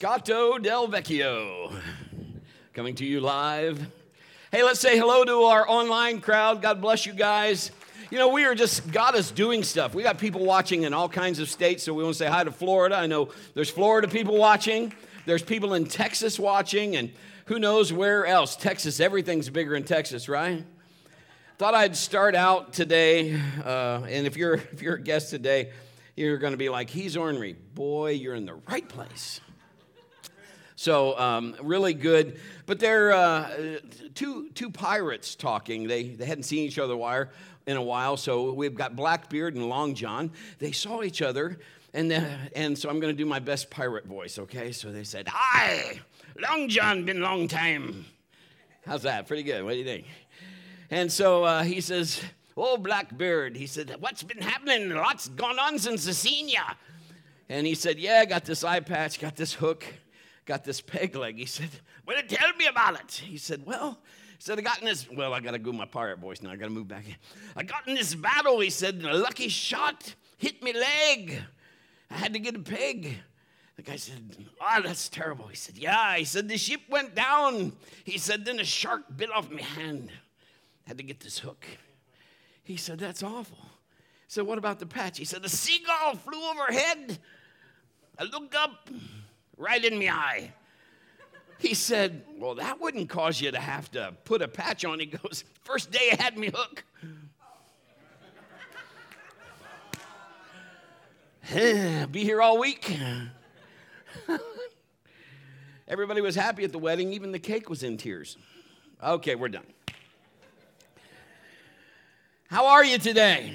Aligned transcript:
Moscato 0.00 0.62
del 0.62 0.88
Vecchio, 0.88 1.70
coming 2.72 2.94
to 2.94 3.04
you 3.04 3.20
live. 3.20 3.86
Hey, 4.50 4.62
let's 4.62 4.80
say 4.80 4.98
hello 4.98 5.24
to 5.24 5.42
our 5.42 5.68
online 5.68 6.22
crowd. 6.22 6.62
God 6.62 6.80
bless 6.80 7.04
you 7.04 7.12
guys. 7.12 7.70
You 8.10 8.16
know, 8.16 8.28
we 8.28 8.46
are 8.46 8.54
just, 8.54 8.90
God 8.90 9.14
is 9.14 9.30
doing 9.30 9.62
stuff. 9.62 9.94
We 9.94 10.02
got 10.02 10.16
people 10.16 10.42
watching 10.42 10.84
in 10.84 10.94
all 10.94 11.08
kinds 11.08 11.38
of 11.38 11.50
states, 11.50 11.82
so 11.82 11.92
we 11.92 12.02
want 12.02 12.14
to 12.14 12.18
say 12.18 12.30
hi 12.30 12.44
to 12.44 12.50
Florida. 12.50 12.96
I 12.96 13.08
know 13.08 13.28
there's 13.52 13.68
Florida 13.68 14.08
people 14.08 14.38
watching, 14.38 14.94
there's 15.26 15.42
people 15.42 15.74
in 15.74 15.84
Texas 15.84 16.38
watching, 16.38 16.96
and 16.96 17.12
who 17.44 17.58
knows 17.58 17.92
where 17.92 18.24
else. 18.24 18.56
Texas, 18.56 19.00
everything's 19.00 19.50
bigger 19.50 19.74
in 19.74 19.84
Texas, 19.84 20.30
right? 20.30 20.64
Thought 21.58 21.74
I'd 21.74 21.94
start 21.94 22.34
out 22.34 22.72
today, 22.72 23.38
uh, 23.62 24.02
and 24.08 24.26
if 24.26 24.38
you're 24.38 24.54
if 24.72 24.80
you're 24.80 24.94
a 24.94 25.02
guest 25.02 25.28
today, 25.28 25.72
you're 26.16 26.38
going 26.38 26.54
to 26.54 26.58
be 26.58 26.70
like, 26.70 26.88
he's 26.88 27.18
ornery. 27.18 27.54
Boy, 27.74 28.12
you're 28.12 28.34
in 28.34 28.46
the 28.46 28.58
right 28.66 28.88
place. 28.88 29.42
So 30.80 31.18
um, 31.18 31.56
really 31.60 31.92
good. 31.92 32.40
But 32.64 32.80
they're 32.80 33.12
uh, 33.12 33.80
two 34.14 34.48
two 34.54 34.70
pirates 34.70 35.34
talking. 35.34 35.86
They 35.86 36.04
they 36.04 36.24
hadn't 36.24 36.44
seen 36.44 36.64
each 36.64 36.78
other 36.78 36.96
wire 36.96 37.28
in 37.66 37.76
a 37.76 37.82
while. 37.82 38.16
So 38.16 38.54
we've 38.54 38.74
got 38.74 38.96
Blackbeard 38.96 39.56
and 39.56 39.68
Long 39.68 39.94
John. 39.94 40.30
They 40.58 40.72
saw 40.72 41.02
each 41.02 41.20
other, 41.20 41.58
and 41.92 42.10
and 42.56 42.78
so 42.78 42.88
I'm 42.88 42.98
going 42.98 43.14
to 43.14 43.16
do 43.16 43.26
my 43.26 43.40
best 43.40 43.68
pirate 43.68 44.06
voice. 44.06 44.38
Okay. 44.38 44.72
So 44.72 44.90
they 44.90 45.04
said, 45.04 45.28
"Hi, 45.28 46.00
Long 46.38 46.66
John, 46.70 47.04
been 47.04 47.20
long 47.20 47.46
time." 47.46 48.06
How's 48.86 49.02
that? 49.02 49.28
Pretty 49.28 49.42
good. 49.42 49.62
What 49.62 49.72
do 49.72 49.76
you 49.76 49.84
think? 49.84 50.06
And 50.90 51.12
so 51.12 51.44
uh, 51.44 51.62
he 51.62 51.82
says, 51.82 52.22
"Oh, 52.56 52.78
Blackbeard," 52.78 53.54
he 53.54 53.66
said, 53.66 53.94
"What's 54.00 54.22
been 54.22 54.40
happening? 54.40 54.88
Lots 54.88 55.28
gone 55.28 55.58
on 55.58 55.78
since 55.78 56.08
I 56.08 56.12
seen 56.12 56.48
ya." 56.48 56.62
And 57.50 57.66
he 57.66 57.74
said, 57.74 57.98
"Yeah, 57.98 58.20
I 58.20 58.24
got 58.24 58.46
this 58.46 58.64
eye 58.64 58.80
patch, 58.80 59.20
got 59.20 59.36
this 59.36 59.52
hook." 59.52 59.84
Got 60.50 60.64
this 60.64 60.80
peg 60.80 61.14
leg. 61.14 61.36
He 61.38 61.46
said, 61.46 61.70
Well, 62.04 62.20
tell 62.26 62.52
me 62.54 62.66
about 62.66 63.00
it. 63.00 63.22
He 63.24 63.36
said, 63.36 63.64
Well, 63.64 64.00
he 64.36 64.42
said, 64.42 64.58
I 64.58 64.62
got 64.62 64.80
in 64.80 64.86
this, 64.86 65.08
well, 65.08 65.32
I 65.32 65.38
got 65.38 65.52
to 65.52 65.60
go 65.60 65.70
my 65.70 65.84
pirate 65.84 66.18
voice 66.18 66.42
now. 66.42 66.50
I 66.50 66.56
got 66.56 66.64
to 66.64 66.72
move 66.72 66.88
back 66.88 67.06
in. 67.06 67.14
I 67.54 67.62
got 67.62 67.86
in 67.86 67.94
this 67.94 68.16
battle, 68.16 68.58
he 68.58 68.68
said, 68.68 68.96
and 68.96 69.06
a 69.06 69.14
lucky 69.14 69.48
shot 69.48 70.12
hit 70.38 70.60
me 70.60 70.72
leg. 70.72 71.40
I 72.10 72.14
had 72.14 72.32
to 72.32 72.40
get 72.40 72.56
a 72.56 72.58
peg. 72.58 73.14
The 73.76 73.82
guy 73.82 73.94
said, 73.94 74.36
Oh, 74.60 74.82
that's 74.82 75.08
terrible. 75.08 75.46
He 75.46 75.54
said, 75.54 75.78
Yeah. 75.78 76.16
He 76.16 76.24
said, 76.24 76.48
The 76.48 76.58
ship 76.58 76.80
went 76.88 77.14
down. 77.14 77.72
He 78.02 78.18
said, 78.18 78.44
Then 78.44 78.58
a 78.58 78.64
shark 78.64 79.02
bit 79.16 79.30
off 79.30 79.48
my 79.52 79.62
hand. 79.62 80.10
Had 80.84 80.98
to 80.98 81.04
get 81.04 81.20
this 81.20 81.38
hook. 81.38 81.64
He 82.64 82.76
said, 82.76 82.98
That's 82.98 83.22
awful. 83.22 83.58
So, 84.26 84.42
what 84.42 84.58
about 84.58 84.80
the 84.80 84.86
patch? 84.86 85.16
He 85.16 85.24
said, 85.24 85.42
The 85.42 85.48
seagull 85.48 86.16
flew 86.16 86.42
overhead. 86.50 87.20
I 88.18 88.24
looked 88.24 88.56
up 88.56 88.90
right 89.60 89.84
in 89.84 89.98
my 89.98 90.08
eye. 90.08 90.52
He 91.58 91.74
said, 91.74 92.22
Well, 92.38 92.54
that 92.56 92.80
wouldn't 92.80 93.10
cause 93.10 93.40
you 93.40 93.50
to 93.50 93.60
have 93.60 93.90
to 93.92 94.14
put 94.24 94.42
a 94.42 94.48
patch 94.48 94.84
on. 94.84 94.98
He 94.98 95.06
goes, 95.06 95.44
First 95.62 95.90
day 95.92 96.16
had 96.18 96.36
me 96.38 96.50
hook. 96.52 96.84
Be 102.10 102.24
here 102.24 102.40
all 102.40 102.58
week. 102.58 102.96
Everybody 105.88 106.20
was 106.20 106.34
happy 106.34 106.64
at 106.64 106.72
the 106.72 106.78
wedding, 106.78 107.12
even 107.12 107.32
the 107.32 107.38
cake 107.38 107.68
was 107.68 107.82
in 107.82 107.96
tears. 107.96 108.36
Okay, 109.02 109.34
we're 109.34 109.48
done. 109.48 109.66
How 112.48 112.66
are 112.66 112.84
you 112.84 112.98
today? 112.98 113.52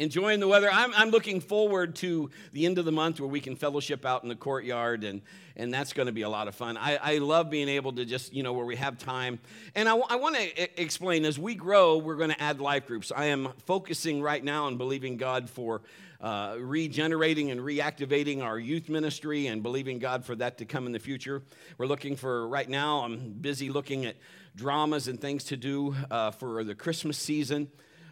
Enjoying 0.00 0.40
the 0.40 0.48
weather. 0.48 0.70
I'm, 0.72 0.92
I'm 0.94 1.10
looking 1.10 1.40
forward 1.40 1.94
to 1.96 2.30
the 2.52 2.64
end 2.64 2.78
of 2.78 2.86
the 2.86 2.92
month 2.92 3.20
where 3.20 3.28
we 3.28 3.38
can 3.38 3.54
fellowship 3.54 4.06
out 4.06 4.22
in 4.22 4.30
the 4.30 4.34
courtyard, 4.34 5.04
and, 5.04 5.20
and 5.56 5.72
that's 5.72 5.92
going 5.92 6.06
to 6.06 6.12
be 6.12 6.22
a 6.22 6.28
lot 6.28 6.48
of 6.48 6.54
fun. 6.54 6.78
I, 6.78 6.96
I 6.96 7.18
love 7.18 7.50
being 7.50 7.68
able 7.68 7.92
to 7.92 8.06
just, 8.06 8.32
you 8.32 8.42
know, 8.42 8.54
where 8.54 8.64
we 8.64 8.76
have 8.76 8.96
time. 8.96 9.38
And 9.74 9.90
I, 9.90 9.96
I 9.96 10.16
want 10.16 10.36
to 10.36 10.80
explain 10.80 11.26
as 11.26 11.38
we 11.38 11.54
grow, 11.54 11.98
we're 11.98 12.16
going 12.16 12.30
to 12.30 12.40
add 12.40 12.60
life 12.60 12.86
groups. 12.86 13.12
I 13.14 13.26
am 13.26 13.50
focusing 13.66 14.22
right 14.22 14.42
now 14.42 14.64
on 14.64 14.78
believing 14.78 15.18
God 15.18 15.50
for 15.50 15.82
uh, 16.22 16.56
regenerating 16.58 17.50
and 17.50 17.60
reactivating 17.60 18.42
our 18.42 18.58
youth 18.58 18.88
ministry 18.88 19.48
and 19.48 19.62
believing 19.62 19.98
God 19.98 20.24
for 20.24 20.34
that 20.36 20.56
to 20.58 20.64
come 20.64 20.86
in 20.86 20.92
the 20.92 20.98
future. 20.98 21.42
We're 21.76 21.86
looking 21.86 22.16
for, 22.16 22.48
right 22.48 22.68
now, 22.68 23.00
I'm 23.04 23.32
busy 23.32 23.68
looking 23.68 24.06
at 24.06 24.16
dramas 24.56 25.08
and 25.08 25.20
things 25.20 25.44
to 25.44 25.58
do 25.58 25.94
uh, 26.10 26.30
for 26.30 26.64
the 26.64 26.74
Christmas 26.74 27.18
season 27.18 27.68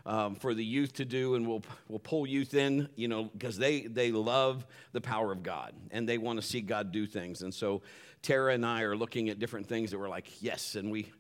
um, 0.09 0.37
for 0.37 0.55
the 0.55 0.65
youth 0.65 0.95
to 0.95 1.05
do, 1.05 1.35
and 1.35 1.47
we'll, 1.47 1.63
we'll 1.87 1.99
pull 1.99 2.27
youth 2.27 2.55
in, 2.55 2.89
you 2.97 3.09
know, 3.09 3.25
because 3.25 3.59
they, 3.59 3.83
they 3.83 4.11
love 4.11 4.67
the 4.93 5.03
power 5.03 5.31
of 5.31 5.43
God 5.43 5.75
and 5.91 6.09
they 6.09 6.17
want 6.17 6.41
to 6.41 6.47
see 6.47 6.63
God 6.63 6.91
do 6.93 7.07
things. 7.07 7.43
And 7.43 7.53
so 7.53 7.83
Tara 8.23 8.55
and 8.55 8.65
I 8.65 8.83
are 8.83 8.97
looking 8.97 9.29
at 9.29 9.39
different 9.39 9.67
things 9.67 9.91
that 9.91 9.99
we're 9.99 10.09
like, 10.09 10.43
yes, 10.43 10.77
and 10.77 10.91
we 10.91 11.13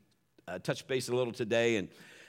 uh, 0.48 0.58
touched 0.58 0.88
base 0.88 1.10
a 1.10 1.14
little 1.14 1.34
today, 1.34 1.76
and, 1.76 1.88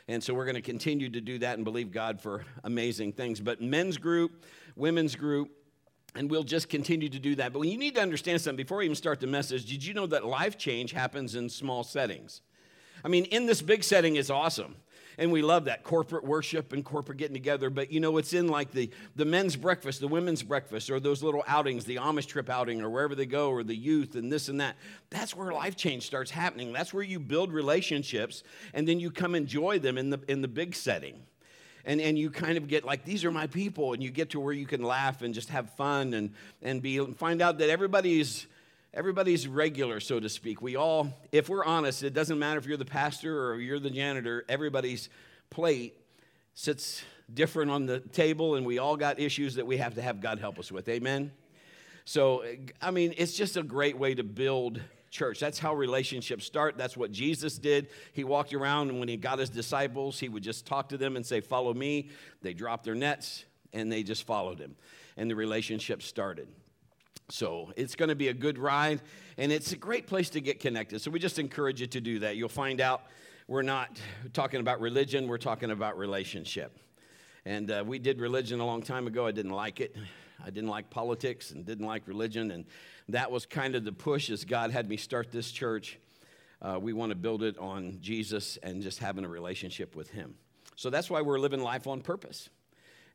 and 0.09 0.21
so 0.21 0.33
we're 0.33 0.43
going 0.43 0.55
to 0.55 0.61
continue 0.61 1.09
to 1.09 1.21
do 1.21 1.39
that 1.39 1.55
and 1.55 1.63
believe 1.63 1.91
God 1.91 2.19
for 2.19 2.43
amazing 2.65 3.13
things. 3.13 3.39
But 3.39 3.61
men's 3.61 3.97
group, 3.97 4.43
women's 4.75 5.15
group, 5.15 5.51
and 6.13 6.29
we'll 6.29 6.43
just 6.43 6.67
continue 6.67 7.07
to 7.07 7.19
do 7.19 7.35
that. 7.35 7.53
But 7.53 7.61
you 7.61 7.77
need 7.77 7.95
to 7.95 8.01
understand 8.01 8.41
something 8.41 8.57
before 8.57 8.79
we 8.79 8.85
even 8.85 8.95
start 8.95 9.21
the 9.21 9.27
message. 9.27 9.65
Did 9.65 9.85
you 9.85 9.93
know 9.93 10.07
that 10.07 10.25
life 10.25 10.57
change 10.57 10.91
happens 10.91 11.35
in 11.35 11.47
small 11.47 11.85
settings? 11.85 12.41
I 13.05 13.07
mean, 13.07 13.23
in 13.25 13.45
this 13.45 13.61
big 13.61 13.85
setting 13.85 14.17
is 14.17 14.29
awesome 14.29 14.75
and 15.19 15.33
we 15.33 15.41
love 15.41 15.65
that 15.65 15.83
corporate 15.83 16.23
worship 16.23 16.71
and 16.71 16.83
corporate 16.83 17.17
getting 17.17 17.33
together. 17.33 17.69
But 17.69 17.91
you 17.91 17.99
know, 17.99 18.17
it's 18.17 18.33
in 18.33 18.47
like 18.47 18.71
the, 18.71 18.89
the 19.17 19.25
men's 19.25 19.57
breakfast, 19.57 19.99
the 19.99 20.07
women's 20.07 20.41
breakfast, 20.41 20.89
or 20.89 20.99
those 20.99 21.21
little 21.21 21.43
outings, 21.45 21.83
the 21.83 21.97
Amish 21.97 22.25
trip 22.25 22.49
outing, 22.49 22.81
or 22.81 22.89
wherever 22.89 23.13
they 23.13 23.25
go, 23.25 23.49
or 23.49 23.61
the 23.61 23.75
youth 23.75 24.15
and 24.15 24.31
this 24.31 24.47
and 24.47 24.61
that. 24.61 24.77
That's 25.09 25.35
where 25.35 25.51
life 25.51 25.75
change 25.75 26.05
starts 26.05 26.31
happening. 26.31 26.71
That's 26.71 26.93
where 26.93 27.03
you 27.03 27.19
build 27.19 27.51
relationships 27.51 28.43
and 28.73 28.87
then 28.87 29.01
you 29.01 29.11
come 29.11 29.35
enjoy 29.35 29.79
them 29.79 29.97
in 29.97 30.09
the, 30.09 30.21
in 30.29 30.41
the 30.41 30.47
big 30.47 30.73
setting. 30.73 31.21
And, 31.83 31.99
and 31.99 32.17
you 32.17 32.29
kind 32.29 32.57
of 32.57 32.69
get 32.69 32.85
like 32.85 33.03
these 33.03 33.25
are 33.25 33.31
my 33.31 33.47
people 33.47 33.93
and 33.93 34.01
you 34.01 34.11
get 34.11 34.29
to 34.31 34.39
where 34.39 34.53
you 34.53 34.65
can 34.65 34.83
laugh 34.83 35.21
and 35.21 35.33
just 35.33 35.49
have 35.49 35.73
fun 35.75 36.13
and, 36.13 36.31
and 36.61 36.81
be 36.81 36.97
and 36.97 37.17
find 37.17 37.41
out 37.41 37.57
that 37.57 37.69
everybody's 37.69 38.47
everybody's 38.93 39.47
regular, 39.47 39.99
so 39.99 40.19
to 40.19 40.29
speak. 40.29 40.61
We 40.61 40.75
all, 40.75 41.13
if 41.31 41.49
we're 41.49 41.65
honest, 41.65 42.03
it 42.03 42.13
doesn't 42.13 42.39
matter 42.39 42.59
if 42.59 42.65
you're 42.65 42.77
the 42.77 42.85
pastor 42.85 43.49
or 43.49 43.59
you're 43.59 43.79
the 43.79 43.89
janitor, 43.89 44.45
everybody's 44.49 45.09
plate 45.49 45.95
sits 46.53 47.03
different 47.33 47.71
on 47.71 47.85
the 47.85 47.99
table, 47.99 48.55
and 48.55 48.65
we 48.65 48.79
all 48.79 48.97
got 48.97 49.19
issues 49.19 49.55
that 49.55 49.65
we 49.65 49.77
have 49.77 49.95
to 49.95 50.01
have 50.01 50.19
God 50.19 50.39
help 50.39 50.59
us 50.59 50.71
with. 50.71 50.89
Amen? 50.89 51.31
So, 52.05 52.43
I 52.81 52.91
mean, 52.91 53.13
it's 53.17 53.35
just 53.35 53.55
a 53.55 53.63
great 53.63 53.97
way 53.97 54.15
to 54.15 54.23
build 54.23 54.81
church. 55.11 55.39
That's 55.39 55.59
how 55.59 55.75
relationships 55.75 56.45
start. 56.45 56.77
That's 56.77 56.97
what 56.97 57.11
Jesus 57.11 57.57
did. 57.57 57.89
He 58.13 58.23
walked 58.23 58.53
around, 58.53 58.89
and 58.89 58.99
when 58.99 59.07
he 59.07 59.17
got 59.17 59.39
his 59.39 59.49
disciples, 59.49 60.19
he 60.19 60.29
would 60.29 60.43
just 60.43 60.65
talk 60.65 60.89
to 60.89 60.97
them 60.97 61.15
and 61.15 61.25
say, 61.25 61.41
Follow 61.41 61.73
me. 61.73 62.09
They 62.41 62.53
dropped 62.53 62.83
their 62.83 62.95
nets, 62.95 63.45
and 63.73 63.91
they 63.91 64.03
just 64.03 64.25
followed 64.25 64.59
him. 64.59 64.75
And 65.17 65.29
the 65.29 65.35
relationship 65.35 66.01
started. 66.01 66.47
So 67.31 67.71
it's 67.75 67.95
going 67.95 68.09
to 68.09 68.15
be 68.15 68.29
a 68.29 68.33
good 68.33 68.57
ride, 68.57 69.01
and 69.37 69.51
it's 69.51 69.71
a 69.71 69.77
great 69.77 70.07
place 70.07 70.31
to 70.31 70.41
get 70.41 70.59
connected. 70.59 70.99
So 70.99 71.11
we 71.11 71.19
just 71.19 71.37
encourage 71.37 71.79
you 71.79 71.87
to 71.87 72.01
do 72.01 72.19
that. 72.19 72.37
You'll 72.37 72.49
find 72.49 72.81
out 72.81 73.03
we're 73.47 73.61
not 73.61 73.99
talking 74.33 74.59
about 74.59 74.81
religion, 74.81 75.27
we're 75.27 75.37
talking 75.37 75.69
about 75.69 75.97
relationship. 75.97 76.79
And 77.45 77.71
uh, 77.71 77.83
we 77.85 77.99
did 77.99 78.19
religion 78.19 78.59
a 78.59 78.65
long 78.65 78.81
time 78.81 79.07
ago. 79.07 79.27
I 79.27 79.31
didn't 79.31 79.51
like 79.51 79.79
it. 79.79 79.95
I 80.43 80.49
didn't 80.49 80.69
like 80.69 80.89
politics 80.89 81.51
and 81.51 81.65
didn't 81.65 81.85
like 81.85 82.07
religion. 82.07 82.51
And 82.51 82.65
that 83.09 83.31
was 83.31 83.45
kind 83.45 83.75
of 83.75 83.83
the 83.83 83.91
push 83.91 84.29
as 84.29 84.43
God 84.43 84.71
had 84.71 84.89
me 84.89 84.97
start 84.97 85.31
this 85.31 85.51
church. 85.51 85.99
Uh, 86.61 86.79
we 86.81 86.93
want 86.93 87.11
to 87.11 87.15
build 87.15 87.43
it 87.43 87.57
on 87.57 87.97
Jesus 88.01 88.57
and 88.63 88.81
just 88.81 88.99
having 88.99 89.23
a 89.23 89.29
relationship 89.29 89.95
with 89.95 90.09
Him. 90.09 90.35
So 90.75 90.89
that's 90.89 91.09
why 91.09 91.21
we're 91.21 91.39
living 91.39 91.61
life 91.61 91.87
on 91.87 92.01
purpose. 92.01 92.49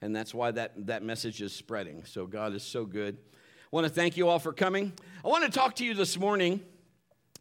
And 0.00 0.14
that's 0.14 0.34
why 0.34 0.50
that, 0.52 0.86
that 0.86 1.02
message 1.02 1.42
is 1.42 1.52
spreading. 1.52 2.04
So 2.04 2.26
God 2.26 2.54
is 2.54 2.62
so 2.62 2.84
good 2.84 3.18
want 3.74 3.88
to 3.88 3.92
thank 3.92 4.16
you 4.16 4.28
all 4.28 4.38
for 4.38 4.52
coming. 4.52 4.92
I 5.24 5.26
want 5.26 5.44
to 5.44 5.50
talk 5.50 5.74
to 5.76 5.84
you 5.84 5.94
this 5.94 6.16
morning, 6.16 6.60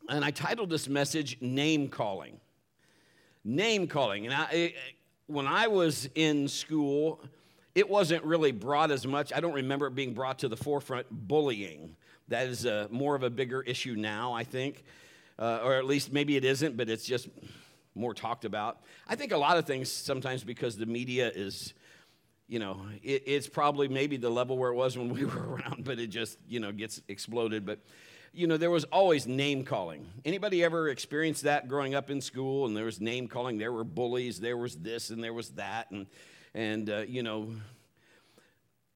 and 0.09 0.25
I 0.25 0.31
titled 0.31 0.71
this 0.71 0.89
message 0.89 1.37
Name 1.41 1.89
Calling. 1.89 2.39
Name 3.43 3.85
calling. 3.85 4.25
And 4.25 4.33
I, 4.33 4.73
when 5.27 5.45
I 5.45 5.67
was 5.67 6.09
in 6.15 6.47
school, 6.47 7.21
it 7.75 7.87
wasn't 7.87 8.23
really 8.23 8.51
brought 8.51 8.89
as 8.89 9.05
much. 9.05 9.31
I 9.31 9.41
don't 9.41 9.53
remember 9.53 9.85
it 9.85 9.93
being 9.93 10.15
brought 10.15 10.39
to 10.39 10.47
the 10.47 10.57
forefront. 10.57 11.05
Bullying. 11.11 11.95
That 12.29 12.47
is 12.47 12.65
a, 12.65 12.87
more 12.89 13.13
of 13.13 13.21
a 13.21 13.29
bigger 13.29 13.61
issue 13.61 13.93
now, 13.95 14.33
I 14.33 14.43
think. 14.43 14.83
Uh, 15.37 15.59
or 15.63 15.75
at 15.75 15.85
least 15.85 16.11
maybe 16.11 16.35
it 16.35 16.45
isn't, 16.45 16.75
but 16.75 16.89
it's 16.89 17.05
just 17.05 17.29
more 17.93 18.15
talked 18.15 18.43
about. 18.43 18.81
I 19.07 19.15
think 19.15 19.33
a 19.33 19.37
lot 19.37 19.57
of 19.57 19.67
things 19.67 19.91
sometimes 19.91 20.43
because 20.43 20.77
the 20.77 20.87
media 20.87 21.31
is 21.35 21.75
you 22.47 22.59
know, 22.59 22.81
it, 23.01 23.23
it's 23.25 23.47
probably 23.47 23.87
maybe 23.87 24.17
the 24.17 24.29
level 24.29 24.57
where 24.57 24.71
it 24.71 24.75
was 24.75 24.97
when 24.97 25.09
we 25.09 25.25
were 25.25 25.55
around, 25.55 25.83
but 25.83 25.99
it 25.99 26.07
just, 26.07 26.37
you 26.47 26.59
know, 26.59 26.71
gets 26.71 27.01
exploded. 27.07 27.65
But, 27.65 27.79
you 28.33 28.47
know, 28.47 28.57
there 28.57 28.71
was 28.71 28.83
always 28.85 29.27
name 29.27 29.63
calling. 29.63 30.07
Anybody 30.25 30.63
ever 30.63 30.89
experienced 30.89 31.43
that 31.43 31.67
growing 31.67 31.95
up 31.95 32.09
in 32.09 32.21
school? 32.21 32.65
And 32.65 32.75
there 32.75 32.85
was 32.85 32.99
name 32.99 33.27
calling. 33.27 33.57
There 33.57 33.71
were 33.71 33.83
bullies. 33.83 34.39
There 34.39 34.57
was 34.57 34.75
this 34.75 35.09
and 35.09 35.23
there 35.23 35.33
was 35.33 35.49
that. 35.51 35.91
And, 35.91 36.07
and 36.53 36.89
uh, 36.89 36.97
you 37.07 37.23
know, 37.23 37.49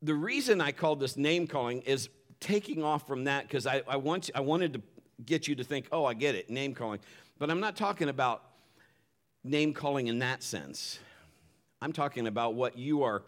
the 0.01 0.13
reason 0.13 0.61
I 0.61 0.71
called 0.71 0.99
this 0.99 1.17
name 1.17 1.47
calling 1.47 1.81
is 1.81 2.09
taking 2.39 2.83
off 2.83 3.07
from 3.07 3.23
that 3.23 3.47
because 3.47 3.65
I, 3.65 3.81
I, 3.87 3.97
want, 3.97 4.29
I 4.35 4.41
wanted 4.41 4.73
to 4.73 4.81
get 5.25 5.47
you 5.47 5.55
to 5.55 5.63
think, 5.63 5.87
oh, 5.91 6.05
I 6.05 6.13
get 6.13 6.35
it, 6.35 6.49
name 6.49 6.75
calling. 6.75 6.99
But 7.39 7.49
I'm 7.49 7.59
not 7.59 7.75
talking 7.75 8.09
about 8.09 8.43
name 9.43 9.73
calling 9.73 10.07
in 10.07 10.19
that 10.19 10.43
sense. 10.43 10.99
I'm 11.81 11.93
talking 11.93 12.27
about 12.27 12.55
what 12.55 12.77
you 12.77 13.03
are 13.03 13.23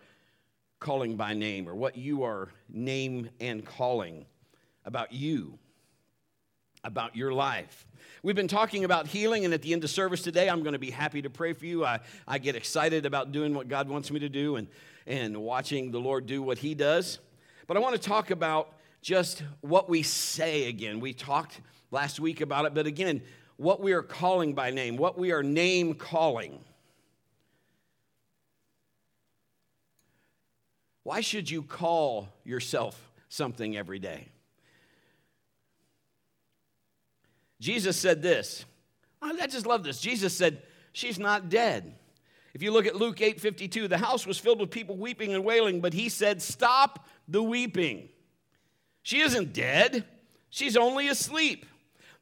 calling 0.80 1.16
by 1.16 1.34
name 1.34 1.68
or 1.68 1.76
what 1.76 1.98
you 1.98 2.24
are 2.24 2.50
name 2.70 3.30
and 3.40 3.66
calling 3.66 4.26
about 4.86 5.12
you, 5.12 5.60
about 6.84 7.16
your 7.16 7.34
life. 7.34 7.86
We've 8.24 8.36
been 8.36 8.48
talking 8.48 8.86
about 8.86 9.08
healing, 9.08 9.46
and 9.46 9.54
at 9.54 9.62
the 9.62 9.74
end 9.74 9.84
of 9.84 9.90
service 9.90 10.22
today, 10.22 10.50
I'm 10.50 10.62
going 10.62 10.74
to 10.74 10.80
be 10.80 10.92
happy 10.92 11.22
to 11.22 11.30
pray 11.30 11.54
for 11.54 11.66
you. 11.66 11.86
I, 11.86 12.00
I 12.28 12.38
get 12.38 12.56
excited 12.56 13.06
about 13.06 13.32
doing 13.32 13.54
what 13.54 13.68
God 13.68 13.90
wants 13.90 14.10
me 14.12 14.20
to 14.20 14.30
do 14.30 14.56
and, 14.56 14.68
and 15.06 15.38
watching 15.38 15.92
the 15.92 16.00
Lord 16.00 16.26
do 16.26 16.42
what 16.42 16.58
He 16.58 16.76
does. 16.76 17.20
But 17.68 17.78
I 17.78 17.82
want 17.82 17.96
to 17.96 18.02
talk 18.02 18.32
about 18.32 18.74
just 19.02 19.44
what 19.62 19.90
we 19.90 20.04
say 20.04 20.68
again. 20.68 21.00
We 21.00 21.14
talked 21.14 21.62
last 21.92 22.20
week 22.20 22.42
about 22.42 22.66
it, 22.66 22.74
but 22.74 22.88
again, 22.88 23.22
what 23.58 23.82
we 23.82 23.92
are 23.92 24.02
calling 24.02 24.54
by 24.54 24.72
name, 24.72 24.96
what 24.96 25.18
we 25.18 25.32
are 25.32 25.44
name 25.44 25.94
calling. 25.94 26.60
Why 31.04 31.22
should 31.22 31.50
you 31.50 31.64
call 31.64 32.30
yourself 32.44 33.12
something 33.30 33.76
every 33.78 34.00
day? 34.00 34.28
Jesus 37.60 37.98
said 37.98 38.22
this. 38.22 38.66
I 39.22 39.48
just 39.48 39.66
love 39.66 39.84
this. 39.84 40.00
Jesus 40.00 40.36
said, 40.36 40.62
She's 40.92 41.20
not 41.20 41.50
dead. 41.50 41.96
If 42.54 42.64
you 42.64 42.72
look 42.72 42.86
at 42.86 42.96
Luke 42.96 43.22
8 43.22 43.40
52, 43.40 43.88
the 43.88 43.98
house 43.98 44.26
was 44.26 44.38
filled 44.38 44.60
with 44.60 44.72
people 44.72 44.98
weeping 44.98 45.34
and 45.34 45.44
wailing, 45.44 45.82
but 45.82 45.94
he 45.94 46.10
said, 46.10 46.42
Stop 46.42 47.08
the 47.28 47.44
weeping. 47.44 48.10
She 49.04 49.22
isn't 49.22 49.54
dead, 49.54 50.06
she's 50.50 50.78
only 50.78 51.08
asleep. 51.08 51.66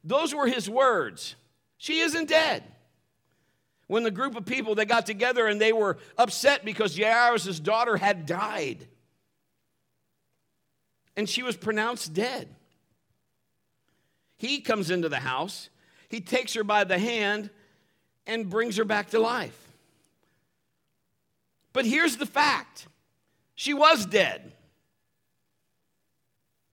Those 0.04 0.34
were 0.34 0.46
his 0.46 0.68
words. 0.70 1.34
She 1.76 2.00
isn't 2.00 2.28
dead. 2.28 2.64
When 3.88 4.04
the 4.04 4.10
group 4.10 4.36
of 4.36 4.46
people 4.46 4.74
they 4.74 4.84
got 4.84 5.06
together 5.06 5.46
and 5.46 5.60
they 5.60 5.72
were 5.72 5.98
upset 6.16 6.64
because 6.64 6.96
Jairus' 6.96 7.58
daughter 7.58 7.96
had 7.96 8.26
died. 8.26 8.86
And 11.16 11.28
she 11.28 11.42
was 11.42 11.56
pronounced 11.56 12.14
dead. 12.14 12.54
He 14.36 14.60
comes 14.60 14.90
into 14.90 15.08
the 15.08 15.18
house, 15.18 15.68
he 16.08 16.20
takes 16.20 16.54
her 16.54 16.62
by 16.62 16.84
the 16.84 16.98
hand 16.98 17.50
and 18.26 18.48
brings 18.48 18.76
her 18.76 18.84
back 18.84 19.10
to 19.10 19.18
life. 19.18 19.58
But 21.72 21.84
here's 21.84 22.16
the 22.16 22.26
fact 22.26 22.86
she 23.54 23.74
was 23.74 24.06
dead. 24.06 24.52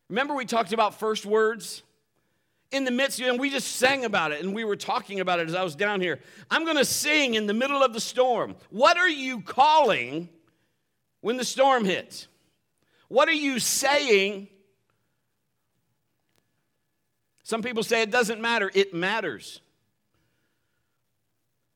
Remember, 0.10 0.36
we 0.36 0.46
talked 0.46 0.74
about 0.74 1.00
first 1.00 1.26
words? 1.26 1.82
In 2.76 2.84
the 2.84 2.92
midst, 2.92 3.22
and 3.22 3.40
we 3.40 3.50
just 3.50 3.78
sang 3.78 4.04
about 4.04 4.34
it, 4.34 4.44
and 4.44 4.54
we 4.54 4.66
were 4.66 4.76
talking 4.76 5.22
about 5.22 5.40
it 5.40 5.48
as 5.48 5.56
I 5.56 5.64
was 5.64 5.76
down 5.76 6.02
here. 6.02 6.20
I'm 6.52 6.66
going 6.66 6.76
to 6.76 6.84
sing 6.84 7.36
in 7.36 7.48
the 7.48 7.54
middle 7.54 7.82
of 7.82 7.94
the 7.94 8.02
storm. 8.02 8.58
What 8.70 8.98
are 8.98 9.08
you 9.08 9.40
calling 9.40 10.28
when 11.22 11.38
the 11.38 11.46
storm 11.46 11.86
hits? 11.86 12.28
What 13.08 13.30
are 13.30 13.34
you 13.34 13.60
saying? 13.60 14.50
Some 17.44 17.62
people 17.62 17.82
say 17.82 18.02
it 18.02 18.12
doesn't 18.12 18.42
matter. 18.42 18.70
It 18.74 18.94
matters. 18.94 19.62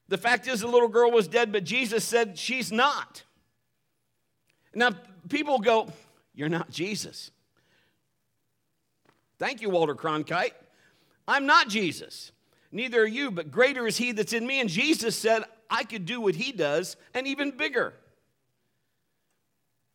The 0.10 0.18
fact 0.18 0.50
is, 0.50 0.60
the 0.60 0.68
little 0.68 0.90
girl 0.90 1.12
was 1.12 1.30
dead, 1.30 1.54
but 1.54 1.63
Jesus 1.63 2.04
said 2.04 2.38
she's 2.38 2.74
not. 2.74 3.24
Now, 4.75 4.90
people 5.30 5.60
go, 5.60 5.94
You're 6.36 6.50
not 6.50 6.72
Jesus. 6.72 7.31
Thank 9.38 9.62
you, 9.62 9.69
Walter 9.69 9.96
Cronkite. 9.96 10.51
I'm 11.29 11.45
not 11.45 11.69
Jesus. 11.69 12.31
Neither 12.71 13.03
are 13.03 13.07
you, 13.07 13.29
but 13.29 13.51
greater 13.51 13.85
is 13.85 13.97
he 13.97 14.11
that's 14.11 14.33
in 14.33 14.47
me. 14.47 14.59
And 14.59 14.67
Jesus 14.67 15.15
said, 15.15 15.43
I 15.69 15.83
could 15.83 16.07
do 16.07 16.19
what 16.19 16.35
he 16.35 16.51
does 16.51 16.97
and 17.13 17.27
even 17.27 17.51
bigger. 17.51 17.93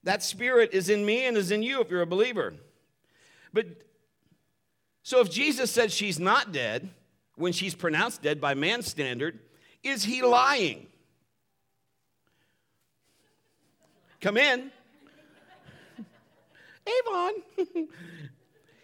That 0.04 0.22
spirit 0.22 0.70
is 0.72 0.88
in 0.88 1.04
me 1.04 1.26
and 1.26 1.36
is 1.36 1.50
in 1.50 1.64
you 1.64 1.80
if 1.80 1.90
you're 1.90 2.02
a 2.02 2.06
believer. 2.06 2.54
But 3.52 3.66
so 5.02 5.20
if 5.20 5.28
Jesus 5.28 5.72
said 5.72 5.90
she's 5.90 6.20
not 6.20 6.52
dead 6.52 6.88
when 7.34 7.52
she's 7.52 7.74
pronounced 7.74 8.22
dead 8.22 8.40
by 8.40 8.54
man's 8.54 8.86
standard, 8.86 9.40
is 9.82 10.04
he 10.04 10.22
lying? 10.22 10.86
Come 14.20 14.36
in. 14.36 14.70
Avon. 16.86 17.88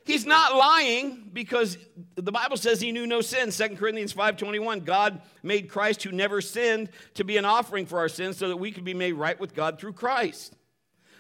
He's 0.05 0.25
not 0.27 0.57
lying 0.57 1.31
because 1.33 1.77
the 2.17 2.33
Bible 2.33 2.57
says 2.57 2.81
he 2.81 2.91
knew 2.91 3.07
no 3.07 3.21
sin. 3.21 3.51
2 3.51 3.77
Corinthians 3.77 4.13
5:21, 4.13 4.85
God 4.85 5.21
made 5.43 5.69
Christ 5.69 6.03
who 6.03 6.11
never 6.11 6.41
sinned 6.41 6.89
to 7.15 7.25
be 7.25 7.37
an 7.37 7.45
offering 7.45 7.87
for 7.87 7.99
our 7.99 8.09
sins 8.09 8.37
so 8.37 8.49
that 8.49 8.57
we 8.57 8.73
could 8.73 8.85
be 8.85 8.95
made 8.95 9.13
right 9.13 9.39
with 9.39 9.55
God 9.55 9.79
through 9.79 9.93
Christ. 9.93 10.55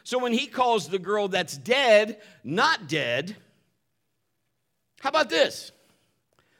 So 0.03 0.19
when 0.19 0.33
he 0.33 0.47
calls 0.47 0.89
the 0.89 0.99
girl 0.99 1.29
that's 1.29 1.57
dead 1.57 2.21
not 2.43 2.89
dead, 2.89 3.37
how 5.01 5.11
about 5.11 5.29
this? 5.29 5.73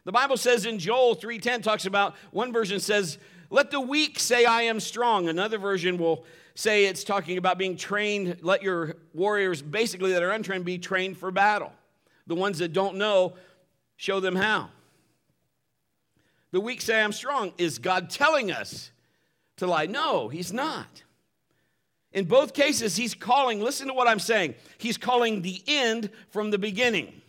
The 0.05 0.13
Bible 0.13 0.37
says 0.37 0.67
in 0.67 0.79
Joel 0.79 1.15
3:10 1.15 1.63
talks 1.63 1.87
about 1.87 2.15
one 2.31 2.53
version 2.53 2.81
says, 2.81 3.19
"Let 3.49 3.71
the 3.71 3.81
weak 3.81 4.19
say 4.19 4.45
I 4.45 4.63
am 4.63 4.79
strong." 4.79 5.29
Another 5.29 5.59
version 5.59 5.97
will 5.99 6.25
say 6.55 6.85
it's 6.85 7.05
talking 7.05 7.39
about 7.39 7.59
being 7.59 7.77
trained, 7.77 8.39
let 8.43 8.63
your 8.63 8.97
warriors 9.15 9.63
basically 9.63 10.13
that 10.13 10.23
are 10.23 10.31
untrained 10.31 10.65
be 10.65 10.79
trained 10.79 11.17
for 11.17 11.31
battle. 11.31 11.73
The 12.31 12.37
ones 12.37 12.59
that 12.59 12.73
don't 12.73 12.95
know, 12.95 13.35
show 13.97 14.21
them 14.21 14.37
how. 14.37 14.69
The 16.53 16.61
weak 16.61 16.81
say, 16.81 17.03
I'm 17.03 17.11
strong. 17.11 17.53
Is 17.59 17.79
God 17.79 18.09
telling 18.09 18.53
us 18.53 18.93
to 19.57 19.67
lie? 19.67 19.87
No, 19.87 20.29
He's 20.29 20.53
not. 20.53 21.03
In 22.13 22.27
both 22.27 22.55
cases, 22.55 22.95
He's 22.95 23.15
calling, 23.17 23.61
listen 23.61 23.89
to 23.89 23.95
what 23.95 24.07
I'm 24.07 24.21
saying, 24.21 24.55
He's 24.79 24.97
calling 24.97 25.43
the 25.43 25.61
end 25.67 26.09
from 26.29 26.53
the 26.53 26.59
beginning. 26.59 27.21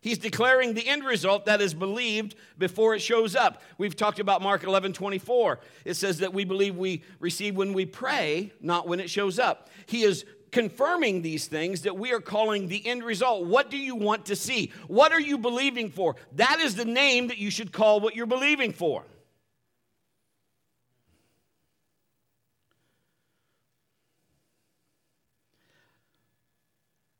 He's 0.00 0.16
declaring 0.16 0.72
the 0.72 0.88
end 0.88 1.04
result 1.04 1.44
that 1.44 1.60
is 1.60 1.74
believed 1.74 2.34
before 2.56 2.94
it 2.94 3.00
shows 3.00 3.36
up. 3.36 3.60
We've 3.76 3.94
talked 3.94 4.20
about 4.20 4.40
Mark 4.40 4.64
11 4.64 4.94
24. 4.94 5.60
It 5.84 5.94
says 5.94 6.20
that 6.20 6.32
we 6.32 6.46
believe 6.46 6.76
we 6.76 7.04
receive 7.20 7.56
when 7.56 7.74
we 7.74 7.84
pray, 7.84 8.54
not 8.62 8.88
when 8.88 9.00
it 9.00 9.10
shows 9.10 9.38
up. 9.38 9.68
He 9.84 10.02
is 10.02 10.24
confirming 10.56 11.20
these 11.20 11.48
things 11.48 11.82
that 11.82 11.98
we 11.98 12.14
are 12.14 12.20
calling 12.20 12.66
the 12.66 12.86
end 12.86 13.04
result. 13.04 13.44
What 13.44 13.68
do 13.68 13.76
you 13.76 13.94
want 13.94 14.24
to 14.26 14.36
see? 14.36 14.72
What 14.88 15.12
are 15.12 15.20
you 15.20 15.36
believing 15.36 15.90
for? 15.90 16.16
That 16.32 16.60
is 16.60 16.74
the 16.74 16.86
name 16.86 17.26
that 17.26 17.36
you 17.36 17.50
should 17.50 17.72
call 17.72 18.00
what 18.00 18.16
you're 18.16 18.24
believing 18.24 18.72
for. 18.72 19.04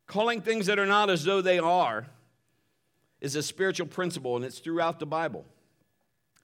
Calling 0.07 0.41
things 0.41 0.65
that 0.65 0.79
are 0.79 0.87
not 0.87 1.11
as 1.11 1.23
though 1.23 1.43
they 1.43 1.59
are 1.59 2.07
is 3.21 3.37
a 3.37 3.43
spiritual 3.43 3.87
principle, 3.87 4.37
and 4.37 4.47
it's 4.47 4.61
throughout 4.61 4.99
the 4.99 5.05
Bible. 5.05 5.45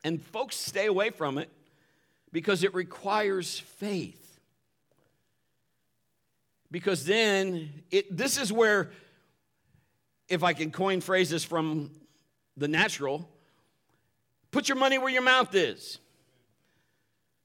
And 0.05 0.21
folks 0.21 0.57
stay 0.57 0.85
away 0.85 1.09
from 1.09 1.39
it 1.39 1.49
because 2.33 2.63
it 2.63 2.75
requires 2.75 3.59
faith 3.59 4.22
because 6.73 7.05
then 7.05 7.71
it, 7.91 8.17
this 8.17 8.39
is 8.39 8.51
where, 8.51 8.91
if 10.29 10.43
I 10.43 10.55
can 10.55 10.71
coin 10.73 11.03
phrases 11.03 11.45
from 11.45 11.91
the 12.57 12.67
natural, 12.67 13.29
put 14.51 14.69
your 14.69 14.79
money 14.79 14.97
where 14.97 15.11
your 15.11 15.23
mouth 15.23 15.55
is. 15.55 15.99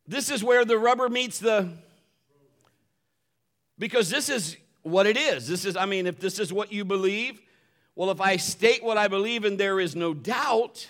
This 0.07 0.31
is 0.31 0.41
where 0.41 0.63
the 0.63 0.77
rubber 0.77 1.09
meets 1.09 1.39
the. 1.39 1.69
Because 3.77 4.09
this 4.09 4.29
is 4.29 4.55
what 4.81 5.05
it 5.05 5.17
is. 5.17 5.45
This 5.45 5.65
is, 5.65 5.75
I 5.75 5.85
mean, 5.85 6.07
if 6.07 6.19
this 6.19 6.39
is 6.39 6.53
what 6.53 6.71
you 6.71 6.85
believe, 6.85 7.41
well, 7.95 8.09
if 8.11 8.21
I 8.21 8.37
state 8.37 8.81
what 8.81 8.97
I 8.97 9.09
believe 9.09 9.43
and 9.43 9.57
there 9.57 9.81
is 9.81 9.93
no 9.93 10.13
doubt, 10.13 10.89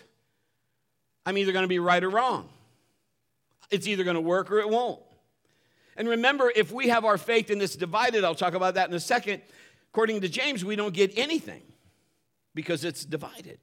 I'm 1.25 1.37
either 1.39 1.51
going 1.51 1.63
to 1.63 1.67
be 1.67 1.79
right 1.79 2.03
or 2.03 2.09
wrong. 2.09 2.47
It's 3.71 3.87
either 3.87 4.03
going 4.03 4.15
to 4.15 4.21
work 4.21 4.51
or 4.51 4.59
it 4.59 4.69
won't. 4.69 5.01
And 5.97 6.07
remember, 6.07 6.51
if 6.55 6.71
we 6.71 6.87
have 6.89 7.03
our 7.03 7.17
faith 7.17 7.49
and 7.49 7.61
it's 7.61 7.75
divided, 7.75 8.23
I'll 8.23 8.35
talk 8.35 8.53
about 8.53 8.75
that 8.75 8.87
in 8.87 8.95
a 8.95 8.99
second. 8.99 9.41
According 9.91 10.21
to 10.21 10.29
James, 10.29 10.63
we 10.63 10.75
don't 10.75 10.93
get 10.93 11.17
anything 11.17 11.63
because 12.53 12.85
it's 12.85 13.03
divided. 13.03 13.57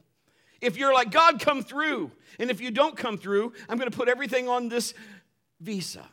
If 0.60 0.76
you're 0.76 0.92
like, 0.92 1.10
God, 1.10 1.40
come 1.40 1.62
through, 1.62 2.10
and 2.38 2.50
if 2.50 2.60
you 2.60 2.70
don't 2.70 2.96
come 2.96 3.18
through, 3.18 3.52
I'm 3.68 3.78
going 3.78 3.90
to 3.90 3.96
put 3.96 4.08
everything 4.08 4.48
on 4.48 4.68
this 4.68 4.94
visa. 5.60 6.04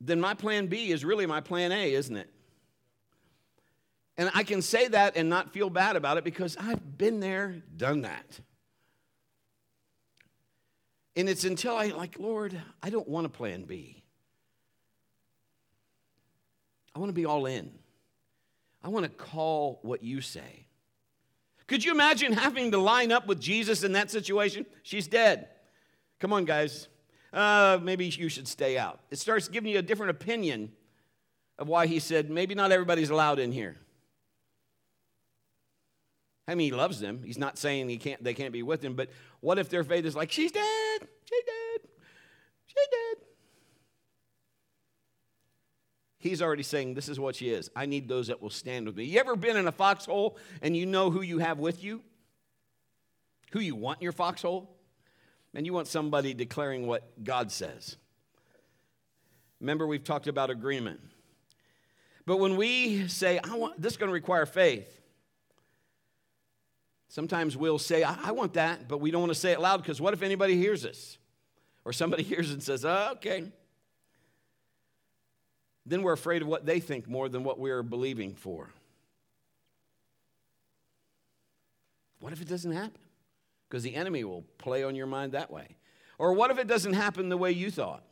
Then 0.00 0.20
my 0.20 0.34
plan 0.34 0.68
B 0.68 0.90
is 0.90 1.04
really 1.04 1.26
my 1.26 1.40
plan 1.40 1.72
A, 1.72 1.92
isn't 1.92 2.16
it? 2.16 2.30
And 4.16 4.30
I 4.34 4.42
can 4.42 4.62
say 4.62 4.88
that 4.88 5.16
and 5.16 5.28
not 5.28 5.52
feel 5.52 5.68
bad 5.70 5.96
about 5.96 6.16
it 6.16 6.24
because 6.24 6.56
I've 6.58 6.96
been 6.96 7.20
there, 7.20 7.62
done 7.76 8.02
that. 8.02 8.40
And 11.18 11.28
it's 11.28 11.42
until 11.42 11.74
I, 11.74 11.86
like, 11.86 12.20
Lord, 12.20 12.56
I 12.80 12.90
don't 12.90 13.08
want 13.08 13.26
a 13.26 13.28
plan 13.28 13.64
B. 13.64 14.04
I 16.94 17.00
want 17.00 17.08
to 17.08 17.12
be 17.12 17.26
all 17.26 17.46
in. 17.46 17.72
I 18.84 18.88
want 18.88 19.04
to 19.04 19.10
call 19.10 19.80
what 19.82 20.04
you 20.04 20.20
say. 20.20 20.66
Could 21.66 21.84
you 21.84 21.90
imagine 21.90 22.32
having 22.32 22.70
to 22.70 22.78
line 22.78 23.10
up 23.10 23.26
with 23.26 23.40
Jesus 23.40 23.82
in 23.82 23.92
that 23.94 24.12
situation? 24.12 24.64
She's 24.84 25.08
dead. 25.08 25.48
Come 26.20 26.32
on, 26.32 26.44
guys. 26.44 26.86
Uh, 27.32 27.80
maybe 27.82 28.06
you 28.06 28.28
should 28.28 28.46
stay 28.46 28.78
out. 28.78 29.00
It 29.10 29.18
starts 29.18 29.48
giving 29.48 29.72
you 29.72 29.80
a 29.80 29.82
different 29.82 30.10
opinion 30.10 30.70
of 31.58 31.66
why 31.66 31.88
he 31.88 31.98
said, 31.98 32.30
maybe 32.30 32.54
not 32.54 32.70
everybody's 32.70 33.10
allowed 33.10 33.40
in 33.40 33.50
here. 33.50 33.76
I 36.46 36.54
mean, 36.54 36.72
he 36.72 36.76
loves 36.76 37.00
them. 37.00 37.22
He's 37.24 37.38
not 37.38 37.58
saying 37.58 37.88
he 37.88 37.98
can't, 37.98 38.22
they 38.22 38.34
can't 38.34 38.52
be 38.52 38.62
with 38.62 38.84
him, 38.84 38.94
but 38.94 39.10
what 39.40 39.58
if 39.58 39.68
their 39.68 39.82
faith 39.82 40.04
is 40.04 40.14
like, 40.14 40.30
she's 40.30 40.52
dead, 40.52 40.87
she's 41.28 41.44
dead, 41.44 41.90
she's 42.66 42.86
dead? 42.90 43.28
He's 46.18 46.42
already 46.42 46.64
saying, 46.64 46.94
This 46.94 47.08
is 47.08 47.20
what 47.20 47.36
she 47.36 47.50
is. 47.50 47.70
I 47.76 47.86
need 47.86 48.08
those 48.08 48.26
that 48.26 48.42
will 48.42 48.50
stand 48.50 48.86
with 48.86 48.96
me. 48.96 49.04
You 49.04 49.20
ever 49.20 49.36
been 49.36 49.56
in 49.56 49.68
a 49.68 49.72
foxhole 49.72 50.36
and 50.62 50.76
you 50.76 50.84
know 50.84 51.10
who 51.10 51.22
you 51.22 51.38
have 51.38 51.58
with 51.58 51.82
you? 51.82 52.02
Who 53.52 53.60
you 53.60 53.76
want 53.76 54.00
in 54.00 54.02
your 54.02 54.12
foxhole? 54.12 54.74
And 55.54 55.64
you 55.64 55.72
want 55.72 55.86
somebody 55.86 56.34
declaring 56.34 56.86
what 56.86 57.24
God 57.24 57.50
says. 57.50 57.96
Remember, 59.60 59.86
we've 59.86 60.04
talked 60.04 60.26
about 60.26 60.50
agreement. 60.50 61.00
But 62.26 62.38
when 62.38 62.56
we 62.56 63.08
say, 63.08 63.40
I 63.42 63.56
want 63.56 63.80
this 63.80 63.94
is 63.94 63.96
going 63.96 64.10
to 64.10 64.14
require 64.14 64.44
faith, 64.44 64.97
sometimes 67.08 67.56
we'll 67.56 67.78
say, 67.78 68.02
I, 68.02 68.16
I 68.24 68.32
want 68.32 68.54
that, 68.54 68.88
but 68.88 69.00
we 69.00 69.10
don't 69.10 69.20
want 69.20 69.32
to 69.32 69.38
say 69.38 69.52
it 69.52 69.60
loud 69.60 69.82
because 69.82 70.00
what 70.00 70.14
if 70.14 70.22
anybody 70.22 70.56
hears 70.56 70.84
us? 70.84 71.18
Or 71.84 71.92
somebody 71.92 72.22
hears 72.24 72.50
and 72.50 72.62
says, 72.62 72.84
oh, 72.84 73.10
okay 73.12 73.50
then 75.88 76.02
we're 76.02 76.12
afraid 76.12 76.42
of 76.42 76.48
what 76.48 76.66
they 76.66 76.80
think 76.80 77.08
more 77.08 77.28
than 77.28 77.44
what 77.44 77.58
we're 77.58 77.82
believing 77.82 78.34
for. 78.34 78.70
What 82.20 82.32
if 82.32 82.42
it 82.42 82.48
doesn't 82.48 82.72
happen? 82.72 83.00
Because 83.68 83.82
the 83.82 83.94
enemy 83.94 84.24
will 84.24 84.44
play 84.58 84.82
on 84.82 84.94
your 84.94 85.06
mind 85.06 85.32
that 85.32 85.50
way. 85.50 85.76
Or 86.18 86.32
what 86.32 86.50
if 86.50 86.58
it 86.58 86.66
doesn't 86.66 86.94
happen 86.94 87.28
the 87.28 87.36
way 87.36 87.52
you 87.52 87.70
thought? 87.70 88.02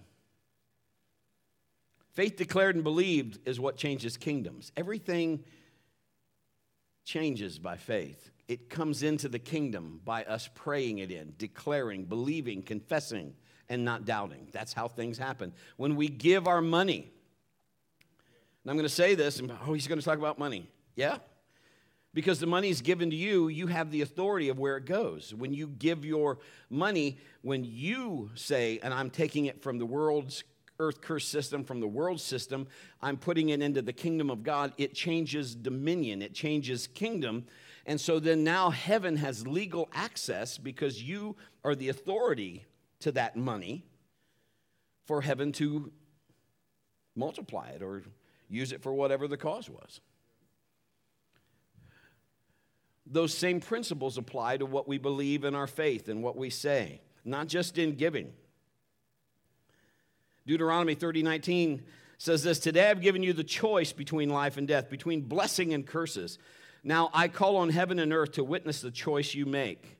Faith 2.12 2.36
declared 2.36 2.76
and 2.76 2.84
believed 2.84 3.40
is 3.46 3.60
what 3.60 3.76
changes 3.76 4.16
kingdoms. 4.16 4.72
Everything 4.76 5.44
changes 7.06 7.58
by 7.58 7.76
faith. 7.76 8.30
It 8.48 8.68
comes 8.68 9.02
into 9.02 9.28
the 9.28 9.38
kingdom 9.38 10.00
by 10.04 10.24
us 10.24 10.50
praying 10.54 10.98
it 10.98 11.10
in, 11.10 11.32
declaring, 11.38 12.04
believing, 12.04 12.62
confessing, 12.62 13.34
and 13.68 13.84
not 13.84 14.04
doubting. 14.04 14.48
That's 14.52 14.72
how 14.72 14.88
things 14.88 15.16
happen. 15.16 15.52
When 15.76 15.96
we 15.96 16.08
give 16.08 16.46
our 16.46 16.60
money, 16.60 17.10
and 18.62 18.70
I'm 18.70 18.76
going 18.76 18.88
to 18.88 18.94
say 18.94 19.14
this, 19.14 19.38
and 19.38 19.50
oh, 19.66 19.72
he's 19.72 19.86
going 19.86 19.98
to 19.98 20.04
talk 20.04 20.18
about 20.18 20.38
money. 20.38 20.68
Yeah? 20.96 21.18
Because 22.12 22.40
the 22.40 22.46
money 22.46 22.68
is 22.68 22.80
given 22.80 23.10
to 23.10 23.16
you, 23.16 23.48
you 23.48 23.68
have 23.68 23.90
the 23.90 24.02
authority 24.02 24.48
of 24.48 24.58
where 24.58 24.76
it 24.76 24.86
goes. 24.86 25.32
When 25.32 25.54
you 25.54 25.68
give 25.68 26.04
your 26.04 26.38
money, 26.70 27.18
when 27.42 27.64
you 27.64 28.30
say, 28.34 28.80
and 28.82 28.92
I'm 28.92 29.10
taking 29.10 29.46
it 29.46 29.62
from 29.62 29.78
the 29.78 29.86
world's 29.86 30.42
earth 30.78 31.00
curse 31.00 31.26
system, 31.26 31.64
from 31.64 31.80
the 31.80 31.88
world 31.88 32.20
system, 32.20 32.66
I'm 33.02 33.16
putting 33.16 33.50
it 33.50 33.62
into 33.62 33.82
the 33.82 33.92
kingdom 33.92 34.30
of 34.30 34.42
God, 34.42 34.72
it 34.78 34.94
changes 34.94 35.54
dominion, 35.54 36.22
it 36.22 36.34
changes 36.34 36.86
kingdom. 36.86 37.46
And 37.86 38.00
so 38.00 38.18
then 38.18 38.44
now 38.44 38.70
heaven 38.70 39.16
has 39.16 39.46
legal 39.46 39.88
access 39.92 40.58
because 40.58 41.02
you 41.02 41.36
are 41.64 41.74
the 41.74 41.88
authority 41.88 42.64
to 43.00 43.12
that 43.12 43.36
money 43.36 43.84
for 45.06 45.20
heaven 45.22 45.52
to 45.52 45.92
multiply 47.14 47.68
it 47.68 47.82
or 47.82 48.02
use 48.48 48.72
it 48.72 48.82
for 48.82 48.92
whatever 48.92 49.28
the 49.28 49.36
cause 49.36 49.70
was. 49.70 50.00
Those 53.06 53.32
same 53.32 53.60
principles 53.60 54.18
apply 54.18 54.56
to 54.56 54.66
what 54.66 54.88
we 54.88 54.98
believe 54.98 55.44
in 55.44 55.54
our 55.54 55.68
faith 55.68 56.08
and 56.08 56.22
what 56.22 56.36
we 56.36 56.50
say, 56.50 57.00
not 57.24 57.46
just 57.46 57.78
in 57.78 57.94
giving. 57.94 58.32
Deuteronomy 60.46 60.94
30 60.94 61.22
19 61.22 61.82
says 62.18 62.42
this 62.42 62.58
Today 62.58 62.90
I've 62.90 63.00
given 63.00 63.22
you 63.22 63.32
the 63.32 63.44
choice 63.44 63.92
between 63.92 64.28
life 64.30 64.56
and 64.56 64.66
death, 64.66 64.88
between 64.88 65.22
blessing 65.22 65.74
and 65.74 65.86
curses. 65.86 66.38
Now 66.84 67.10
I 67.12 67.28
call 67.28 67.56
on 67.56 67.70
heaven 67.70 67.98
and 67.98 68.12
earth 68.12 68.32
to 68.32 68.44
witness 68.44 68.80
the 68.80 68.90
choice 68.90 69.34
you 69.34 69.44
make. 69.44 69.98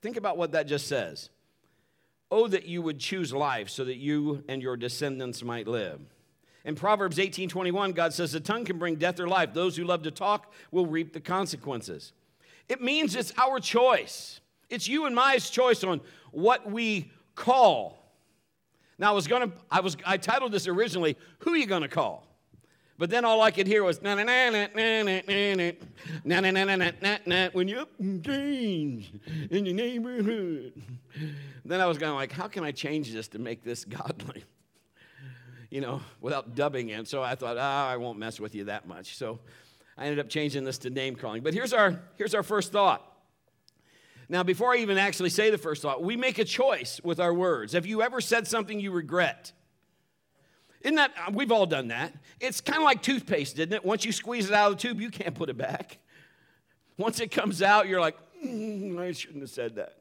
Think 0.00 0.16
about 0.16 0.36
what 0.36 0.52
that 0.52 0.66
just 0.66 0.86
says. 0.86 1.30
Oh, 2.30 2.48
that 2.48 2.66
you 2.66 2.80
would 2.80 2.98
choose 2.98 3.32
life 3.32 3.68
so 3.68 3.84
that 3.84 3.96
you 3.96 4.42
and 4.48 4.62
your 4.62 4.76
descendants 4.76 5.42
might 5.42 5.68
live. 5.68 6.00
In 6.64 6.76
Proverbs 6.76 7.18
18 7.18 7.48
21, 7.48 7.92
God 7.92 8.12
says, 8.12 8.32
The 8.32 8.40
tongue 8.40 8.64
can 8.64 8.78
bring 8.78 8.96
death 8.96 9.18
or 9.18 9.28
life. 9.28 9.52
Those 9.52 9.76
who 9.76 9.84
love 9.84 10.02
to 10.04 10.10
talk 10.10 10.52
will 10.70 10.86
reap 10.86 11.12
the 11.12 11.20
consequences. 11.20 12.12
It 12.68 12.80
means 12.80 13.16
it's 13.16 13.32
our 13.36 13.58
choice. 13.58 14.40
It's 14.70 14.88
you 14.88 15.06
and 15.06 15.14
my 15.14 15.36
choice 15.38 15.84
on 15.84 16.00
what 16.30 16.70
we 16.70 17.10
call. 17.34 18.01
Now, 19.02 19.10
I 19.10 19.14
was 19.14 19.26
gonna, 19.26 19.50
I 19.68 19.80
was, 19.80 19.96
I 20.06 20.16
titled 20.16 20.52
this 20.52 20.68
originally, 20.68 21.16
Who 21.40 21.54
You 21.54 21.66
Gonna 21.66 21.88
Call? 21.88 22.24
But 22.98 23.10
then 23.10 23.24
all 23.24 23.42
I 23.42 23.50
could 23.50 23.66
hear 23.66 23.82
was 23.82 24.00
na 24.00 24.14
na 24.14 24.22
na 24.22 24.50
na 24.50 24.68
na 24.72 25.02
na 25.02 25.20
na 25.26 25.54
na 25.56 26.40
na 26.40 26.40
na 26.40 26.64
na 26.64 26.76
na 26.76 26.90
na 27.00 27.18
na 27.26 27.48
when 27.50 27.68
and 27.98 28.24
change 28.24 29.12
in 29.50 29.66
your 29.66 29.74
neighborhood. 29.74 30.80
Then 31.64 31.80
I 31.80 31.86
was 31.86 31.98
going 31.98 32.14
like, 32.14 32.30
how 32.30 32.46
can 32.46 32.62
I 32.62 32.70
change 32.70 33.12
this 33.12 33.26
to 33.28 33.40
make 33.40 33.64
this 33.64 33.84
godly? 33.84 34.44
you 35.68 35.80
know, 35.80 36.00
without 36.20 36.54
dubbing 36.54 36.90
it. 36.90 37.08
So 37.08 37.24
I 37.24 37.34
thought, 37.34 37.56
ah, 37.58 37.88
I 37.88 37.96
won't 37.96 38.20
mess 38.20 38.38
with 38.38 38.54
you 38.54 38.64
that 38.64 38.86
much. 38.86 39.16
So 39.16 39.40
I 39.98 40.04
ended 40.04 40.20
up 40.20 40.28
changing 40.28 40.62
this 40.62 40.78
to 40.78 40.90
name 40.90 41.16
calling. 41.16 41.42
But 41.42 41.54
here's 41.54 41.72
our, 41.72 42.00
here's 42.14 42.36
our 42.36 42.44
first 42.44 42.70
thought. 42.70 43.11
Now, 44.32 44.42
before 44.42 44.72
I 44.72 44.78
even 44.78 44.96
actually 44.96 45.28
say 45.28 45.50
the 45.50 45.58
first 45.58 45.82
thought, 45.82 46.02
we 46.02 46.16
make 46.16 46.38
a 46.38 46.44
choice 46.46 47.02
with 47.04 47.20
our 47.20 47.34
words. 47.34 47.74
Have 47.74 47.84
you 47.84 48.00
ever 48.00 48.22
said 48.22 48.48
something 48.48 48.80
you 48.80 48.90
regret? 48.90 49.52
Isn't 50.80 50.94
that, 50.94 51.34
we've 51.34 51.52
all 51.52 51.66
done 51.66 51.88
that. 51.88 52.14
It's 52.40 52.62
kind 52.62 52.78
of 52.78 52.84
like 52.84 53.02
toothpaste, 53.02 53.58
isn't 53.58 53.74
it? 53.74 53.84
Once 53.84 54.06
you 54.06 54.10
squeeze 54.10 54.48
it 54.48 54.54
out 54.54 54.72
of 54.72 54.78
the 54.78 54.88
tube, 54.88 55.02
you 55.02 55.10
can't 55.10 55.34
put 55.34 55.50
it 55.50 55.58
back. 55.58 55.98
Once 56.96 57.20
it 57.20 57.30
comes 57.30 57.60
out, 57.60 57.88
you're 57.88 58.00
like, 58.00 58.16
mm, 58.42 58.98
I 58.98 59.12
shouldn't 59.12 59.42
have 59.42 59.50
said 59.50 59.74
that. 59.74 59.98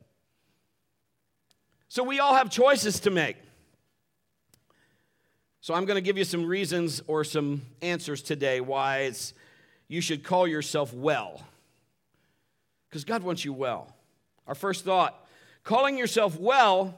So 1.89 2.01
we 2.01 2.19
all 2.21 2.33
have 2.33 2.49
choices 2.49 3.01
to 3.01 3.11
make. 3.11 3.35
So 5.59 5.73
I'm 5.73 5.83
going 5.83 5.97
to 5.97 6.01
give 6.01 6.17
you 6.17 6.23
some 6.23 6.45
reasons 6.45 7.01
or 7.05 7.25
some 7.25 7.63
answers 7.81 8.21
today 8.21 8.61
why 8.61 8.99
it's, 8.99 9.33
you 9.89 9.99
should 9.99 10.23
call 10.23 10.47
yourself 10.47 10.93
well. 10.93 11.43
Because 12.89 13.03
God 13.03 13.23
wants 13.23 13.43
you 13.43 13.51
well. 13.51 13.93
Our 14.47 14.55
first 14.55 14.85
thought 14.85 15.17
calling 15.63 15.97
yourself 15.97 16.39
well 16.39 16.97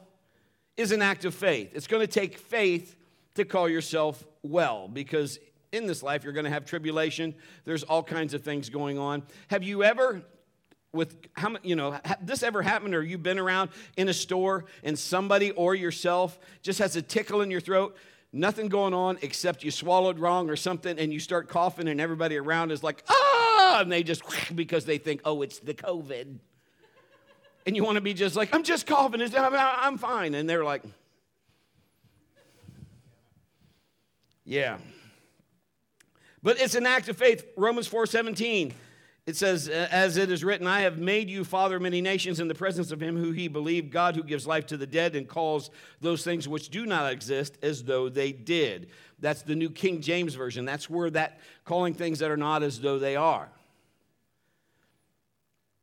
is 0.77 0.91
an 0.91 1.01
act 1.01 1.25
of 1.25 1.35
faith. 1.35 1.71
It's 1.75 1.87
going 1.87 2.01
to 2.01 2.07
take 2.07 2.37
faith 2.37 2.95
to 3.35 3.45
call 3.45 3.67
yourself 3.67 4.23
well 4.41 4.87
because 4.87 5.39
in 5.71 5.85
this 5.85 6.01
life 6.01 6.23
you're 6.23 6.33
going 6.33 6.45
to 6.45 6.51
have 6.51 6.65
tribulation. 6.65 7.35
There's 7.65 7.83
all 7.83 8.03
kinds 8.03 8.33
of 8.33 8.43
things 8.43 8.69
going 8.69 8.97
on. 8.97 9.23
Have 9.49 9.63
you 9.63 9.83
ever 9.83 10.23
with 10.93 11.17
how 11.33 11.55
you 11.63 11.75
know 11.75 11.99
this 12.21 12.43
ever 12.43 12.61
happened 12.61 12.93
or 12.93 13.01
you've 13.01 13.23
been 13.23 13.39
around 13.39 13.71
in 13.97 14.09
a 14.09 14.13
store 14.13 14.65
and 14.83 14.97
somebody 14.97 15.49
or 15.51 15.73
yourself 15.73 16.39
just 16.61 16.77
has 16.77 16.95
a 16.95 17.01
tickle 17.01 17.41
in 17.41 17.49
your 17.49 17.59
throat 17.59 17.97
nothing 18.33 18.67
going 18.67 18.93
on 18.93 19.17
except 19.21 19.63
you 19.63 19.71
swallowed 19.71 20.19
wrong 20.19 20.49
or 20.49 20.55
something 20.55 20.97
and 20.97 21.13
you 21.13 21.19
start 21.19 21.47
coughing 21.47 21.87
and 21.87 22.01
everybody 22.01 22.35
around 22.35 22.71
is 22.71 22.83
like, 22.83 23.03
ah, 23.07 23.81
and 23.81 23.91
they 23.91 24.01
just, 24.03 24.23
because 24.55 24.85
they 24.85 24.97
think, 24.97 25.21
oh, 25.23 25.43
it's 25.43 25.59
the 25.59 25.73
COVID. 25.73 26.39
And 27.65 27.75
you 27.75 27.83
want 27.83 27.95
to 27.95 28.01
be 28.01 28.13
just 28.13 28.35
like, 28.35 28.53
I'm 28.53 28.63
just 28.63 28.85
coughing, 28.85 29.21
I'm 29.21 29.97
fine. 29.97 30.33
And 30.33 30.49
they're 30.49 30.65
like, 30.65 30.83
yeah. 34.45 34.77
But 36.41 36.59
it's 36.59 36.75
an 36.75 36.85
act 36.85 37.07
of 37.07 37.17
faith. 37.17 37.45
Romans 37.55 37.87
4 37.87 38.05
17 38.05 38.73
it 39.25 39.37
says, 39.37 39.69
as 39.69 40.17
it 40.17 40.29
is 40.29 40.43
written, 40.43 40.67
I 40.67 40.81
have 40.81 40.97
made 40.97 41.29
you 41.29 41.45
father 41.45 41.77
of 41.77 41.81
many 41.81 42.01
nations 42.01 42.41
in 42.41 42.49
the 42.49 42.55
presence 42.55 42.91
of 42.91 43.01
him 43.01 43.15
who 43.15 43.31
he 43.31 43.47
believed, 43.47 43.89
God 43.89 44.17
who 44.17 44.23
gives 44.23 44.45
life 44.45 44.65
to 44.67 44.75
the 44.75 44.85
dead 44.85 45.15
and 45.15 45.29
calls 45.29 45.69
those 46.01 46.25
things 46.25 46.45
which 46.45 46.67
do 46.67 46.85
not 46.85 47.09
exist 47.09 47.57
as 47.61 47.85
though 47.85 48.09
they 48.09 48.33
did. 48.33 48.89
That's 49.19 49.41
the 49.41 49.55
New 49.55 49.69
King 49.69 50.01
James 50.01 50.35
Version. 50.35 50.65
That's 50.65 50.89
where 50.89 51.09
that 51.11 51.39
calling 51.63 51.93
things 51.93 52.19
that 52.19 52.31
are 52.31 52.37
not 52.37 52.63
as 52.63 52.81
though 52.81 52.99
they 52.99 53.15
are. 53.15 53.49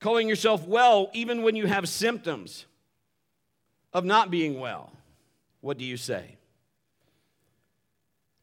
Calling 0.00 0.28
yourself 0.28 0.66
well 0.66 1.11
even 1.12 1.42
when 1.42 1.54
you 1.54 1.66
have 1.66 1.88
symptoms 1.88 2.64
of 3.92 4.04
not 4.04 4.30
being 4.30 4.59
well. 4.59 4.92
What 5.61 5.76
do 5.76 5.85
you 5.85 5.97
say? 5.97 6.37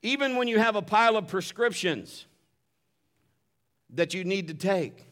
Even 0.03 0.35
when 0.35 0.47
you 0.47 0.59
have 0.59 0.75
a 0.75 0.81
pile 0.81 1.17
of 1.17 1.27
prescriptions 1.27 2.25
that 3.89 4.13
you 4.13 4.23
need 4.23 4.47
to 4.49 4.53
take, 4.53 5.05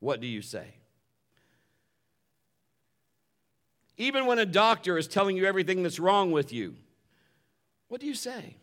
what 0.00 0.20
do 0.20 0.26
you 0.26 0.42
say? 0.42 0.66
Even 3.96 4.26
when 4.26 4.40
a 4.40 4.46
doctor 4.46 4.98
is 4.98 5.06
telling 5.06 5.36
you 5.36 5.46
everything 5.46 5.82
that's 5.82 6.00
wrong 6.00 6.32
with 6.32 6.52
you, 6.52 6.74
what 7.86 8.00
do 8.00 8.06
you 8.06 8.14
say? 8.14 8.56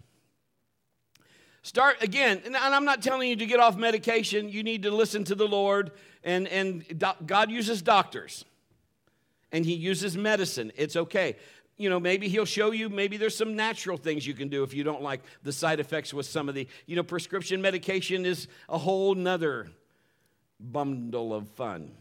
Start 1.61 2.01
again, 2.01 2.41
and 2.45 2.55
I'm 2.55 2.85
not 2.85 3.01
telling 3.01 3.29
you 3.29 3.35
to 3.35 3.45
get 3.45 3.59
off 3.59 3.75
medication. 3.75 4.49
You 4.49 4.63
need 4.63 4.83
to 4.83 4.91
listen 4.91 5.23
to 5.25 5.35
the 5.35 5.47
Lord, 5.47 5.91
and, 6.23 6.47
and 6.47 6.83
God 7.25 7.51
uses 7.51 7.81
doctors 7.81 8.45
and 9.51 9.65
He 9.65 9.73
uses 9.73 10.17
medicine. 10.17 10.71
It's 10.75 10.95
okay. 10.95 11.35
You 11.77 11.89
know, 11.89 11.99
maybe 11.99 12.27
He'll 12.27 12.45
show 12.45 12.71
you, 12.71 12.89
maybe 12.89 13.17
there's 13.17 13.35
some 13.35 13.55
natural 13.55 13.97
things 13.97 14.25
you 14.27 14.33
can 14.33 14.49
do 14.49 14.63
if 14.63 14.73
you 14.73 14.83
don't 14.83 15.01
like 15.01 15.21
the 15.43 15.53
side 15.53 15.79
effects 15.79 16.13
with 16.13 16.25
some 16.25 16.49
of 16.49 16.55
the, 16.55 16.67
you 16.85 16.95
know, 16.95 17.03
prescription 17.03 17.61
medication 17.61 18.25
is 18.25 18.47
a 18.67 18.77
whole 18.77 19.15
nother 19.15 19.71
bundle 20.59 21.33
of 21.33 21.47
fun. 21.49 21.91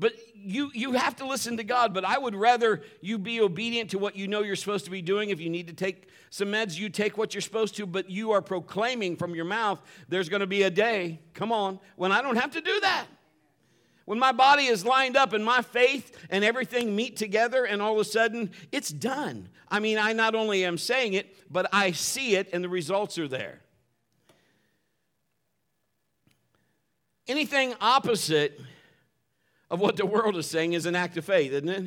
But 0.00 0.14
you, 0.34 0.70
you 0.72 0.92
have 0.92 1.14
to 1.16 1.26
listen 1.26 1.58
to 1.58 1.64
God. 1.64 1.92
But 1.92 2.06
I 2.06 2.18
would 2.18 2.34
rather 2.34 2.82
you 3.02 3.18
be 3.18 3.40
obedient 3.40 3.90
to 3.90 3.98
what 3.98 4.16
you 4.16 4.26
know 4.26 4.40
you're 4.40 4.56
supposed 4.56 4.86
to 4.86 4.90
be 4.90 5.02
doing. 5.02 5.28
If 5.28 5.40
you 5.40 5.50
need 5.50 5.68
to 5.68 5.74
take 5.74 6.08
some 6.30 6.48
meds, 6.48 6.78
you 6.78 6.88
take 6.88 7.18
what 7.18 7.34
you're 7.34 7.42
supposed 7.42 7.76
to. 7.76 7.86
But 7.86 8.08
you 8.08 8.32
are 8.32 8.40
proclaiming 8.40 9.16
from 9.16 9.34
your 9.34 9.44
mouth, 9.44 9.80
there's 10.08 10.30
going 10.30 10.40
to 10.40 10.46
be 10.46 10.62
a 10.62 10.70
day, 10.70 11.20
come 11.34 11.52
on, 11.52 11.78
when 11.96 12.12
I 12.12 12.22
don't 12.22 12.36
have 12.36 12.52
to 12.52 12.62
do 12.62 12.80
that. 12.80 13.06
When 14.06 14.18
my 14.18 14.32
body 14.32 14.64
is 14.64 14.84
lined 14.84 15.16
up 15.16 15.34
and 15.34 15.44
my 15.44 15.60
faith 15.60 16.16
and 16.30 16.42
everything 16.42 16.96
meet 16.96 17.16
together, 17.16 17.64
and 17.64 17.82
all 17.82 17.92
of 17.92 17.98
a 17.98 18.04
sudden 18.04 18.50
it's 18.72 18.88
done. 18.88 19.50
I 19.68 19.80
mean, 19.80 19.98
I 19.98 20.14
not 20.14 20.34
only 20.34 20.64
am 20.64 20.78
saying 20.78 21.12
it, 21.12 21.36
but 21.52 21.68
I 21.72 21.92
see 21.92 22.34
it 22.36 22.48
and 22.52 22.64
the 22.64 22.68
results 22.70 23.18
are 23.18 23.28
there. 23.28 23.60
Anything 27.28 27.74
opposite 27.80 28.58
of 29.70 29.80
what 29.80 29.96
the 29.96 30.06
world 30.06 30.36
is 30.36 30.46
saying 30.46 30.72
is 30.72 30.86
an 30.86 30.96
act 30.96 31.16
of 31.16 31.24
faith, 31.24 31.52
isn't 31.52 31.68
it? 31.68 31.84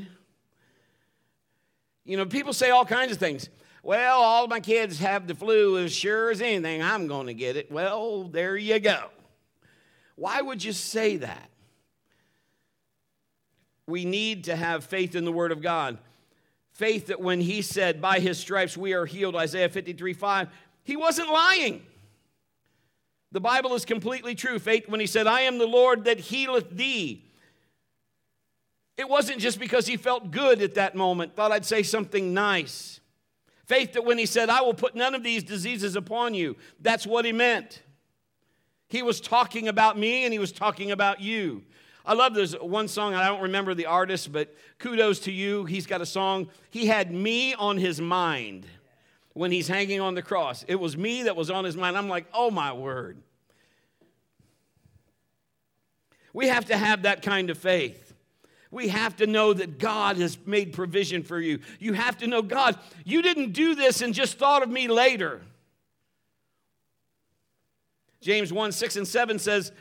You 2.06 2.18
know, 2.18 2.26
people 2.26 2.54
say 2.54 2.70
all 2.70 2.86
kinds 2.86 3.12
of 3.12 3.18
things. 3.18 3.50
Well, 3.82 4.22
all 4.22 4.48
my 4.48 4.62
kids 4.62 5.00
have 5.00 5.28
the 5.28 5.36
flu 5.36 5.78
as 5.78 5.94
sure 5.94 6.32
as 6.32 6.42
anything, 6.42 6.82
I'm 6.82 7.08
going 7.08 7.28
to 7.28 7.34
get 7.34 7.58
it. 7.58 7.72
Well, 7.72 8.24
there 8.24 8.56
you 8.56 8.80
go. 8.80 9.10
Why 10.16 10.42
would 10.42 10.64
you 10.64 10.72
say 10.72 11.18
that? 11.18 11.50
We 13.86 14.06
need 14.06 14.46
to 14.46 14.56
have 14.56 14.86
faith 14.86 15.16
in 15.16 15.26
the 15.26 15.32
Word 15.32 15.52
of 15.52 15.62
God. 15.62 15.98
Faith 16.72 17.08
that 17.08 17.20
when 17.20 17.42
He 17.42 17.62
said, 17.62 18.02
By 18.02 18.20
His 18.20 18.38
stripes 18.38 18.78
we 18.78 18.94
are 18.94 19.06
healed, 19.06 19.36
Isaiah 19.36 19.68
53 19.68 20.14
5, 20.14 20.48
He 20.86 20.96
wasn't 20.96 21.30
lying. 21.30 21.86
The 23.34 23.42
Bible 23.42 23.74
is 23.74 23.84
completely 23.84 24.36
true. 24.36 24.60
Faith 24.60 24.88
when 24.88 25.02
He 25.02 25.08
said, 25.08 25.28
I 25.28 25.42
am 25.42 25.58
the 25.58 25.68
Lord 25.68 26.06
that 26.06 26.20
healeth 26.20 26.70
thee. 26.70 27.26
It 28.98 29.10
wasn't 29.10 29.40
just 29.40 29.60
because 29.60 29.88
he 29.88 29.98
felt 29.98 30.32
good 30.32 30.62
at 30.62 30.76
that 30.76 30.96
moment, 30.96 31.36
thought 31.36 31.52
I'd 31.52 31.66
say 31.66 31.84
something 31.84 32.34
nice. 32.34 33.00
Faith 33.66 33.94
that 33.94 34.06
when 34.06 34.18
he 34.18 34.26
said, 34.26 34.50
I 34.50 34.62
will 34.62 34.74
put 34.74 34.96
none 34.96 35.16
of 35.16 35.24
these 35.24 35.44
diseases 35.44 35.96
upon 35.96 36.34
you, 36.34 36.56
that's 36.80 37.08
what 37.08 37.26
he 37.26 37.32
meant. 37.32 37.82
He 38.90 39.02
was 39.02 39.20
talking 39.20 39.68
about 39.68 39.98
me 39.98 40.26
and 40.26 40.34
he 40.34 40.40
was 40.40 40.52
talking 40.52 40.92
about 40.92 41.20
you. 41.20 41.64
I 42.06 42.14
love 42.14 42.34
this 42.34 42.54
one 42.54 42.88
song, 42.88 43.16
I 43.16 43.28
don't 43.28 43.42
remember 43.42 43.74
the 43.74 43.86
artist, 43.86 44.32
but 44.32 44.54
kudos 44.78 45.20
to 45.22 45.32
you. 45.32 45.66
He's 45.66 45.88
got 45.88 46.02
a 46.02 46.06
song. 46.06 46.50
He 46.70 46.86
had 46.86 47.12
me 47.12 47.54
on 47.54 47.78
his 47.78 48.02
mind 48.02 48.68
when 49.34 49.52
he's 49.52 49.68
hanging 49.68 50.02
on 50.02 50.14
the 50.14 50.22
cross. 50.22 50.64
It 50.68 50.76
was 50.76 50.98
me 50.98 51.24
that 51.24 51.36
was 51.36 51.50
on 51.50 51.64
his 51.64 51.78
mind. 51.78 51.98
I'm 51.98 52.10
like, 52.10 52.28
oh 52.34 52.52
my 52.52 52.74
word. 52.74 53.18
We 56.34 56.48
have 56.48 56.66
to 56.66 56.78
have 56.78 57.04
that 57.04 57.22
kind 57.22 57.50
of 57.50 57.58
faith. 57.58 58.13
We 58.74 58.88
have 58.88 59.16
to 59.18 59.28
know 59.28 59.54
that 59.54 59.78
God 59.78 60.18
has 60.18 60.36
made 60.48 60.74
provision 60.74 61.22
for 61.22 61.40
you. 61.40 61.60
You 61.80 61.94
have 61.94 62.18
to 62.18 62.28
know, 62.28 62.42
God, 62.42 62.76
you 63.06 63.22
didn't 63.22 63.52
do 63.52 63.76
this 63.76 64.02
and 64.02 64.16
just 64.16 64.40
thought 64.40 64.64
of 64.64 64.70
me 64.70 64.88
later. 64.88 65.42
James 68.20 68.52
1 68.52 68.72
6 68.72 68.96
and 68.96 69.08
7 69.08 69.38
says, 69.38 69.72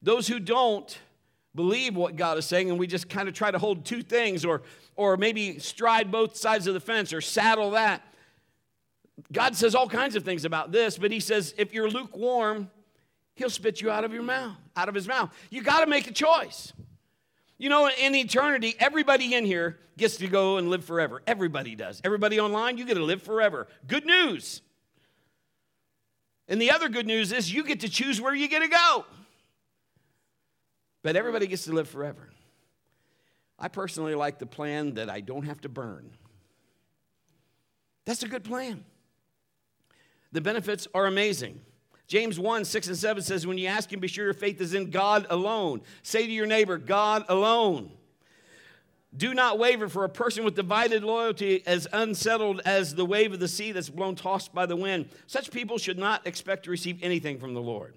Those 0.00 0.28
who 0.28 0.38
don't 0.38 0.96
believe 1.56 1.96
what 1.96 2.14
God 2.14 2.38
is 2.38 2.46
saying, 2.46 2.70
and 2.70 2.78
we 2.78 2.86
just 2.86 3.08
kind 3.08 3.28
of 3.28 3.34
try 3.34 3.50
to 3.50 3.58
hold 3.58 3.84
two 3.84 4.00
things, 4.00 4.44
or, 4.44 4.62
or 4.94 5.16
maybe 5.16 5.58
stride 5.58 6.12
both 6.12 6.36
sides 6.36 6.68
of 6.68 6.74
the 6.74 6.80
fence, 6.80 7.12
or 7.12 7.20
saddle 7.20 7.72
that. 7.72 8.00
God 9.32 9.56
says 9.56 9.74
all 9.74 9.88
kinds 9.88 10.14
of 10.14 10.24
things 10.24 10.44
about 10.44 10.70
this, 10.70 10.98
but 10.98 11.10
He 11.10 11.18
says, 11.18 11.52
if 11.58 11.74
you're 11.74 11.90
lukewarm, 11.90 12.70
He'll 13.34 13.50
spit 13.50 13.80
you 13.80 13.90
out 13.90 14.04
of 14.04 14.12
your 14.12 14.22
mouth, 14.22 14.56
out 14.76 14.88
of 14.88 14.94
His 14.94 15.08
mouth. 15.08 15.34
You 15.50 15.62
got 15.62 15.80
to 15.80 15.88
make 15.88 16.06
a 16.06 16.12
choice. 16.12 16.72
You 17.60 17.68
know, 17.68 17.90
in 17.90 18.14
eternity, 18.14 18.74
everybody 18.78 19.34
in 19.34 19.44
here 19.44 19.78
gets 19.98 20.16
to 20.16 20.28
go 20.28 20.56
and 20.56 20.70
live 20.70 20.82
forever. 20.82 21.20
Everybody 21.26 21.74
does. 21.74 22.00
Everybody 22.02 22.40
online, 22.40 22.78
you 22.78 22.86
get 22.86 22.94
to 22.94 23.04
live 23.04 23.22
forever. 23.22 23.68
Good 23.86 24.06
news. 24.06 24.62
And 26.48 26.58
the 26.58 26.70
other 26.70 26.88
good 26.88 27.06
news 27.06 27.32
is 27.32 27.52
you 27.52 27.62
get 27.62 27.80
to 27.80 27.90
choose 27.90 28.18
where 28.18 28.34
you 28.34 28.48
get 28.48 28.62
to 28.62 28.68
go. 28.68 29.04
But 31.02 31.16
everybody 31.16 31.46
gets 31.46 31.64
to 31.64 31.72
live 31.72 31.86
forever. 31.86 32.30
I 33.58 33.68
personally 33.68 34.14
like 34.14 34.38
the 34.38 34.46
plan 34.46 34.94
that 34.94 35.10
I 35.10 35.20
don't 35.20 35.44
have 35.44 35.60
to 35.60 35.68
burn. 35.68 36.12
That's 38.06 38.22
a 38.22 38.28
good 38.28 38.42
plan. 38.42 38.86
The 40.32 40.40
benefits 40.40 40.88
are 40.94 41.04
amazing. 41.04 41.60
James 42.10 42.40
1 42.40 42.64
6 42.64 42.88
and 42.88 42.96
7 42.96 43.22
says, 43.22 43.46
When 43.46 43.56
you 43.56 43.68
ask 43.68 43.92
Him, 43.92 44.00
be 44.00 44.08
sure 44.08 44.24
your 44.24 44.34
faith 44.34 44.60
is 44.60 44.74
in 44.74 44.90
God 44.90 45.28
alone. 45.30 45.80
Say 46.02 46.26
to 46.26 46.32
your 46.32 46.44
neighbor, 46.44 46.76
God 46.76 47.24
alone. 47.28 47.92
Do 49.16 49.32
not 49.32 49.60
waver, 49.60 49.88
for 49.88 50.02
a 50.02 50.08
person 50.08 50.44
with 50.44 50.56
divided 50.56 51.04
loyalty 51.04 51.62
as 51.68 51.86
unsettled 51.92 52.62
as 52.64 52.96
the 52.96 53.04
wave 53.04 53.32
of 53.32 53.38
the 53.38 53.46
sea 53.46 53.70
that's 53.70 53.90
blown 53.90 54.16
tossed 54.16 54.52
by 54.52 54.66
the 54.66 54.74
wind. 54.74 55.08
Such 55.28 55.52
people 55.52 55.78
should 55.78 55.98
not 55.98 56.26
expect 56.26 56.64
to 56.64 56.72
receive 56.72 56.98
anything 57.00 57.38
from 57.38 57.54
the 57.54 57.62
Lord. 57.62 57.94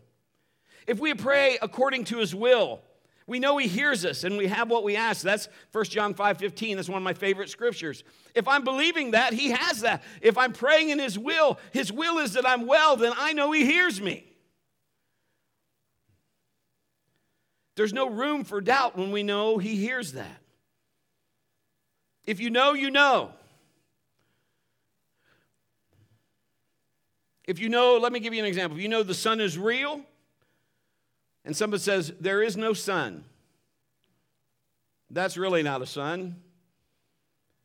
If 0.85 0.99
we 0.99 1.15
pray 1.15 1.57
according 1.59 2.03
to 2.05 2.19
his 2.19 2.35
will, 2.35 2.81
we 3.25 3.39
know 3.39 3.57
he 3.57 3.67
hears 3.67 4.05
us 4.05 4.23
and 4.23 4.37
we 4.37 4.47
have 4.47 4.69
what 4.69 4.83
we 4.83 4.95
ask. 4.95 5.21
That's 5.21 5.47
1 5.71 5.85
John 5.85 6.13
5 6.13 6.37
15. 6.37 6.75
That's 6.75 6.89
one 6.89 6.97
of 6.97 7.03
my 7.03 7.13
favorite 7.13 7.49
scriptures. 7.49 8.03
If 8.35 8.47
I'm 8.47 8.63
believing 8.63 9.11
that, 9.11 9.33
he 9.33 9.51
has 9.51 9.81
that. 9.81 10.03
If 10.21 10.37
I'm 10.37 10.53
praying 10.53 10.89
in 10.89 10.99
his 10.99 11.17
will, 11.17 11.59
his 11.71 11.91
will 11.91 12.19
is 12.19 12.33
that 12.33 12.47
I'm 12.47 12.67
well, 12.67 12.95
then 12.97 13.13
I 13.15 13.33
know 13.33 13.51
he 13.51 13.65
hears 13.65 14.01
me. 14.01 14.25
There's 17.75 17.93
no 17.93 18.09
room 18.09 18.43
for 18.43 18.61
doubt 18.61 18.97
when 18.97 19.11
we 19.11 19.23
know 19.23 19.57
he 19.57 19.75
hears 19.75 20.13
that. 20.13 20.41
If 22.25 22.39
you 22.39 22.49
know, 22.49 22.73
you 22.73 22.91
know. 22.91 23.31
If 27.45 27.59
you 27.59 27.69
know, 27.69 27.97
let 27.97 28.13
me 28.13 28.19
give 28.19 28.33
you 28.33 28.39
an 28.39 28.45
example. 28.45 28.77
If 28.77 28.83
you 28.83 28.89
know 28.89 29.03
the 29.03 29.13
sun 29.13 29.41
is 29.41 29.57
real, 29.57 30.01
and 31.45 31.55
somebody 31.55 31.81
says, 31.81 32.13
There 32.19 32.41
is 32.41 32.57
no 32.57 32.73
sun, 32.73 33.23
that's 35.09 35.37
really 35.37 35.63
not 35.63 35.81
a 35.81 35.85
sun. 35.85 36.37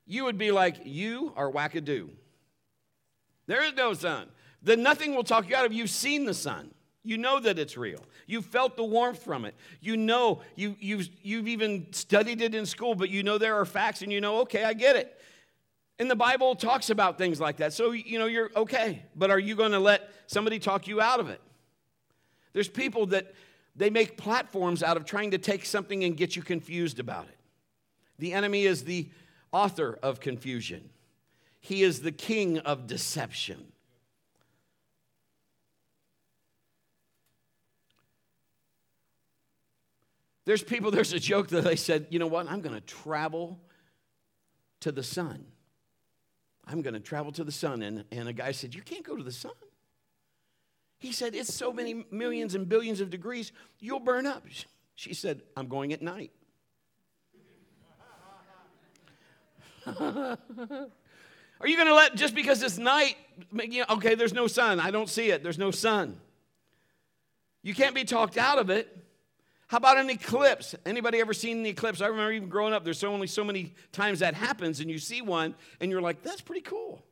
You 0.06 0.24
would 0.24 0.38
be 0.38 0.50
like, 0.50 0.76
You 0.84 1.32
are 1.36 1.50
wackadoo. 1.50 2.10
There 3.46 3.62
is 3.64 3.74
no 3.74 3.94
sun. 3.94 4.26
Then 4.62 4.82
nothing 4.82 5.14
will 5.14 5.24
talk 5.24 5.48
you 5.48 5.56
out 5.56 5.64
of 5.64 5.72
you've 5.72 5.90
seen 5.90 6.24
the 6.24 6.34
sun. 6.34 6.70
You 7.04 7.16
know 7.16 7.40
that 7.40 7.58
it's 7.58 7.76
real. 7.76 8.04
You 8.26 8.42
felt 8.42 8.76
the 8.76 8.84
warmth 8.84 9.22
from 9.22 9.46
it. 9.46 9.54
You 9.80 9.96
know, 9.96 10.42
you, 10.56 10.76
you've, 10.78 11.08
you've 11.22 11.48
even 11.48 11.86
studied 11.92 12.42
it 12.42 12.54
in 12.54 12.66
school, 12.66 12.94
but 12.94 13.08
you 13.08 13.22
know 13.22 13.38
there 13.38 13.58
are 13.58 13.64
facts 13.64 14.02
and 14.02 14.12
you 14.12 14.20
know, 14.20 14.40
okay, 14.40 14.64
I 14.64 14.74
get 14.74 14.96
it. 14.96 15.18
And 15.98 16.10
the 16.10 16.16
Bible 16.16 16.54
talks 16.54 16.90
about 16.90 17.16
things 17.16 17.40
like 17.40 17.56
that. 17.56 17.72
So, 17.72 17.92
you 17.92 18.18
know, 18.18 18.26
you're 18.26 18.50
okay. 18.54 19.02
But 19.16 19.30
are 19.30 19.38
you 19.38 19.56
going 19.56 19.72
to 19.72 19.78
let 19.78 20.10
somebody 20.26 20.58
talk 20.58 20.86
you 20.86 21.00
out 21.00 21.18
of 21.18 21.28
it? 21.28 21.40
There's 22.52 22.68
people 22.68 23.06
that 23.06 23.34
they 23.78 23.90
make 23.90 24.16
platforms 24.16 24.82
out 24.82 24.96
of 24.96 25.04
trying 25.04 25.30
to 25.30 25.38
take 25.38 25.64
something 25.64 26.04
and 26.04 26.16
get 26.16 26.36
you 26.36 26.42
confused 26.42 26.98
about 26.98 27.24
it. 27.28 27.36
The 28.18 28.32
enemy 28.32 28.64
is 28.64 28.84
the 28.84 29.08
author 29.52 29.98
of 30.02 30.20
confusion, 30.20 30.90
he 31.60 31.82
is 31.82 32.02
the 32.02 32.12
king 32.12 32.58
of 32.58 32.86
deception. 32.86 33.72
There's 40.44 40.62
people, 40.62 40.90
there's 40.90 41.12
a 41.12 41.20
joke 41.20 41.48
that 41.48 41.64
they 41.64 41.76
said, 41.76 42.06
you 42.08 42.18
know 42.18 42.26
what, 42.26 42.50
I'm 42.50 42.62
going 42.62 42.74
to 42.74 42.80
travel 42.80 43.60
to 44.80 44.90
the 44.90 45.02
sun. 45.02 45.44
I'm 46.66 46.80
going 46.80 46.94
to 46.94 47.00
travel 47.00 47.32
to 47.32 47.44
the 47.44 47.52
sun. 47.52 47.82
And, 47.82 48.06
and 48.10 48.28
a 48.28 48.32
guy 48.32 48.52
said, 48.52 48.74
You 48.74 48.80
can't 48.80 49.04
go 49.04 49.14
to 49.14 49.22
the 49.22 49.32
sun. 49.32 49.52
He 50.98 51.12
said, 51.12 51.34
It's 51.34 51.52
so 51.52 51.72
many 51.72 52.04
millions 52.10 52.54
and 52.54 52.68
billions 52.68 53.00
of 53.00 53.10
degrees, 53.10 53.52
you'll 53.78 54.00
burn 54.00 54.26
up. 54.26 54.44
She 54.94 55.14
said, 55.14 55.42
I'm 55.56 55.68
going 55.68 55.92
at 55.92 56.02
night. 56.02 56.32
Are 61.60 61.66
you 61.66 61.76
going 61.76 61.88
to 61.88 61.94
let, 61.94 62.14
just 62.14 62.34
because 62.34 62.62
it's 62.62 62.78
night, 62.78 63.16
okay, 63.90 64.14
there's 64.14 64.32
no 64.32 64.46
sun. 64.46 64.78
I 64.80 64.90
don't 64.90 65.08
see 65.08 65.30
it. 65.30 65.42
There's 65.42 65.58
no 65.58 65.70
sun. 65.70 66.20
You 67.62 67.74
can't 67.74 67.94
be 67.94 68.04
talked 68.04 68.36
out 68.36 68.58
of 68.58 68.70
it. 68.70 68.94
How 69.66 69.76
about 69.76 69.98
an 69.98 70.08
eclipse? 70.08 70.74
Anybody 70.86 71.20
ever 71.20 71.34
seen 71.34 71.58
an 71.58 71.66
eclipse? 71.66 72.00
I 72.00 72.06
remember 72.06 72.32
even 72.32 72.48
growing 72.48 72.72
up, 72.72 72.84
there's 72.84 73.02
only 73.04 73.26
so 73.26 73.44
many 73.44 73.74
times 73.92 74.20
that 74.20 74.34
happens, 74.34 74.80
and 74.80 74.90
you 74.90 74.98
see 74.98 75.20
one, 75.20 75.54
and 75.80 75.90
you're 75.90 76.00
like, 76.00 76.22
that's 76.22 76.40
pretty 76.40 76.62
cool. 76.62 77.04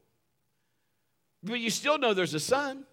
but 1.42 1.60
you 1.60 1.70
still 1.70 1.98
know 1.98 2.14
there's 2.14 2.34
a 2.34 2.40
sun. 2.40 2.84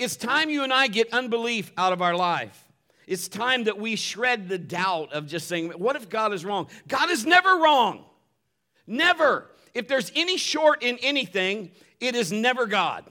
It's 0.00 0.16
time 0.16 0.48
you 0.48 0.64
and 0.64 0.72
I 0.72 0.86
get 0.86 1.12
unbelief 1.12 1.70
out 1.76 1.92
of 1.92 2.00
our 2.00 2.16
life. 2.16 2.64
It's 3.06 3.28
time 3.28 3.64
that 3.64 3.78
we 3.78 3.96
shred 3.96 4.48
the 4.48 4.56
doubt 4.56 5.12
of 5.12 5.26
just 5.26 5.46
saying, 5.46 5.72
What 5.72 5.94
if 5.94 6.08
God 6.08 6.32
is 6.32 6.42
wrong? 6.42 6.68
God 6.88 7.10
is 7.10 7.26
never 7.26 7.50
wrong. 7.56 8.06
Never. 8.86 9.50
If 9.74 9.88
there's 9.88 10.10
any 10.16 10.38
short 10.38 10.82
in 10.82 10.96
anything, 11.02 11.72
it 12.00 12.14
is 12.14 12.32
never 12.32 12.66
God, 12.66 13.04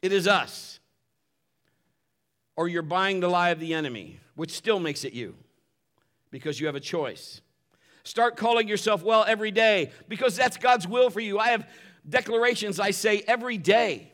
it 0.00 0.12
is 0.12 0.28
us. 0.28 0.78
Or 2.54 2.68
you're 2.68 2.82
buying 2.82 3.18
the 3.18 3.28
lie 3.28 3.50
of 3.50 3.58
the 3.58 3.74
enemy, 3.74 4.20
which 4.36 4.52
still 4.52 4.78
makes 4.78 5.04
it 5.04 5.12
you 5.12 5.34
because 6.30 6.60
you 6.60 6.66
have 6.66 6.76
a 6.76 6.80
choice. 6.80 7.40
Start 8.04 8.36
calling 8.36 8.68
yourself 8.68 9.02
well 9.02 9.24
every 9.26 9.50
day 9.50 9.90
because 10.08 10.36
that's 10.36 10.56
God's 10.56 10.86
will 10.86 11.10
for 11.10 11.20
you. 11.20 11.40
I 11.40 11.48
have 11.48 11.68
declarations 12.08 12.78
I 12.78 12.92
say 12.92 13.24
every 13.26 13.58
day. 13.58 14.09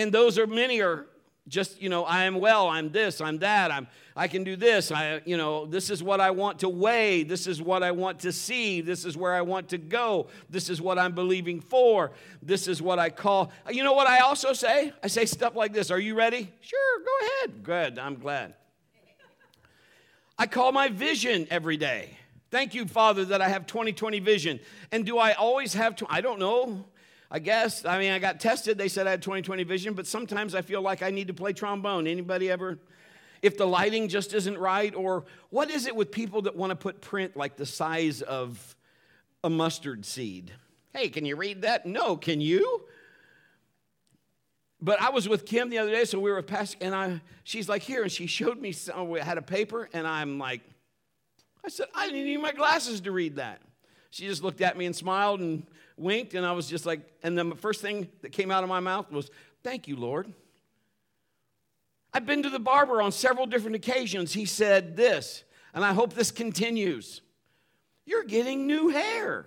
And 0.00 0.10
those 0.10 0.38
are 0.38 0.46
many 0.46 0.80
are 0.80 1.04
just, 1.46 1.82
you 1.82 1.90
know, 1.90 2.04
I 2.04 2.24
am 2.24 2.40
well, 2.40 2.68
I'm 2.68 2.90
this, 2.90 3.20
I'm 3.20 3.38
that, 3.40 3.70
I'm 3.70 3.86
I 4.16 4.28
can 4.28 4.44
do 4.44 4.56
this. 4.56 4.90
I, 4.90 5.20
you 5.26 5.36
know, 5.36 5.66
this 5.66 5.90
is 5.90 6.02
what 6.02 6.22
I 6.22 6.30
want 6.30 6.60
to 6.60 6.70
weigh, 6.70 7.22
this 7.22 7.46
is 7.46 7.60
what 7.60 7.82
I 7.82 7.90
want 7.90 8.20
to 8.20 8.32
see, 8.32 8.80
this 8.80 9.04
is 9.04 9.14
where 9.14 9.34
I 9.34 9.42
want 9.42 9.68
to 9.70 9.78
go, 9.78 10.28
this 10.48 10.70
is 10.70 10.80
what 10.80 10.98
I'm 10.98 11.12
believing 11.12 11.60
for, 11.60 12.12
this 12.40 12.66
is 12.66 12.80
what 12.80 12.98
I 12.98 13.10
call. 13.10 13.52
You 13.70 13.84
know 13.84 13.92
what 13.92 14.06
I 14.06 14.20
also 14.20 14.54
say? 14.54 14.90
I 15.02 15.06
say 15.08 15.26
stuff 15.26 15.54
like 15.54 15.74
this. 15.74 15.90
Are 15.90 16.00
you 16.00 16.14
ready? 16.14 16.50
Sure, 16.62 16.98
go 17.04 17.26
ahead. 17.26 17.62
Good, 17.62 17.98
I'm 17.98 18.14
glad. 18.14 18.54
I 20.38 20.46
call 20.46 20.72
my 20.72 20.88
vision 20.88 21.46
every 21.50 21.76
day. 21.76 22.16
Thank 22.50 22.72
you, 22.72 22.86
Father, 22.86 23.26
that 23.26 23.42
I 23.42 23.50
have 23.50 23.66
2020 23.66 24.18
vision. 24.20 24.60
And 24.92 25.04
do 25.04 25.18
I 25.18 25.34
always 25.34 25.74
have 25.74 25.94
to? 25.96 26.06
I 26.08 26.22
don't 26.22 26.38
know. 26.38 26.86
I 27.30 27.38
guess. 27.38 27.84
I 27.84 27.98
mean, 27.98 28.12
I 28.12 28.18
got 28.18 28.40
tested. 28.40 28.76
They 28.76 28.88
said 28.88 29.06
I 29.06 29.12
had 29.12 29.22
20/20 29.22 29.64
vision, 29.66 29.94
but 29.94 30.06
sometimes 30.06 30.54
I 30.54 30.62
feel 30.62 30.82
like 30.82 31.02
I 31.02 31.10
need 31.10 31.28
to 31.28 31.34
play 31.34 31.52
trombone. 31.52 32.06
Anybody 32.06 32.50
ever? 32.50 32.78
If 33.40 33.56
the 33.56 33.66
lighting 33.66 34.08
just 34.08 34.34
isn't 34.34 34.58
right, 34.58 34.94
or 34.94 35.24
what 35.48 35.70
is 35.70 35.86
it 35.86 35.96
with 35.96 36.10
people 36.10 36.42
that 36.42 36.56
want 36.56 36.70
to 36.70 36.76
put 36.76 37.00
print 37.00 37.36
like 37.36 37.56
the 37.56 37.64
size 37.66 38.20
of 38.20 38.76
a 39.42 39.48
mustard 39.48 40.04
seed? 40.04 40.52
Hey, 40.92 41.08
can 41.08 41.24
you 41.24 41.36
read 41.36 41.62
that? 41.62 41.86
No, 41.86 42.16
can 42.16 42.40
you? 42.40 42.82
But 44.82 45.00
I 45.00 45.10
was 45.10 45.28
with 45.28 45.46
Kim 45.46 45.70
the 45.70 45.78
other 45.78 45.90
day, 45.90 46.04
so 46.04 46.18
we 46.18 46.30
were 46.30 46.42
past, 46.42 46.76
and 46.80 46.94
I, 46.94 47.20
she's 47.44 47.68
like, 47.68 47.82
here, 47.82 48.02
and 48.02 48.10
she 48.10 48.26
showed 48.26 48.58
me, 48.58 48.72
some, 48.72 49.10
we 49.10 49.20
had 49.20 49.38
a 49.38 49.42
paper, 49.42 49.88
and 49.92 50.06
I'm 50.06 50.38
like, 50.38 50.62
I 51.64 51.68
said, 51.68 51.86
I 51.94 52.06
didn't 52.06 52.24
need 52.24 52.38
my 52.38 52.52
glasses 52.52 53.02
to 53.02 53.12
read 53.12 53.36
that. 53.36 53.60
She 54.10 54.26
just 54.26 54.42
looked 54.42 54.62
at 54.62 54.76
me 54.76 54.86
and 54.86 54.96
smiled 54.96 55.40
and 55.40 55.66
winked, 56.00 56.34
and 56.34 56.44
I 56.44 56.52
was 56.52 56.66
just 56.66 56.86
like, 56.86 57.00
and 57.22 57.36
then 57.36 57.48
the 57.48 57.56
first 57.56 57.80
thing 57.80 58.08
that 58.22 58.32
came 58.32 58.50
out 58.50 58.62
of 58.62 58.68
my 58.68 58.80
mouth 58.80 59.10
was, 59.12 59.30
Thank 59.62 59.88
you, 59.88 59.96
Lord. 59.96 60.32
I've 62.12 62.26
been 62.26 62.42
to 62.42 62.50
the 62.50 62.58
barber 62.58 63.02
on 63.02 63.12
several 63.12 63.46
different 63.46 63.76
occasions. 63.76 64.32
He 64.32 64.46
said 64.46 64.96
this, 64.96 65.44
and 65.74 65.84
I 65.84 65.92
hope 65.92 66.14
this 66.14 66.30
continues. 66.30 67.20
You're 68.04 68.24
getting 68.24 68.66
new 68.66 68.88
hair. 68.88 69.46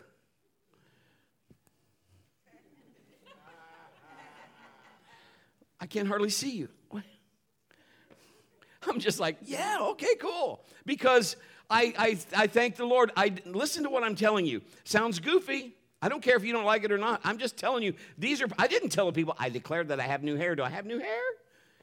I 5.81 5.85
can't 5.85 6.07
hardly 6.07 6.29
see 6.29 6.51
you. 6.51 6.69
I'm 8.87 8.99
just 8.99 9.19
like, 9.19 9.37
yeah, 9.43 9.77
okay, 9.81 10.15
cool. 10.19 10.63
Because 10.85 11.35
I, 11.69 11.93
I, 11.97 12.43
I 12.43 12.47
thank 12.47 12.75
the 12.75 12.85
Lord. 12.85 13.11
I 13.15 13.33
listen 13.45 13.83
to 13.83 13.89
what 13.89 14.03
I'm 14.03 14.15
telling 14.15 14.45
you. 14.45 14.61
Sounds 14.83 15.19
goofy. 15.19 15.75
I 16.03 16.09
don't 16.09 16.21
care 16.21 16.35
if 16.35 16.43
you 16.43 16.51
don't 16.51 16.65
like 16.65 16.83
it 16.83 16.91
or 16.91 16.97
not. 16.97 17.21
I'm 17.23 17.37
just 17.37 17.55
telling 17.55 17.81
you, 17.81 17.93
these 18.17 18.41
are, 18.41 18.47
I 18.59 18.67
didn't 18.67 18.89
tell 18.89 19.05
the 19.05 19.13
people, 19.13 19.37
I 19.39 19.47
declared 19.47 19.87
that 19.87 20.01
I 20.01 20.03
have 20.03 20.21
new 20.21 20.35
hair. 20.35 20.53
Do 20.53 20.61
I 20.61 20.69
have 20.69 20.85
new 20.85 20.99
hair? 20.99 21.21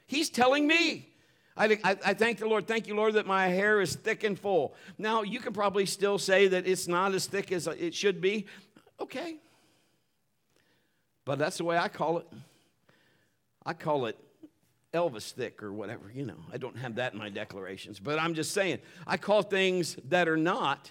He's 0.06 0.28
telling 0.28 0.66
me. 0.66 1.08
I, 1.56 1.78
I, 1.82 1.96
I, 2.04 2.12
thank 2.12 2.36
the 2.36 2.46
Lord. 2.46 2.68
Thank 2.68 2.86
you, 2.86 2.94
Lord, 2.94 3.14
that 3.14 3.26
my 3.26 3.48
hair 3.48 3.80
is 3.80 3.94
thick 3.94 4.22
and 4.22 4.38
full. 4.38 4.74
Now, 4.98 5.22
you 5.22 5.40
can 5.40 5.54
probably 5.54 5.86
still 5.86 6.18
say 6.18 6.48
that 6.48 6.66
it's 6.66 6.86
not 6.86 7.14
as 7.14 7.26
thick 7.26 7.50
as 7.50 7.66
it 7.66 7.94
should 7.94 8.20
be. 8.20 8.44
Okay. 9.00 9.36
But 11.24 11.38
that's 11.38 11.56
the 11.56 11.64
way 11.64 11.78
I 11.78 11.88
call 11.88 12.18
it. 12.18 12.26
I 13.64 13.72
call 13.72 14.04
it 14.04 14.18
Elvis 14.92 15.32
thick 15.32 15.62
or 15.62 15.72
whatever, 15.72 16.12
you 16.14 16.26
know. 16.26 16.44
I 16.52 16.58
don't 16.58 16.76
have 16.76 16.96
that 16.96 17.14
in 17.14 17.18
my 17.18 17.30
declarations, 17.30 17.98
but 17.98 18.18
I'm 18.18 18.34
just 18.34 18.52
saying, 18.52 18.80
I 19.06 19.16
call 19.16 19.40
things 19.40 19.96
that 20.10 20.28
are 20.28 20.36
not 20.36 20.90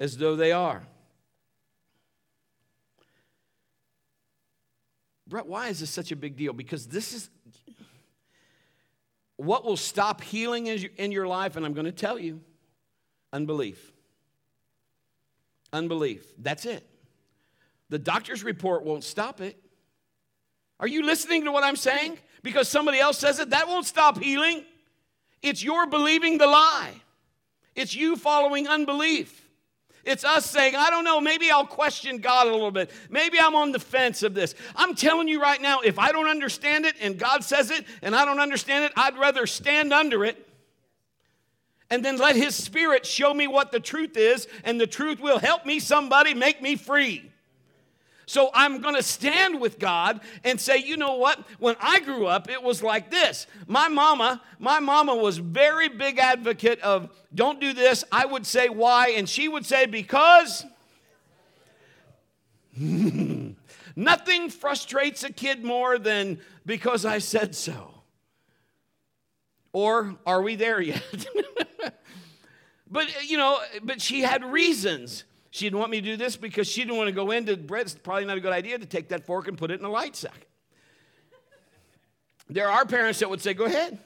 as 0.00 0.16
though 0.16 0.34
they 0.34 0.50
are. 0.50 0.82
Brett, 5.32 5.46
why 5.46 5.68
is 5.68 5.80
this 5.80 5.88
such 5.88 6.12
a 6.12 6.16
big 6.16 6.36
deal? 6.36 6.52
Because 6.52 6.86
this 6.86 7.14
is 7.14 7.30
what 9.36 9.64
will 9.64 9.78
stop 9.78 10.20
healing 10.20 10.66
in 10.66 11.10
your 11.10 11.26
life, 11.26 11.56
and 11.56 11.64
I'm 11.64 11.72
going 11.72 11.86
to 11.86 11.90
tell 11.90 12.18
you 12.18 12.42
unbelief. 13.32 13.94
Unbelief. 15.72 16.22
That's 16.36 16.66
it. 16.66 16.86
The 17.88 17.98
doctor's 17.98 18.44
report 18.44 18.84
won't 18.84 19.04
stop 19.04 19.40
it. 19.40 19.58
Are 20.78 20.86
you 20.86 21.02
listening 21.02 21.46
to 21.46 21.50
what 21.50 21.64
I'm 21.64 21.76
saying? 21.76 22.18
Because 22.42 22.68
somebody 22.68 23.00
else 23.00 23.18
says 23.18 23.38
it, 23.38 23.48
that 23.50 23.68
won't 23.68 23.86
stop 23.86 24.22
healing. 24.22 24.66
It's 25.40 25.64
your 25.64 25.86
believing 25.86 26.36
the 26.36 26.46
lie, 26.46 26.92
it's 27.74 27.94
you 27.94 28.16
following 28.16 28.68
unbelief. 28.68 29.41
It's 30.04 30.24
us 30.24 30.50
saying, 30.50 30.74
I 30.76 30.90
don't 30.90 31.04
know, 31.04 31.20
maybe 31.20 31.50
I'll 31.50 31.66
question 31.66 32.18
God 32.18 32.48
a 32.48 32.50
little 32.50 32.70
bit. 32.70 32.90
Maybe 33.08 33.38
I'm 33.38 33.54
on 33.54 33.72
the 33.72 33.78
fence 33.78 34.22
of 34.22 34.34
this. 34.34 34.54
I'm 34.74 34.94
telling 34.94 35.28
you 35.28 35.40
right 35.40 35.60
now, 35.60 35.80
if 35.80 35.98
I 35.98 36.12
don't 36.12 36.28
understand 36.28 36.86
it 36.86 36.94
and 37.00 37.18
God 37.18 37.44
says 37.44 37.70
it 37.70 37.84
and 38.02 38.14
I 38.14 38.24
don't 38.24 38.40
understand 38.40 38.84
it, 38.84 38.92
I'd 38.96 39.16
rather 39.16 39.46
stand 39.46 39.92
under 39.92 40.24
it 40.24 40.48
and 41.92 42.02
then 42.02 42.16
let 42.16 42.36
His 42.36 42.54
Spirit 42.54 43.04
show 43.04 43.34
me 43.34 43.46
what 43.46 43.70
the 43.70 43.78
truth 43.78 44.16
is, 44.16 44.48
and 44.64 44.80
the 44.80 44.86
truth 44.86 45.20
will 45.20 45.38
help 45.38 45.66
me, 45.66 45.78
somebody, 45.78 46.32
make 46.32 46.62
me 46.62 46.74
free. 46.74 47.31
So 48.26 48.50
I'm 48.54 48.80
going 48.80 48.94
to 48.94 49.02
stand 49.02 49.60
with 49.60 49.78
God 49.78 50.20
and 50.44 50.60
say, 50.60 50.78
you 50.78 50.96
know 50.96 51.16
what? 51.16 51.44
When 51.58 51.76
I 51.80 52.00
grew 52.00 52.26
up, 52.26 52.48
it 52.48 52.62
was 52.62 52.82
like 52.82 53.10
this. 53.10 53.46
My 53.66 53.88
mama, 53.88 54.40
my 54.58 54.80
mama 54.80 55.14
was 55.14 55.38
very 55.38 55.88
big 55.88 56.18
advocate 56.18 56.80
of 56.80 57.10
don't 57.34 57.60
do 57.60 57.72
this. 57.72 58.04
I 58.12 58.26
would 58.26 58.46
say 58.46 58.68
why, 58.68 59.08
and 59.10 59.28
she 59.28 59.48
would 59.48 59.66
say 59.66 59.86
because 59.86 60.64
nothing 62.76 64.50
frustrates 64.50 65.24
a 65.24 65.32
kid 65.32 65.64
more 65.64 65.98
than 65.98 66.38
because 66.64 67.04
I 67.04 67.18
said 67.18 67.54
so. 67.54 67.88
Or 69.72 70.16
are 70.26 70.42
we 70.42 70.54
there 70.54 70.80
yet? 70.80 71.26
but 72.90 73.28
you 73.28 73.36
know, 73.36 73.58
but 73.82 74.00
she 74.00 74.20
had 74.20 74.44
reasons. 74.44 75.24
She 75.52 75.66
didn't 75.66 75.80
want 75.80 75.90
me 75.90 76.00
to 76.00 76.06
do 76.06 76.16
this 76.16 76.34
because 76.34 76.66
she 76.66 76.80
didn't 76.80 76.96
want 76.96 77.08
to 77.08 77.12
go 77.12 77.30
into 77.30 77.54
bread. 77.58 77.82
It's 77.82 77.94
probably 77.94 78.24
not 78.24 78.38
a 78.38 78.40
good 78.40 78.54
idea 78.54 78.78
to 78.78 78.86
take 78.86 79.10
that 79.10 79.26
fork 79.26 79.48
and 79.48 79.58
put 79.58 79.70
it 79.70 79.78
in 79.78 79.84
a 79.84 79.90
light 79.90 80.16
socket. 80.16 80.48
There 82.48 82.70
are 82.70 82.86
parents 82.86 83.18
that 83.18 83.28
would 83.28 83.42
say, 83.42 83.52
Go 83.52 83.66
ahead. 83.66 83.98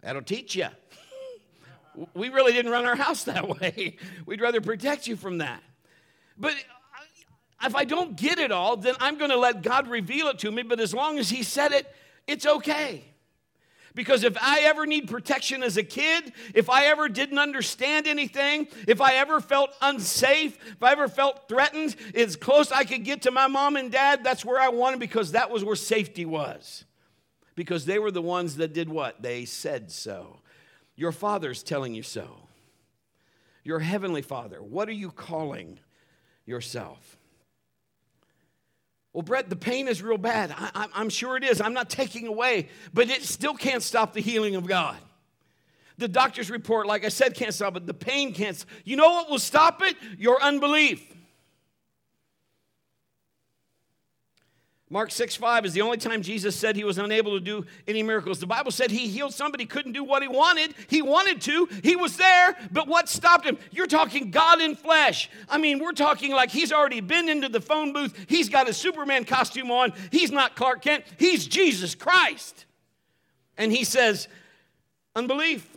That'll 0.00 0.22
teach 0.22 0.56
you. 0.56 0.68
we 2.14 2.30
really 2.30 2.54
didn't 2.54 2.72
run 2.72 2.86
our 2.86 2.96
house 2.96 3.24
that 3.24 3.46
way. 3.60 3.98
We'd 4.24 4.40
rather 4.40 4.62
protect 4.62 5.06
you 5.06 5.14
from 5.14 5.38
that. 5.38 5.62
But 6.38 6.54
if 7.62 7.76
I 7.76 7.84
don't 7.84 8.16
get 8.16 8.38
it 8.38 8.50
all, 8.50 8.78
then 8.78 8.94
I'm 9.00 9.18
going 9.18 9.30
to 9.30 9.36
let 9.36 9.60
God 9.60 9.88
reveal 9.88 10.28
it 10.28 10.38
to 10.38 10.50
me. 10.50 10.62
But 10.62 10.80
as 10.80 10.94
long 10.94 11.18
as 11.18 11.28
He 11.28 11.42
said 11.42 11.72
it, 11.72 11.86
it's 12.26 12.46
okay. 12.46 13.04
Because 13.98 14.22
if 14.22 14.36
I 14.40 14.60
ever 14.60 14.86
need 14.86 15.08
protection 15.08 15.64
as 15.64 15.76
a 15.76 15.82
kid, 15.82 16.32
if 16.54 16.70
I 16.70 16.84
ever 16.84 17.08
didn't 17.08 17.40
understand 17.40 18.06
anything, 18.06 18.68
if 18.86 19.00
I 19.00 19.14
ever 19.14 19.40
felt 19.40 19.70
unsafe, 19.82 20.56
if 20.68 20.80
I 20.80 20.92
ever 20.92 21.08
felt 21.08 21.48
threatened, 21.48 21.96
as 22.14 22.36
close 22.36 22.70
I 22.70 22.84
could 22.84 23.02
get 23.02 23.22
to 23.22 23.32
my 23.32 23.48
mom 23.48 23.74
and 23.74 23.90
dad, 23.90 24.22
that's 24.22 24.44
where 24.44 24.60
I 24.60 24.68
wanted 24.68 25.00
because 25.00 25.32
that 25.32 25.50
was 25.50 25.64
where 25.64 25.74
safety 25.74 26.24
was. 26.24 26.84
Because 27.56 27.86
they 27.86 27.98
were 27.98 28.12
the 28.12 28.22
ones 28.22 28.58
that 28.58 28.72
did 28.72 28.88
what? 28.88 29.20
They 29.20 29.44
said 29.44 29.90
so. 29.90 30.42
Your 30.94 31.10
father's 31.10 31.64
telling 31.64 31.92
you 31.92 32.04
so. 32.04 32.28
Your 33.64 33.80
heavenly 33.80 34.22
father, 34.22 34.62
what 34.62 34.88
are 34.88 34.92
you 34.92 35.10
calling 35.10 35.80
yourself? 36.46 37.17
Well, 39.18 39.24
Brett, 39.24 39.50
the 39.50 39.56
pain 39.56 39.88
is 39.88 40.00
real 40.00 40.16
bad. 40.16 40.54
I, 40.56 40.86
am 40.94 41.08
sure 41.08 41.36
it 41.36 41.42
is. 41.42 41.60
I'm 41.60 41.72
not 41.72 41.90
taking 41.90 42.28
away, 42.28 42.68
but 42.94 43.10
it 43.10 43.24
still 43.24 43.54
can't 43.54 43.82
stop 43.82 44.12
the 44.12 44.20
healing 44.20 44.54
of 44.54 44.64
God. 44.64 44.96
The 45.96 46.06
doctor's 46.06 46.52
report, 46.52 46.86
like 46.86 47.04
I 47.04 47.08
said, 47.08 47.34
can't 47.34 47.52
stop 47.52 47.76
it. 47.76 47.84
The 47.84 47.94
pain 47.94 48.32
can't. 48.32 48.64
You 48.84 48.94
know 48.94 49.10
what 49.10 49.28
will 49.28 49.40
stop 49.40 49.82
it? 49.82 49.96
Your 50.18 50.40
unbelief. 50.40 51.04
Mark 54.90 55.10
6 55.10 55.36
5 55.36 55.66
is 55.66 55.74
the 55.74 55.82
only 55.82 55.98
time 55.98 56.22
Jesus 56.22 56.56
said 56.56 56.74
he 56.74 56.84
was 56.84 56.96
unable 56.96 57.32
to 57.32 57.44
do 57.44 57.66
any 57.86 58.02
miracles. 58.02 58.38
The 58.38 58.46
Bible 58.46 58.70
said 58.70 58.90
he 58.90 59.06
healed 59.06 59.34
somebody, 59.34 59.66
couldn't 59.66 59.92
do 59.92 60.02
what 60.02 60.22
he 60.22 60.28
wanted. 60.28 60.74
He 60.86 61.02
wanted 61.02 61.42
to, 61.42 61.68
he 61.82 61.94
was 61.94 62.16
there, 62.16 62.56
but 62.72 62.88
what 62.88 63.08
stopped 63.08 63.44
him? 63.44 63.58
You're 63.70 63.86
talking 63.86 64.30
God 64.30 64.62
in 64.62 64.76
flesh. 64.76 65.28
I 65.48 65.58
mean, 65.58 65.78
we're 65.78 65.92
talking 65.92 66.32
like 66.32 66.50
he's 66.50 66.72
already 66.72 67.00
been 67.00 67.28
into 67.28 67.50
the 67.50 67.60
phone 67.60 67.92
booth, 67.92 68.14
he's 68.28 68.48
got 68.48 68.68
a 68.68 68.72
Superman 68.72 69.24
costume 69.24 69.70
on, 69.70 69.92
he's 70.10 70.30
not 70.30 70.56
Clark 70.56 70.82
Kent, 70.82 71.04
he's 71.18 71.46
Jesus 71.46 71.94
Christ. 71.94 72.64
And 73.58 73.70
he 73.70 73.84
says, 73.84 74.26
unbelief. 75.14 75.68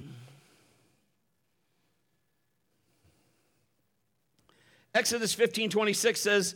Exodus 4.94 5.34
15 5.34 5.70
26 5.70 6.20
says, 6.22 6.56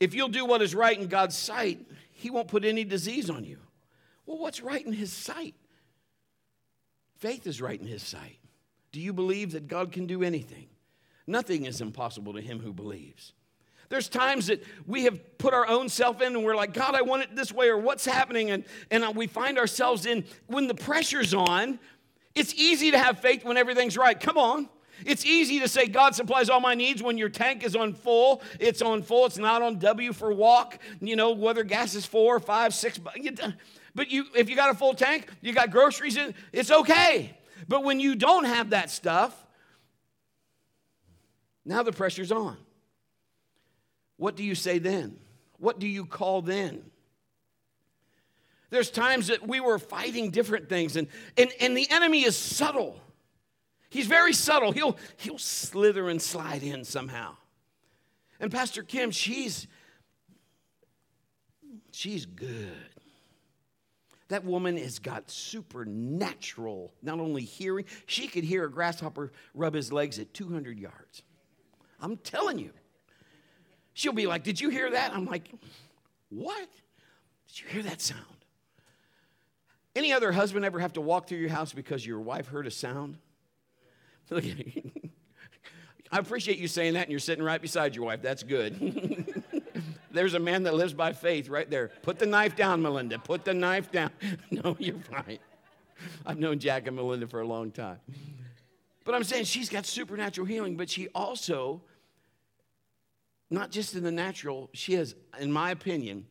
if 0.00 0.14
you'll 0.14 0.28
do 0.28 0.44
what 0.44 0.62
is 0.62 0.74
right 0.74 0.98
in 0.98 1.08
God's 1.08 1.36
sight, 1.36 1.80
He 2.12 2.30
won't 2.30 2.48
put 2.48 2.64
any 2.64 2.84
disease 2.84 3.30
on 3.30 3.44
you. 3.44 3.58
Well, 4.26 4.38
what's 4.38 4.60
right 4.60 4.84
in 4.84 4.92
His 4.92 5.12
sight? 5.12 5.54
Faith 7.18 7.46
is 7.46 7.60
right 7.60 7.80
in 7.80 7.86
His 7.86 8.02
sight. 8.02 8.38
Do 8.92 9.00
you 9.00 9.12
believe 9.12 9.52
that 9.52 9.68
God 9.68 9.92
can 9.92 10.06
do 10.06 10.22
anything? 10.22 10.68
Nothing 11.26 11.66
is 11.66 11.80
impossible 11.80 12.32
to 12.32 12.40
him 12.40 12.58
who 12.58 12.72
believes. 12.72 13.34
There's 13.90 14.08
times 14.08 14.48
that 14.48 14.62
we 14.86 15.04
have 15.04 15.38
put 15.38 15.54
our 15.54 15.66
own 15.66 15.88
self 15.88 16.20
in 16.20 16.34
and 16.34 16.44
we're 16.44 16.56
like, 16.56 16.72
God, 16.72 16.94
I 16.94 17.02
want 17.02 17.22
it 17.22 17.36
this 17.36 17.52
way, 17.52 17.68
or 17.68 17.78
what's 17.78 18.04
happening? 18.04 18.50
And, 18.50 18.64
and 18.90 19.14
we 19.14 19.26
find 19.26 19.58
ourselves 19.58 20.06
in, 20.06 20.24
when 20.46 20.68
the 20.68 20.74
pressure's 20.74 21.34
on, 21.34 21.78
it's 22.34 22.54
easy 22.54 22.90
to 22.90 22.98
have 22.98 23.20
faith 23.20 23.44
when 23.44 23.56
everything's 23.56 23.96
right. 23.96 24.18
Come 24.18 24.38
on. 24.38 24.68
It's 25.04 25.24
easy 25.24 25.60
to 25.60 25.68
say 25.68 25.86
God 25.86 26.14
supplies 26.14 26.50
all 26.50 26.60
my 26.60 26.74
needs 26.74 27.02
when 27.02 27.18
your 27.18 27.28
tank 27.28 27.64
is 27.64 27.76
on 27.76 27.94
full. 27.94 28.42
It's 28.58 28.82
on 28.82 29.02
full. 29.02 29.26
It's 29.26 29.38
not 29.38 29.62
on 29.62 29.78
W 29.78 30.12
for 30.12 30.32
walk. 30.32 30.78
You 31.00 31.16
know 31.16 31.32
whether 31.32 31.64
gas 31.64 31.94
is 31.94 32.04
four, 32.04 32.40
five, 32.40 32.74
six. 32.74 32.98
But 32.98 34.10
you, 34.10 34.26
if 34.34 34.48
you 34.50 34.56
got 34.56 34.70
a 34.70 34.74
full 34.74 34.94
tank, 34.94 35.28
you 35.40 35.52
got 35.52 35.70
groceries 35.70 36.16
in. 36.16 36.34
It's 36.52 36.70
okay. 36.70 37.36
But 37.66 37.84
when 37.84 38.00
you 38.00 38.14
don't 38.14 38.44
have 38.44 38.70
that 38.70 38.90
stuff, 38.90 39.46
now 41.64 41.82
the 41.82 41.92
pressure's 41.92 42.32
on. 42.32 42.56
What 44.16 44.36
do 44.36 44.42
you 44.42 44.54
say 44.54 44.78
then? 44.78 45.18
What 45.58 45.78
do 45.78 45.86
you 45.86 46.06
call 46.06 46.42
then? 46.42 46.82
There's 48.70 48.90
times 48.90 49.28
that 49.28 49.46
we 49.46 49.60
were 49.60 49.78
fighting 49.78 50.30
different 50.30 50.68
things, 50.68 50.96
and, 50.96 51.08
and, 51.36 51.50
and 51.60 51.76
the 51.76 51.90
enemy 51.90 52.24
is 52.24 52.36
subtle. 52.36 53.00
He's 53.90 54.06
very 54.06 54.32
subtle. 54.32 54.72
He'll, 54.72 54.96
he'll 55.16 55.38
slither 55.38 56.08
and 56.08 56.20
slide 56.20 56.62
in 56.62 56.84
somehow. 56.84 57.36
And 58.40 58.52
Pastor 58.52 58.82
Kim, 58.82 59.10
she's 59.10 59.66
she's 61.90 62.26
good. 62.26 62.88
That 64.28 64.44
woman 64.44 64.76
has 64.76 64.98
got 64.98 65.30
supernatural, 65.30 66.92
not 67.02 67.18
only 67.18 67.42
hearing, 67.42 67.86
she 68.06 68.28
could 68.28 68.44
hear 68.44 68.64
a 68.64 68.70
grasshopper 68.70 69.32
rub 69.54 69.74
his 69.74 69.90
legs 69.90 70.18
at 70.18 70.34
200 70.34 70.78
yards. 70.78 71.22
I'm 72.00 72.18
telling 72.18 72.58
you. 72.58 72.70
She'll 73.94 74.12
be 74.12 74.26
like, 74.26 74.44
Did 74.44 74.60
you 74.60 74.68
hear 74.68 74.90
that? 74.90 75.12
I'm 75.14 75.24
like, 75.24 75.50
What? 76.28 76.68
Did 77.48 77.60
you 77.60 77.68
hear 77.68 77.82
that 77.84 78.00
sound? 78.00 78.22
Any 79.96 80.12
other 80.12 80.30
husband 80.30 80.64
ever 80.64 80.78
have 80.78 80.92
to 80.92 81.00
walk 81.00 81.26
through 81.26 81.38
your 81.38 81.48
house 81.48 81.72
because 81.72 82.06
your 82.06 82.20
wife 82.20 82.46
heard 82.46 82.66
a 82.66 82.70
sound? 82.70 83.18
I 86.12 86.18
appreciate 86.18 86.58
you 86.58 86.68
saying 86.68 86.94
that, 86.94 87.02
and 87.02 87.10
you're 87.10 87.20
sitting 87.20 87.44
right 87.44 87.60
beside 87.60 87.94
your 87.94 88.06
wife. 88.06 88.22
That's 88.22 88.42
good. 88.42 89.44
There's 90.10 90.34
a 90.34 90.38
man 90.38 90.62
that 90.62 90.74
lives 90.74 90.94
by 90.94 91.12
faith 91.12 91.48
right 91.48 91.68
there. 91.68 91.90
Put 92.02 92.18
the 92.18 92.26
knife 92.26 92.56
down, 92.56 92.80
Melinda. 92.80 93.18
Put 93.18 93.44
the 93.44 93.54
knife 93.54 93.92
down. 93.92 94.10
No, 94.50 94.74
you're 94.78 94.96
fine. 94.98 95.38
I've 96.24 96.38
known 96.38 96.58
Jack 96.58 96.86
and 96.86 96.96
Melinda 96.96 97.26
for 97.26 97.40
a 97.40 97.46
long 97.46 97.70
time. 97.70 97.98
But 99.04 99.14
I'm 99.14 99.24
saying 99.24 99.44
she's 99.44 99.68
got 99.68 99.84
supernatural 99.84 100.46
healing, 100.46 100.76
but 100.76 100.88
she 100.88 101.08
also, 101.08 101.82
not 103.50 103.70
just 103.70 103.94
in 103.94 104.02
the 104.02 104.12
natural, 104.12 104.70
she 104.72 104.94
has, 104.94 105.14
in 105.38 105.52
my 105.52 105.70
opinion, 105.70 106.26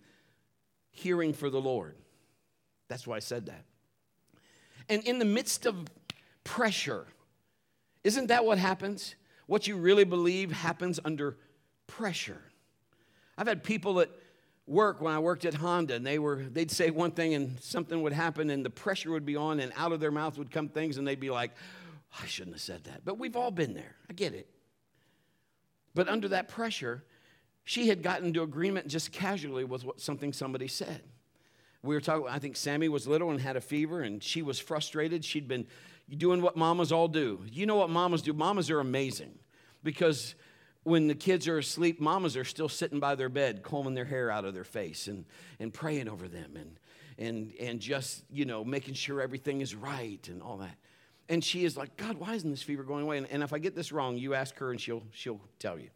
hearing 0.89 1.33
for 1.33 1.49
the 1.49 1.61
Lord. 1.61 1.95
That's 2.87 3.05
why 3.05 3.17
I 3.17 3.19
said 3.19 3.45
that. 3.47 3.63
And 4.89 5.03
in 5.03 5.19
the 5.19 5.25
midst 5.25 5.65
of 5.65 5.75
pressure, 6.43 7.05
isn't 8.07 8.27
that 8.27 8.45
what 8.45 8.57
happens? 8.57 9.15
What 9.47 9.67
you 9.67 9.75
really 9.75 10.05
believe 10.05 10.51
happens 10.51 10.97
under 11.03 11.37
pressure. 11.87 12.41
I've 13.37 13.47
had 13.47 13.63
people 13.65 13.99
at 13.99 14.09
work 14.65 15.01
when 15.01 15.13
I 15.13 15.19
worked 15.19 15.43
at 15.43 15.53
Honda, 15.53 15.95
and 15.95 16.07
they 16.07 16.17
were 16.17 16.37
they'd 16.37 16.71
say 16.71 16.89
one 16.89 17.11
thing 17.11 17.33
and 17.33 17.61
something 17.61 18.01
would 18.01 18.13
happen, 18.13 18.49
and 18.49 18.63
the 18.63 18.69
pressure 18.69 19.11
would 19.11 19.25
be 19.25 19.35
on, 19.35 19.59
and 19.59 19.73
out 19.75 19.91
of 19.91 19.99
their 19.99 20.11
mouth 20.11 20.37
would 20.37 20.51
come 20.51 20.69
things, 20.69 20.97
and 20.97 21.05
they'd 21.05 21.19
be 21.19 21.29
like, 21.29 21.51
oh, 22.13 22.19
I 22.23 22.27
shouldn't 22.27 22.55
have 22.55 22.61
said 22.61 22.85
that. 22.85 23.03
But 23.03 23.19
we've 23.19 23.35
all 23.35 23.51
been 23.51 23.73
there. 23.73 23.95
I 24.09 24.13
get 24.13 24.33
it. 24.33 24.47
But 25.93 26.07
under 26.07 26.29
that 26.29 26.47
pressure, 26.47 27.03
she 27.65 27.89
had 27.89 28.01
gotten 28.03 28.27
into 28.27 28.41
agreement 28.41 28.87
just 28.87 29.11
casually 29.11 29.65
with 29.65 29.83
what, 29.83 29.99
something 29.99 30.31
somebody 30.31 30.69
said. 30.69 31.01
We 31.83 31.93
were 31.93 32.01
talking, 32.01 32.27
I 32.29 32.39
think 32.39 32.55
Sammy 32.55 32.87
was 32.87 33.05
little 33.05 33.31
and 33.31 33.41
had 33.41 33.57
a 33.57 33.61
fever, 33.61 34.01
and 34.01 34.23
she 34.23 34.41
was 34.41 34.59
frustrated. 34.59 35.25
She'd 35.25 35.47
been 35.47 35.67
doing 36.15 36.41
what 36.41 36.55
mamas 36.55 36.91
all 36.91 37.07
do. 37.07 37.43
You 37.51 37.65
know 37.65 37.75
what 37.75 37.89
mamas 37.89 38.21
do? 38.21 38.33
Mamas 38.33 38.69
are 38.69 38.79
amazing 38.79 39.37
because 39.83 40.35
when 40.83 41.07
the 41.07 41.15
kids 41.15 41.47
are 41.47 41.57
asleep, 41.57 41.99
mamas 41.99 42.37
are 42.37 42.45
still 42.45 42.69
sitting 42.69 42.99
by 42.99 43.15
their 43.15 43.29
bed, 43.29 43.61
combing 43.61 43.93
their 43.93 44.05
hair 44.05 44.31
out 44.31 44.45
of 44.45 44.53
their 44.53 44.63
face 44.63 45.07
and, 45.07 45.25
and 45.59 45.73
praying 45.73 46.07
over 46.07 46.29
them 46.29 46.55
and, 46.55 46.79
and, 47.17 47.53
and 47.59 47.79
just, 47.81 48.23
you 48.31 48.45
know, 48.45 48.63
making 48.63 48.93
sure 48.93 49.21
everything 49.21 49.59
is 49.59 49.75
right 49.75 50.25
and 50.29 50.41
all 50.41 50.57
that. 50.57 50.77
And 51.29 51.43
she 51.43 51.65
is 51.65 51.75
like, 51.75 51.97
God, 51.97 52.17
why 52.17 52.35
isn't 52.35 52.49
this 52.49 52.61
fever 52.61 52.83
going 52.83 53.03
away? 53.03 53.17
And, 53.17 53.27
and 53.29 53.43
if 53.43 53.51
I 53.51 53.59
get 53.59 53.75
this 53.75 53.91
wrong, 53.91 54.17
you 54.17 54.33
ask 54.33 54.57
her 54.59 54.71
and 54.71 54.79
she'll, 54.79 55.03
she'll 55.11 55.41
tell 55.59 55.77
you. 55.77 55.89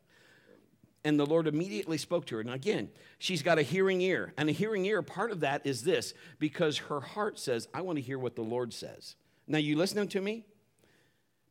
And 1.04 1.20
the 1.20 1.26
Lord 1.26 1.48
immediately 1.48 1.98
spoke 1.98 2.26
to 2.28 2.36
her. 2.36 2.42
And 2.42 2.50
again, 2.50 2.90
she's 3.18 3.42
got 3.42 3.58
a 3.58 3.64
hearing 3.64 4.02
ear. 4.02 4.34
And 4.38 4.50
a 4.50 4.52
hearing 4.52 4.86
ear, 4.86 5.02
part 5.02 5.32
of 5.32 5.40
that 5.40 5.66
is 5.66 5.84
this 5.84 6.14
because 6.38 6.78
her 6.78 7.00
heart 7.00 7.40
says, 7.40 7.68
I 7.74 7.82
want 7.82 7.98
to 7.98 8.02
hear 8.02 8.20
what 8.20 8.36
the 8.36 8.44
Lord 8.44 8.74
says. 8.74 9.16
Now, 9.52 9.58
you 9.58 9.76
listening 9.76 10.08
to 10.08 10.22
me? 10.22 10.46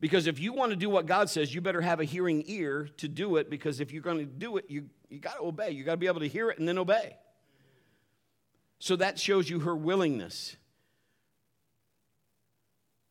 Because 0.00 0.26
if 0.26 0.40
you 0.40 0.54
want 0.54 0.70
to 0.70 0.76
do 0.76 0.88
what 0.88 1.04
God 1.04 1.28
says, 1.28 1.54
you 1.54 1.60
better 1.60 1.82
have 1.82 2.00
a 2.00 2.04
hearing 2.04 2.44
ear 2.46 2.88
to 2.96 3.08
do 3.08 3.36
it. 3.36 3.50
Because 3.50 3.78
if 3.78 3.92
you're 3.92 4.02
going 4.02 4.16
to 4.20 4.24
do 4.24 4.56
it, 4.56 4.64
you, 4.70 4.88
you 5.10 5.18
got 5.18 5.34
to 5.34 5.42
obey. 5.42 5.72
You 5.72 5.84
got 5.84 5.92
to 5.92 5.96
be 5.98 6.06
able 6.06 6.20
to 6.20 6.28
hear 6.28 6.48
it 6.48 6.58
and 6.58 6.66
then 6.66 6.78
obey. 6.78 7.18
So 8.78 8.96
that 8.96 9.18
shows 9.18 9.50
you 9.50 9.60
her 9.60 9.76
willingness. 9.76 10.56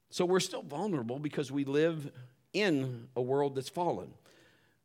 So 0.09 0.25
we're 0.25 0.39
still 0.39 0.63
vulnerable 0.63 1.19
because 1.19 1.51
we 1.51 1.65
live 1.65 2.11
in 2.51 3.09
a 3.15 3.21
world 3.21 3.53
that's 3.53 3.69
fallen. 3.69 4.11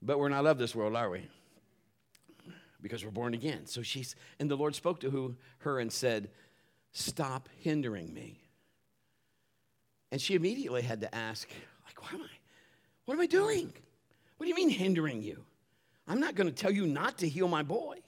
But 0.02 0.18
we're 0.18 0.28
not 0.28 0.44
of 0.44 0.58
this 0.58 0.74
world, 0.74 0.94
are 0.94 1.08
we? 1.08 1.26
Because 2.82 3.02
we're 3.02 3.10
born 3.10 3.32
again. 3.32 3.64
So 3.64 3.80
she's, 3.80 4.14
and 4.38 4.50
the 4.50 4.56
Lord 4.56 4.74
spoke 4.74 5.00
to 5.00 5.08
who, 5.08 5.36
her 5.60 5.78
and 5.80 5.90
said, 5.90 6.28
Stop 6.92 7.48
hindering 7.56 8.12
me. 8.12 8.43
And 10.14 10.20
she 10.20 10.36
immediately 10.36 10.82
had 10.82 11.00
to 11.00 11.12
ask, 11.12 11.48
like, 11.84 12.00
why 12.00 12.16
am 12.16 12.22
I? 12.22 12.30
What 13.04 13.14
am 13.14 13.20
I 13.20 13.26
doing? 13.26 13.72
What 14.36 14.44
do 14.44 14.48
you 14.48 14.54
mean 14.54 14.68
hindering 14.68 15.20
you? 15.20 15.44
I'm 16.06 16.20
not 16.20 16.36
going 16.36 16.46
to 16.46 16.54
tell 16.54 16.70
you 16.70 16.86
not 16.86 17.18
to 17.18 17.28
heal 17.28 17.48
my 17.48 17.64
boy. 17.64 17.98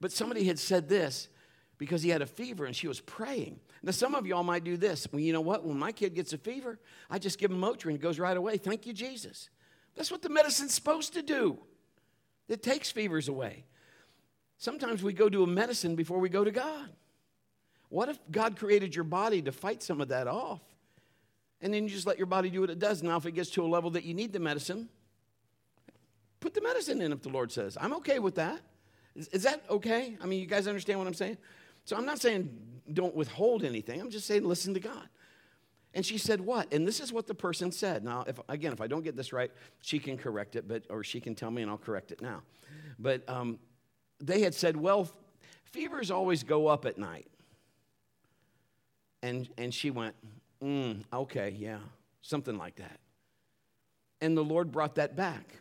But 0.00 0.12
somebody 0.12 0.44
had 0.44 0.58
said 0.58 0.88
this 0.88 1.28
because 1.76 2.02
he 2.02 2.08
had 2.08 2.22
a 2.22 2.26
fever 2.26 2.64
and 2.64 2.74
she 2.74 2.88
was 2.88 3.02
praying. 3.02 3.60
Now, 3.82 3.92
some 3.92 4.14
of 4.14 4.26
y'all 4.26 4.42
might 4.42 4.64
do 4.64 4.78
this. 4.78 5.06
Well, 5.12 5.20
you 5.20 5.34
know 5.34 5.42
what? 5.42 5.62
When 5.62 5.78
my 5.78 5.92
kid 5.92 6.14
gets 6.14 6.32
a 6.32 6.38
fever, 6.38 6.78
I 7.10 7.18
just 7.18 7.38
give 7.38 7.50
him 7.50 7.60
Motrin. 7.60 7.96
It 7.96 8.00
goes 8.00 8.18
right 8.18 8.34
away. 8.34 8.56
Thank 8.56 8.86
you, 8.86 8.94
Jesus. 8.94 9.50
That's 9.94 10.10
what 10.10 10.22
the 10.22 10.30
medicine's 10.30 10.72
supposed 10.72 11.12
to 11.12 11.22
do. 11.22 11.58
It 12.48 12.62
takes 12.62 12.90
fevers 12.90 13.28
away. 13.28 13.66
Sometimes 14.56 15.02
we 15.02 15.12
go 15.12 15.28
to 15.28 15.42
a 15.42 15.46
medicine 15.46 15.96
before 15.96 16.18
we 16.18 16.30
go 16.30 16.44
to 16.44 16.50
God. 16.50 16.88
What 17.88 18.08
if 18.08 18.18
God 18.30 18.56
created 18.56 18.94
your 18.94 19.04
body 19.04 19.42
to 19.42 19.52
fight 19.52 19.82
some 19.82 20.00
of 20.00 20.08
that 20.08 20.26
off? 20.26 20.60
And 21.60 21.72
then 21.72 21.84
you 21.84 21.90
just 21.90 22.06
let 22.06 22.18
your 22.18 22.26
body 22.26 22.50
do 22.50 22.60
what 22.60 22.70
it 22.70 22.78
does. 22.78 23.02
Now, 23.02 23.16
if 23.16 23.26
it 23.26 23.32
gets 23.32 23.50
to 23.50 23.64
a 23.64 23.66
level 23.66 23.90
that 23.90 24.04
you 24.04 24.14
need 24.14 24.32
the 24.32 24.40
medicine, 24.40 24.88
put 26.40 26.54
the 26.54 26.60
medicine 26.60 27.00
in 27.00 27.12
if 27.12 27.22
the 27.22 27.28
Lord 27.28 27.50
says. 27.50 27.78
I'm 27.80 27.94
okay 27.94 28.18
with 28.18 28.34
that. 28.34 28.60
Is, 29.14 29.28
is 29.28 29.42
that 29.44 29.62
okay? 29.70 30.16
I 30.20 30.26
mean, 30.26 30.40
you 30.40 30.46
guys 30.46 30.66
understand 30.66 30.98
what 30.98 31.08
I'm 31.08 31.14
saying? 31.14 31.38
So 31.84 31.96
I'm 31.96 32.04
not 32.04 32.20
saying 32.20 32.50
don't 32.92 33.14
withhold 33.14 33.64
anything. 33.64 34.00
I'm 34.00 34.10
just 34.10 34.26
saying 34.26 34.44
listen 34.44 34.74
to 34.74 34.80
God. 34.80 35.08
And 35.94 36.04
she 36.04 36.18
said, 36.18 36.42
What? 36.42 36.72
And 36.72 36.86
this 36.86 37.00
is 37.00 37.12
what 37.12 37.26
the 37.26 37.34
person 37.34 37.72
said. 37.72 38.04
Now, 38.04 38.24
if, 38.26 38.38
again, 38.50 38.72
if 38.72 38.82
I 38.82 38.86
don't 38.86 39.02
get 39.02 39.16
this 39.16 39.32
right, 39.32 39.50
she 39.80 39.98
can 39.98 40.18
correct 40.18 40.54
it, 40.54 40.68
but, 40.68 40.82
or 40.90 41.02
she 41.02 41.20
can 41.20 41.34
tell 41.34 41.50
me 41.50 41.62
and 41.62 41.70
I'll 41.70 41.78
correct 41.78 42.12
it 42.12 42.20
now. 42.20 42.42
But 42.98 43.26
um, 43.28 43.58
they 44.20 44.42
had 44.42 44.54
said, 44.54 44.76
Well, 44.76 45.08
fevers 45.64 46.10
always 46.10 46.42
go 46.42 46.66
up 46.66 46.84
at 46.84 46.98
night. 46.98 47.26
And, 49.26 49.48
and 49.58 49.74
she 49.74 49.90
went, 49.90 50.14
mm, 50.62 51.02
okay, 51.12 51.56
yeah, 51.58 51.78
something 52.22 52.56
like 52.56 52.76
that. 52.76 53.00
And 54.20 54.36
the 54.36 54.44
Lord 54.44 54.70
brought 54.70 54.94
that 54.94 55.16
back. 55.16 55.60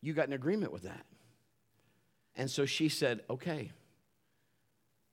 You 0.00 0.12
got 0.12 0.28
an 0.28 0.32
agreement 0.32 0.72
with 0.72 0.82
that. 0.84 1.04
And 2.36 2.48
so 2.48 2.66
she 2.66 2.88
said, 2.88 3.22
Okay. 3.28 3.70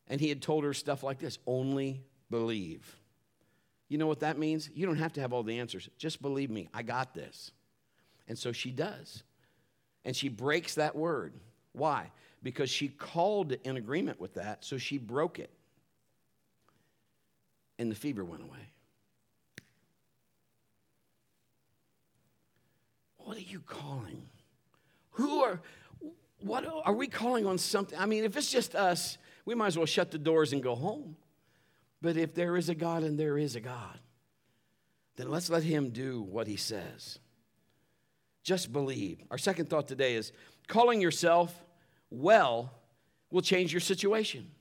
And 0.08 0.20
he 0.20 0.30
had 0.30 0.42
told 0.42 0.64
her 0.64 0.74
stuff 0.74 1.04
like 1.04 1.20
this 1.20 1.40
only 1.48 2.04
believe. 2.30 2.98
You 3.88 3.98
know 3.98 4.08
what 4.08 4.20
that 4.20 4.38
means? 4.38 4.70
You 4.74 4.86
don't 4.86 4.98
have 4.98 5.14
to 5.14 5.22
have 5.22 5.32
all 5.32 5.44
the 5.44 5.60
answers. 5.60 5.90
Just 5.98 6.22
believe 6.22 6.50
me, 6.50 6.68
I 6.74 6.84
got 6.84 7.14
this. 7.14 7.52
And 8.28 8.38
so 8.38 8.52
she 8.52 8.72
does. 8.72 9.24
And 10.04 10.16
she 10.16 10.28
breaks 10.28 10.76
that 10.76 10.96
word. 10.96 11.34
Why? 11.72 12.12
Because 12.44 12.70
she 12.70 12.90
called 12.90 13.54
in 13.64 13.78
agreement 13.78 14.20
with 14.20 14.34
that, 14.34 14.66
so 14.66 14.78
she 14.78 14.98
broke 14.98 15.40
it. 15.40 15.52
And 17.82 17.90
the 17.90 17.96
fever 17.96 18.24
went 18.24 18.44
away. 18.44 18.60
What 23.18 23.38
are 23.38 23.40
you 23.40 23.60
calling? 23.62 24.30
Who 25.14 25.42
are, 25.42 25.60
what 26.42 26.64
are 26.86 26.94
we 26.94 27.08
calling 27.08 27.48
on 27.48 27.58
something? 27.58 27.98
I 27.98 28.06
mean, 28.06 28.24
if 28.24 28.38
it's 28.38 28.52
just 28.52 28.76
us, 28.76 29.18
we 29.46 29.56
might 29.56 29.66
as 29.66 29.78
well 29.78 29.88
shut 29.88 30.12
the 30.12 30.20
doors 30.20 30.54
and 30.54 30.62
go 30.62 30.76
home. 30.76 31.16
But 32.04 32.18
if 32.18 32.36
there 32.36 32.56
is 32.56 32.70
a 32.70 32.76
God 32.76 33.02
and 33.02 33.18
there 33.18 33.40
is 33.40 33.56
a 33.56 33.60
God, 33.60 34.00
then 35.16 35.32
let's 35.32 35.50
let 35.50 35.64
Him 35.64 35.90
do 35.90 36.22
what 36.22 36.46
He 36.46 36.58
says. 36.58 37.18
Just 38.44 38.72
believe. 38.72 39.24
Our 39.32 39.40
second 39.40 39.72
thought 39.72 39.88
today 39.88 40.14
is 40.14 40.32
calling 40.68 41.02
yourself 41.02 41.52
well 42.12 42.76
will 43.32 43.42
change 43.42 43.74
your 43.74 43.82
situation. 43.82 44.52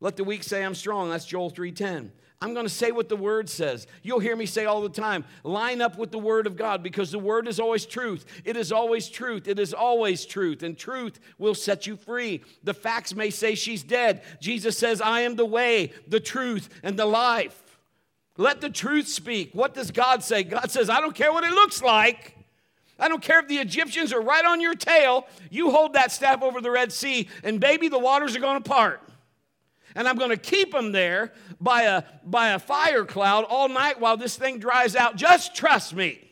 Let 0.00 0.16
the 0.16 0.24
weak 0.24 0.42
say 0.42 0.64
I'm 0.64 0.74
strong. 0.74 1.10
That's 1.10 1.26
Joel 1.26 1.50
3:10. 1.50 2.10
I'm 2.42 2.54
going 2.54 2.64
to 2.64 2.72
say 2.72 2.90
what 2.90 3.10
the 3.10 3.16
word 3.16 3.50
says. 3.50 3.86
You'll 4.02 4.18
hear 4.18 4.34
me 4.34 4.46
say 4.46 4.64
all 4.64 4.80
the 4.80 4.88
time, 4.88 5.26
line 5.44 5.82
up 5.82 5.98
with 5.98 6.10
the 6.10 6.18
word 6.18 6.46
of 6.46 6.56
God 6.56 6.82
because 6.82 7.10
the 7.10 7.18
word 7.18 7.46
is 7.46 7.60
always 7.60 7.84
truth. 7.84 8.24
It 8.46 8.56
is 8.56 8.72
always 8.72 9.10
truth. 9.10 9.46
It 9.46 9.58
is 9.58 9.74
always 9.74 10.24
truth, 10.24 10.62
and 10.62 10.76
truth 10.76 11.20
will 11.36 11.54
set 11.54 11.86
you 11.86 11.96
free. 11.96 12.42
The 12.64 12.72
facts 12.72 13.14
may 13.14 13.28
say 13.28 13.54
she's 13.54 13.82
dead. 13.82 14.22
Jesus 14.40 14.78
says, 14.78 15.02
I 15.02 15.20
am 15.20 15.36
the 15.36 15.44
way, 15.44 15.92
the 16.08 16.18
truth, 16.18 16.70
and 16.82 16.98
the 16.98 17.04
life. 17.04 17.78
Let 18.38 18.62
the 18.62 18.70
truth 18.70 19.06
speak. 19.06 19.50
What 19.52 19.74
does 19.74 19.90
God 19.90 20.24
say? 20.24 20.42
God 20.42 20.70
says, 20.70 20.88
I 20.88 21.02
don't 21.02 21.14
care 21.14 21.34
what 21.34 21.44
it 21.44 21.52
looks 21.52 21.82
like. 21.82 22.38
I 22.98 23.08
don't 23.08 23.22
care 23.22 23.40
if 23.40 23.48
the 23.48 23.58
Egyptians 23.58 24.14
are 24.14 24.22
right 24.22 24.46
on 24.46 24.62
your 24.62 24.74
tail. 24.74 25.26
You 25.50 25.70
hold 25.70 25.92
that 25.92 26.10
staff 26.10 26.42
over 26.42 26.62
the 26.62 26.70
Red 26.70 26.90
Sea, 26.90 27.28
and 27.44 27.60
baby, 27.60 27.88
the 27.88 27.98
waters 27.98 28.34
are 28.34 28.40
going 28.40 28.62
to 28.62 28.66
part 28.66 29.02
and 29.94 30.08
I'm 30.08 30.16
going 30.16 30.30
to 30.30 30.36
keep 30.36 30.72
them 30.72 30.92
there 30.92 31.32
by 31.60 31.82
a, 31.82 32.02
by 32.24 32.50
a 32.50 32.58
fire 32.58 33.04
cloud 33.04 33.44
all 33.48 33.68
night 33.68 34.00
while 34.00 34.16
this 34.16 34.36
thing 34.36 34.58
dries 34.58 34.96
out. 34.96 35.16
Just 35.16 35.54
trust 35.54 35.94
me. 35.94 36.30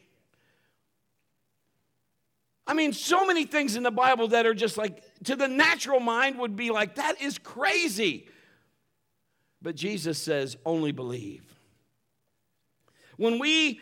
I 2.66 2.74
mean, 2.74 2.92
so 2.92 3.24
many 3.26 3.44
things 3.44 3.76
in 3.76 3.82
the 3.82 3.90
Bible 3.90 4.28
that 4.28 4.44
are 4.44 4.54
just 4.54 4.76
like, 4.76 5.02
to 5.24 5.36
the 5.36 5.48
natural 5.48 6.00
mind, 6.00 6.38
would 6.38 6.54
be 6.54 6.70
like, 6.70 6.96
that 6.96 7.20
is 7.20 7.38
crazy. 7.38 8.28
But 9.62 9.74
Jesus 9.74 10.18
says, 10.18 10.56
only 10.66 10.92
believe. 10.92 11.42
When 13.16 13.38
we 13.38 13.80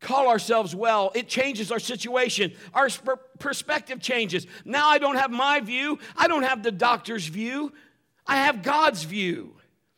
call 0.00 0.28
ourselves 0.28 0.74
well, 0.74 1.10
it 1.14 1.28
changes 1.28 1.72
our 1.72 1.78
situation. 1.78 2.52
Our 2.74 2.88
perspective 3.38 4.00
changes. 4.00 4.46
Now 4.64 4.88
I 4.88 4.98
don't 4.98 5.16
have 5.16 5.30
my 5.30 5.60
view, 5.60 5.98
I 6.16 6.28
don't 6.28 6.42
have 6.42 6.62
the 6.62 6.72
doctor's 6.72 7.26
view. 7.26 7.72
I 8.26 8.36
have 8.36 8.62
God's 8.62 9.04
view. 9.04 9.54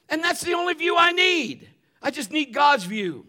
And 0.08 0.22
that's 0.22 0.42
the 0.42 0.54
only 0.54 0.74
view 0.74 0.96
I 0.96 1.12
need. 1.12 1.68
I 2.02 2.10
just 2.10 2.30
need 2.30 2.52
God's 2.52 2.84
view. 2.84 3.26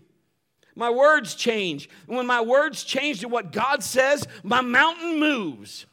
My 0.75 0.89
words 0.89 1.35
change. 1.35 1.89
When 2.05 2.25
my 2.25 2.41
words 2.41 2.83
change 2.83 3.19
to 3.21 3.27
what 3.27 3.51
God 3.51 3.83
says, 3.83 4.25
my 4.43 4.61
mountain 4.61 5.19
moves. 5.19 5.85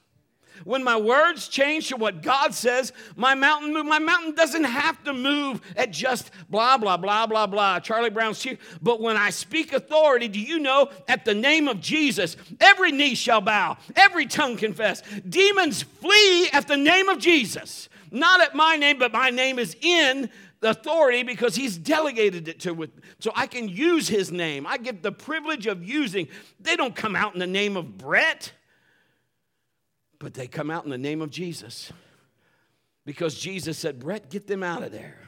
When 0.65 0.83
my 0.83 0.97
words 0.97 1.49
change 1.49 1.89
to 1.89 1.97
what 1.97 2.23
God 2.23 2.55
says, 2.55 2.93
my 3.15 3.35
mountain 3.35 3.73
move. 3.73 3.87
My 3.87 3.99
mountain 3.99 4.35
doesn't 4.35 4.65
have 4.65 5.03
to 5.05 5.13
move 5.13 5.61
at 5.77 5.91
just 5.91 6.31
blah 6.49 6.79
blah 6.79 6.97
blah 6.97 7.27
blah 7.27 7.47
blah. 7.47 7.81
Charlie 7.81 8.11
Brown's 8.11 8.43
here. 8.43 8.59
But 8.81 9.01
when 9.01 9.17
I 9.17 9.31
speak 9.31 9.73
authority, 9.73 10.29
do 10.29 10.41
you 10.41 10.59
know 10.59 10.89
at 11.09 11.25
the 11.25 11.35
name 11.35 11.69
of 11.69 11.81
Jesus, 11.81 12.37
every 12.61 12.93
knee 12.93 13.15
shall 13.15 13.41
bow, 13.41 13.77
every 13.97 14.27
tongue 14.27 14.57
confess. 14.57 15.03
Demons 15.29 15.83
flee 15.83 16.49
at 16.53 16.69
the 16.69 16.77
name 16.77 17.09
of 17.09 17.19
Jesus. 17.19 17.89
Not 18.17 18.41
at 18.41 18.55
my 18.55 18.77
name, 18.77 18.99
but 18.99 19.13
my 19.13 19.29
name 19.29 19.59
is 19.59 19.77
in 19.81 20.31
the 20.61 20.71
authority 20.71 21.23
because 21.23 21.55
he's 21.55 21.77
delegated 21.77 22.49
it 22.49 22.61
to 22.61 22.73
with 22.73 22.91
so 23.19 23.31
I 23.37 23.47
can 23.47 23.69
use 23.69 24.09
his 24.09 24.33
name. 24.33 24.67
I 24.67 24.79
get 24.79 25.03
the 25.03 25.13
privilege 25.13 25.67
of 25.67 25.85
using. 25.85 26.29
They 26.59 26.77
don't 26.77 26.97
come 26.97 27.15
out 27.15 27.35
in 27.35 27.41
the 27.41 27.47
name 27.47 27.77
of 27.77 27.99
Brett, 27.99 28.53
but 30.19 30.33
they 30.33 30.47
come 30.47 30.71
out 30.71 30.85
in 30.85 30.91
the 30.91 30.97
name 30.97 31.21
of 31.21 31.31
Jesus. 31.31 31.93
Because 33.05 33.39
Jesus 33.39 33.77
said, 33.77 34.01
Brett, 34.01 34.31
get 34.31 34.47
them 34.47 34.63
out 34.63 34.83
of 34.83 34.93
there. 34.93 35.19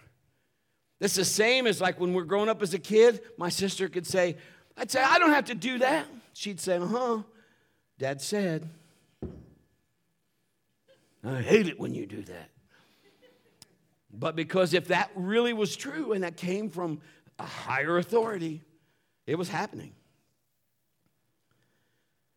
That's 0.98 1.14
the 1.14 1.26
same 1.26 1.66
as 1.66 1.82
like 1.82 2.00
when 2.00 2.14
we're 2.14 2.24
growing 2.24 2.48
up 2.48 2.62
as 2.62 2.72
a 2.72 2.78
kid, 2.78 3.20
my 3.36 3.50
sister 3.50 3.88
could 3.88 4.06
say, 4.06 4.38
I'd 4.78 4.90
say, 4.90 5.02
I 5.02 5.18
don't 5.18 5.32
have 5.32 5.44
to 5.44 5.54
do 5.54 5.78
that. 5.78 6.06
She'd 6.32 6.58
say, 6.58 6.78
uh 6.78 6.86
huh. 6.86 7.22
Dad 7.98 8.22
said. 8.22 8.70
I 11.22 11.42
hate 11.42 11.68
it 11.68 11.78
when 11.78 11.94
you 11.94 12.06
do 12.06 12.22
that. 12.22 12.50
But 14.18 14.34
because 14.34 14.74
if 14.74 14.88
that 14.88 15.10
really 15.14 15.52
was 15.52 15.76
true 15.76 16.12
and 16.12 16.24
that 16.24 16.36
came 16.36 16.70
from 16.70 17.00
a 17.38 17.44
higher 17.44 17.98
authority, 17.98 18.62
it 19.26 19.36
was 19.36 19.48
happening. 19.48 19.92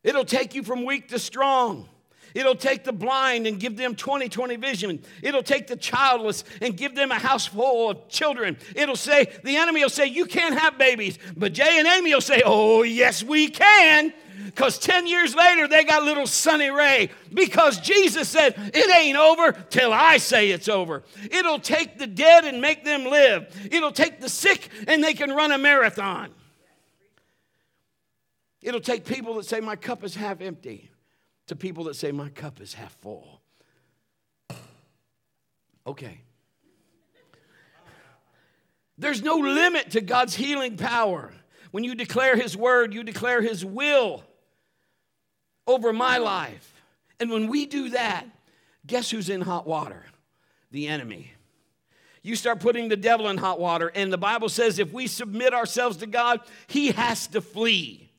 It'll 0.04 0.26
take 0.26 0.54
you 0.56 0.64
from 0.64 0.86
weak 0.86 1.10
to 1.10 1.20
strong. 1.20 1.88
It'll 2.34 2.56
take 2.56 2.84
the 2.84 2.94
blind 2.94 3.46
and 3.46 3.60
give 3.60 3.76
them 3.76 3.96
20 3.96 4.30
20 4.30 4.56
vision. 4.56 5.04
It'll 5.22 5.44
take 5.44 5.68
the 5.68 5.76
childless 5.76 6.44
and 6.62 6.78
give 6.78 6.96
them 6.96 7.12
a 7.12 7.16
house 7.16 7.48
full 7.48 7.90
of 7.90 8.10
children. 8.10 8.58
It'll 8.76 8.96
say, 8.96 9.28
the 9.44 9.58
enemy 9.58 9.82
will 9.82 9.90
say, 9.90 10.06
You 10.06 10.26
can't 10.26 10.58
have 10.58 10.78
babies. 10.78 11.18
But 11.36 11.54
Jay 11.54 11.78
and 11.78 11.88
Amy 11.88 12.14
will 12.14 12.22
say, 12.22 12.42
Oh, 12.46 12.84
yes, 12.84 13.22
we 13.24 13.50
can. 13.50 14.14
Because 14.46 14.78
10 14.80 15.08
years 15.08 15.36
later, 15.36 15.68
they 15.68 15.84
got 15.84 16.04
little 16.04 16.28
Sunny 16.28 16.70
Ray. 16.70 17.10
Because 17.34 17.80
Jesus 17.80 18.28
said, 18.28 18.56
It 18.74 18.96
ain't 18.96 19.18
over 19.18 19.52
till 19.70 19.94
I 19.94 20.18
say 20.18 20.50
it's 20.52 20.68
over. 20.68 21.04
It'll 21.30 21.60
take 21.60 21.98
the 21.98 22.08
dead 22.08 22.46
and 22.46 22.62
make 22.62 22.84
them 22.84 23.06
live. 23.06 23.56
It'll 23.72 23.92
take 23.92 24.20
the 24.20 24.30
sick 24.30 24.70
and 24.88 25.04
they 25.04 25.14
can 25.14 25.32
run 25.32 25.52
a 25.52 25.58
marathon. 25.58 26.32
It'll 28.62 28.82
take 28.82 29.06
people 29.06 29.36
that 29.36 29.46
say, 29.46 29.60
My 29.60 29.76
cup 29.76 30.04
is 30.04 30.16
half 30.16 30.42
empty, 30.42 30.90
to 31.48 31.56
people 31.56 31.86
that 31.86 31.96
say, 31.96 32.12
My 32.12 32.30
cup 32.30 32.62
is 32.62 32.74
half 32.74 32.94
full. 32.96 33.42
Okay. 35.86 36.22
There's 38.98 39.24
no 39.24 39.38
limit 39.38 39.92
to 39.92 40.02
God's 40.02 40.36
healing 40.36 40.78
power. 40.78 41.34
When 41.72 41.84
you 41.84 41.96
declare 41.96 42.36
His 42.36 42.56
word, 42.56 42.94
you 42.94 43.04
declare 43.04 43.42
His 43.42 43.66
will 43.66 44.24
over 45.68 45.94
my 45.94 46.18
life. 46.18 46.74
And 47.20 47.30
when 47.30 47.48
we 47.48 47.66
do 47.66 47.90
that, 47.90 48.26
guess 48.86 49.12
who's 49.12 49.30
in 49.30 49.42
hot 49.42 49.68
water? 49.68 50.04
The 50.72 50.88
enemy. 50.88 51.32
You 52.24 52.36
start 52.36 52.60
putting 52.60 52.90
the 52.90 52.98
devil 52.98 53.30
in 53.30 53.38
hot 53.38 53.60
water, 53.60 53.92
and 53.94 54.14
the 54.14 54.18
Bible 54.18 54.50
says 54.50 54.78
if 54.78 54.94
we 54.94 55.08
submit 55.08 55.54
ourselves 55.54 55.98
to 55.98 56.08
God, 56.08 56.40
he 56.68 56.92
has 56.92 57.28
to 57.28 57.42
flee. 57.42 58.12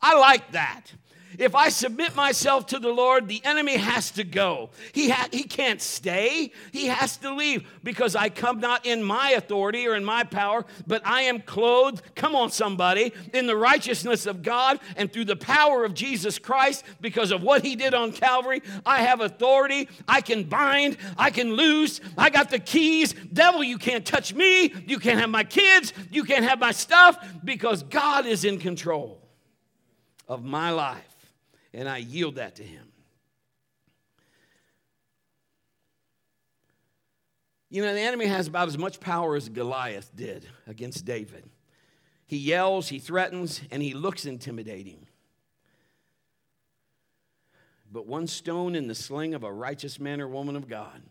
I 0.00 0.18
like 0.18 0.52
that. 0.52 0.92
If 1.38 1.54
I 1.54 1.68
submit 1.68 2.16
myself 2.16 2.66
to 2.66 2.80
the 2.80 2.88
Lord, 2.88 3.28
the 3.28 3.40
enemy 3.44 3.76
has 3.76 4.10
to 4.12 4.24
go. 4.24 4.70
He, 4.92 5.08
ha- 5.10 5.28
he 5.30 5.44
can't 5.44 5.80
stay. 5.80 6.50
He 6.72 6.86
has 6.86 7.16
to 7.18 7.32
leave 7.32 7.64
because 7.84 8.16
I 8.16 8.28
come 8.28 8.58
not 8.58 8.84
in 8.84 9.04
my 9.04 9.30
authority 9.30 9.86
or 9.86 9.94
in 9.94 10.04
my 10.04 10.24
power, 10.24 10.66
but 10.86 11.00
I 11.06 11.22
am 11.22 11.40
clothed, 11.40 12.02
come 12.16 12.34
on, 12.34 12.50
somebody, 12.50 13.12
in 13.32 13.46
the 13.46 13.56
righteousness 13.56 14.26
of 14.26 14.42
God 14.42 14.80
and 14.96 15.12
through 15.12 15.26
the 15.26 15.36
power 15.36 15.84
of 15.84 15.94
Jesus 15.94 16.40
Christ 16.40 16.84
because 17.00 17.30
of 17.30 17.42
what 17.42 17.64
he 17.64 17.76
did 17.76 17.94
on 17.94 18.10
Calvary. 18.10 18.60
I 18.84 19.02
have 19.02 19.20
authority. 19.20 19.88
I 20.08 20.22
can 20.22 20.42
bind. 20.42 20.96
I 21.16 21.30
can 21.30 21.52
loose. 21.52 22.00
I 22.16 22.30
got 22.30 22.50
the 22.50 22.58
keys. 22.58 23.14
Devil, 23.32 23.62
you 23.62 23.78
can't 23.78 24.04
touch 24.04 24.34
me. 24.34 24.74
You 24.86 24.98
can't 24.98 25.20
have 25.20 25.30
my 25.30 25.44
kids. 25.44 25.92
You 26.10 26.24
can't 26.24 26.44
have 26.44 26.58
my 26.58 26.72
stuff 26.72 27.16
because 27.44 27.84
God 27.84 28.26
is 28.26 28.44
in 28.44 28.58
control 28.58 29.22
of 30.26 30.44
my 30.44 30.70
life 30.70 31.17
and 31.72 31.88
I 31.88 31.98
yield 31.98 32.36
that 32.36 32.56
to 32.56 32.62
Him. 32.62 32.92
You 37.70 37.82
know, 37.82 37.92
the 37.92 38.00
enemy 38.00 38.26
has 38.26 38.46
about 38.46 38.68
as 38.68 38.78
much 38.78 38.98
power 38.98 39.36
as 39.36 39.48
Goliath 39.48 40.10
did 40.14 40.46
against 40.66 41.04
David. 41.04 41.48
He 42.26 42.36
yells, 42.36 42.88
he 42.88 42.98
threatens, 42.98 43.62
and 43.70 43.82
he 43.82 43.94
looks 43.94 44.26
intimidating. 44.26 45.06
But 47.90 48.06
one 48.06 48.26
stone 48.26 48.74
in 48.74 48.86
the 48.86 48.94
sling 48.94 49.34
of 49.34 49.44
a 49.44 49.52
righteous 49.52 49.98
man 49.98 50.20
or 50.20 50.28
woman 50.28 50.56
of 50.56 50.68
God, 50.68 51.02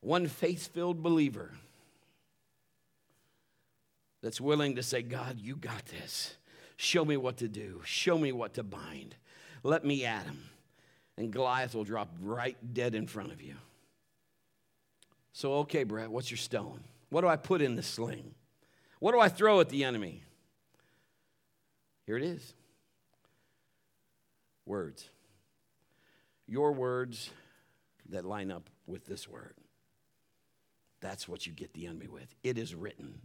one 0.00 0.26
faith 0.26 0.68
filled 0.72 1.02
believer 1.02 1.52
that's 4.22 4.40
willing 4.40 4.76
to 4.76 4.82
say, 4.82 5.02
God, 5.02 5.38
you 5.38 5.54
got 5.54 5.84
this. 5.86 6.37
Show 6.80 7.04
me 7.04 7.16
what 7.16 7.38
to 7.38 7.48
do. 7.48 7.82
Show 7.84 8.16
me 8.16 8.30
what 8.30 8.54
to 8.54 8.62
bind. 8.62 9.16
Let 9.64 9.84
me 9.84 10.04
at 10.04 10.22
him. 10.22 10.38
And 11.16 11.32
Goliath 11.32 11.74
will 11.74 11.82
drop 11.82 12.08
right 12.22 12.56
dead 12.72 12.94
in 12.94 13.08
front 13.08 13.32
of 13.32 13.42
you. 13.42 13.56
So, 15.32 15.54
okay, 15.54 15.82
Brett, 15.82 16.08
what's 16.08 16.30
your 16.30 16.38
stone? 16.38 16.84
What 17.10 17.22
do 17.22 17.26
I 17.26 17.34
put 17.34 17.62
in 17.62 17.74
the 17.74 17.82
sling? 17.82 18.32
What 19.00 19.10
do 19.10 19.18
I 19.18 19.28
throw 19.28 19.58
at 19.58 19.70
the 19.70 19.82
enemy? 19.82 20.22
Here 22.06 22.16
it 22.16 22.22
is 22.22 22.54
words. 24.64 25.10
Your 26.46 26.70
words 26.70 27.30
that 28.10 28.24
line 28.24 28.52
up 28.52 28.70
with 28.86 29.04
this 29.04 29.26
word. 29.26 29.54
That's 31.00 31.26
what 31.28 31.44
you 31.44 31.52
get 31.52 31.74
the 31.74 31.86
enemy 31.86 32.06
with. 32.06 32.32
It 32.44 32.56
is 32.56 32.72
written. 32.72 33.20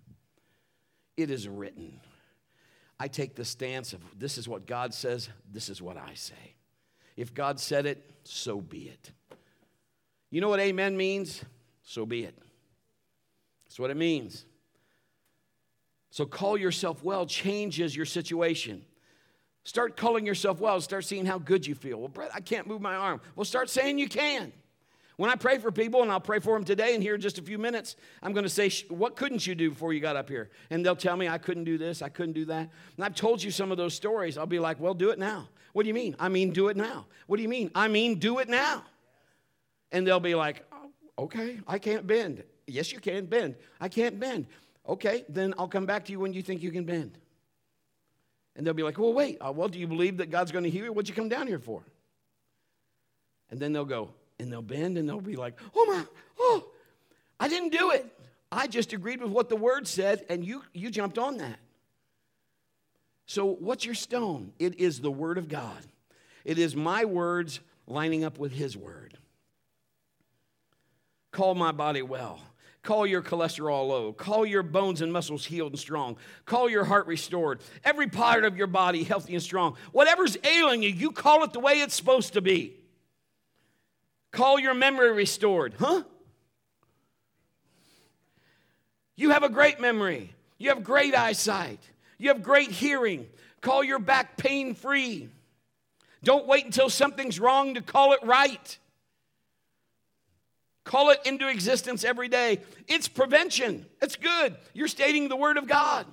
It 1.18 1.30
is 1.30 1.48
written. 1.48 2.00
I 3.04 3.10
take 3.10 3.36
the 3.36 3.44
stance 3.44 3.92
of 3.92 4.00
this 4.18 4.38
is 4.38 4.48
what 4.48 4.66
God 4.66 4.94
says, 4.94 5.28
this 5.52 5.68
is 5.68 5.82
what 5.82 5.98
I 5.98 6.14
say. 6.14 6.56
If 7.18 7.34
God 7.34 7.60
said 7.60 7.86
it, 7.86 8.02
so 8.24 8.62
be 8.62 8.84
it. 8.84 9.12
You 10.30 10.40
know 10.40 10.48
what 10.48 10.62
amen 10.62 10.96
means? 10.96 11.44
So 11.82 12.06
be 12.06 12.24
it. 12.24 12.34
That's 13.66 13.78
what 13.78 13.90
it 13.90 13.98
means. 13.98 14.46
So 16.12 16.26
call 16.26 16.58
yourself 16.58 17.04
well 17.04 17.26
changes 17.26 17.94
your 17.94 18.06
situation. 18.06 18.86
Start 19.66 19.98
calling 19.98 20.26
yourself 20.26 20.62
well. 20.62 20.80
Start 20.80 21.04
seeing 21.04 21.26
how 21.26 21.40
good 21.40 21.68
you 21.68 21.76
feel. 21.76 22.00
Well, 22.00 22.08
Brett, 22.08 22.32
I 22.34 22.40
can't 22.40 22.68
move 22.68 22.80
my 22.80 22.96
arm. 22.96 23.20
Well, 23.36 23.44
start 23.44 23.70
saying 23.70 24.00
you 24.00 24.08
can. 24.08 24.54
When 25.16 25.30
I 25.30 25.36
pray 25.36 25.60
for 25.60 25.72
people, 25.72 26.02
and 26.02 26.12
I'll 26.12 26.20
pray 26.20 26.40
for 26.40 26.56
them 26.56 26.64
today, 26.64 26.96
and 26.96 27.04
here 27.04 27.14
in 27.14 27.22
just 27.22 27.38
a 27.38 27.42
few 27.42 27.60
minutes, 27.60 27.96
I'm 28.24 28.34
going 28.34 28.46
to 28.46 28.50
say, 28.50 28.70
What 28.90 29.16
couldn't 29.16 29.46
you 29.46 29.54
do 29.54 29.70
before 29.70 29.94
you 29.94 30.00
got 30.00 30.16
up 30.16 30.28
here? 30.28 30.50
And 30.70 30.84
they'll 30.86 30.96
tell 30.96 31.16
me, 31.16 31.28
I 31.28 31.38
couldn't 31.38 31.66
do 31.66 31.78
this, 31.78 32.02
I 32.02 32.10
couldn't 32.10 32.34
do 32.34 32.46
that. 32.46 32.70
And 32.96 33.06
I've 33.06 33.16
told 33.16 33.42
you 33.44 33.52
some 33.52 33.72
of 33.72 33.78
those 33.78 33.94
stories. 33.94 34.38
I'll 34.38 34.46
be 34.48 34.60
like, 34.60 34.80
Well, 34.80 34.94
do 34.94 35.12
it 35.12 35.20
now. 35.20 35.50
What 35.74 35.84
do 35.84 35.88
you 35.88 35.94
mean? 35.94 36.16
I 36.20 36.30
mean, 36.30 36.52
do 36.52 36.68
it 36.70 36.78
now. 36.78 37.06
What 37.28 37.38
do 37.38 37.44
you 37.44 37.50
mean? 37.50 37.70
I 37.76 37.88
mean, 37.88 38.20
do 38.20 38.40
it 38.40 38.50
now. 38.50 38.84
And 39.92 40.06
they'll 40.06 40.20
be 40.20 40.36
like, 40.36 40.66
oh, 40.72 40.92
Okay, 41.20 41.60
I 41.68 41.78
can't 41.78 42.08
bend. 42.08 42.44
Yes, 42.66 42.92
you 42.92 43.00
can 43.00 43.26
bend. 43.26 43.56
I 43.80 43.90
can't 43.90 44.20
bend. 44.20 44.48
Okay, 44.88 45.26
then 45.30 45.54
I'll 45.58 45.68
come 45.68 45.86
back 45.86 46.06
to 46.06 46.12
you 46.12 46.20
when 46.20 46.34
you 46.34 46.42
think 46.42 46.64
you 46.64 46.72
can 46.72 46.86
bend. 46.86 47.18
And 48.56 48.66
they'll 48.66 48.74
be 48.74 48.84
like, 48.84 48.98
Well, 48.98 49.14
wait, 49.14 49.38
uh, 49.46 49.52
well, 49.52 49.68
do 49.68 49.78
you 49.78 49.88
believe 49.88 50.18
that 50.18 50.32
God's 50.32 50.52
going 50.52 50.64
to 50.64 50.72
heal 50.72 50.86
you? 50.86 50.94
What'd 50.94 51.08
you 51.08 51.16
come 51.16 51.30
down 51.30 51.46
here 51.46 51.60
for? 51.60 51.84
And 53.52 53.60
then 53.60 53.72
they'll 53.72 53.86
go, 53.86 54.10
and 54.44 54.52
they'll 54.52 54.62
bend 54.62 54.98
and 54.98 55.10
they'll 55.10 55.22
be 55.22 55.36
like, 55.36 55.60
oh 55.76 55.86
my, 55.86 56.06
oh, 56.38 56.66
I 57.40 57.48
didn't 57.48 57.70
do 57.70 57.92
it. 57.92 58.06
I 58.52 58.68
just 58.68 58.94
agreed 58.94 59.22
with 59.22 59.32
what 59.32 59.50
the 59.50 59.56
word 59.56 59.88
said, 59.88 60.26
and 60.30 60.46
you, 60.46 60.62
you 60.74 60.92
jumped 60.92 61.18
on 61.18 61.38
that. 61.38 61.58
So, 63.26 63.46
what's 63.46 63.86
your 63.86 63.96
stone? 63.96 64.52
It 64.60 64.80
is 64.80 65.00
the 65.00 65.10
word 65.10 65.40
of 65.40 65.48
God, 65.48 65.84
it 66.46 66.60
is 66.60 66.76
my 66.76 67.06
words 67.06 67.62
lining 67.88 68.24
up 68.24 68.38
with 68.38 68.52
his 68.52 68.78
word. 68.78 69.18
Call 71.32 71.56
my 71.56 71.72
body 71.72 72.04
well. 72.04 72.40
Call 72.84 73.08
your 73.08 73.22
cholesterol 73.22 73.88
low. 73.88 74.12
Call 74.12 74.46
your 74.46 74.62
bones 74.62 75.02
and 75.02 75.12
muscles 75.12 75.46
healed 75.46 75.72
and 75.72 75.80
strong. 75.80 76.18
Call 76.46 76.70
your 76.70 76.84
heart 76.84 77.08
restored. 77.08 77.62
Every 77.84 78.08
part 78.08 78.44
of 78.44 78.58
your 78.58 78.68
body 78.68 79.04
healthy 79.04 79.34
and 79.34 79.42
strong. 79.42 79.78
Whatever's 79.94 80.38
ailing 80.44 80.84
you, 80.84 80.90
you 80.90 81.12
call 81.12 81.44
it 81.46 81.54
the 81.54 81.62
way 81.62 81.76
it's 81.76 81.96
supposed 81.96 82.34
to 82.34 82.42
be. 82.42 82.83
Call 84.34 84.60
your 84.60 84.74
memory 84.74 85.14
restored. 85.14 85.76
Huh? 85.80 86.04
You 89.16 89.30
have 89.30 89.44
a 89.44 89.50
great 89.50 89.80
memory. 89.80 90.34
You 90.58 90.70
have 90.70 90.84
great 90.84 91.16
eyesight. 91.16 91.80
You 92.18 92.30
have 92.30 92.42
great 92.42 92.72
hearing. 92.72 93.28
Call 93.62 93.84
your 93.84 94.00
back 94.00 94.36
pain 94.36 94.74
free. 94.74 95.30
Don't 96.24 96.48
wait 96.48 96.66
until 96.66 96.90
something's 96.90 97.40
wrong 97.40 97.76
to 97.76 97.82
call 97.82 98.14
it 98.14 98.20
right. 98.24 98.78
Call 100.84 101.12
it 101.12 101.20
into 101.26 101.48
existence 101.48 102.04
every 102.04 102.28
day. 102.28 102.60
It's 102.88 103.08
prevention. 103.08 103.86
It's 104.02 104.16
good. 104.16 104.56
You're 104.74 104.88
stating 104.88 105.30
the 105.30 105.36
Word 105.36 105.58
of 105.58 105.68
God. 105.68 106.08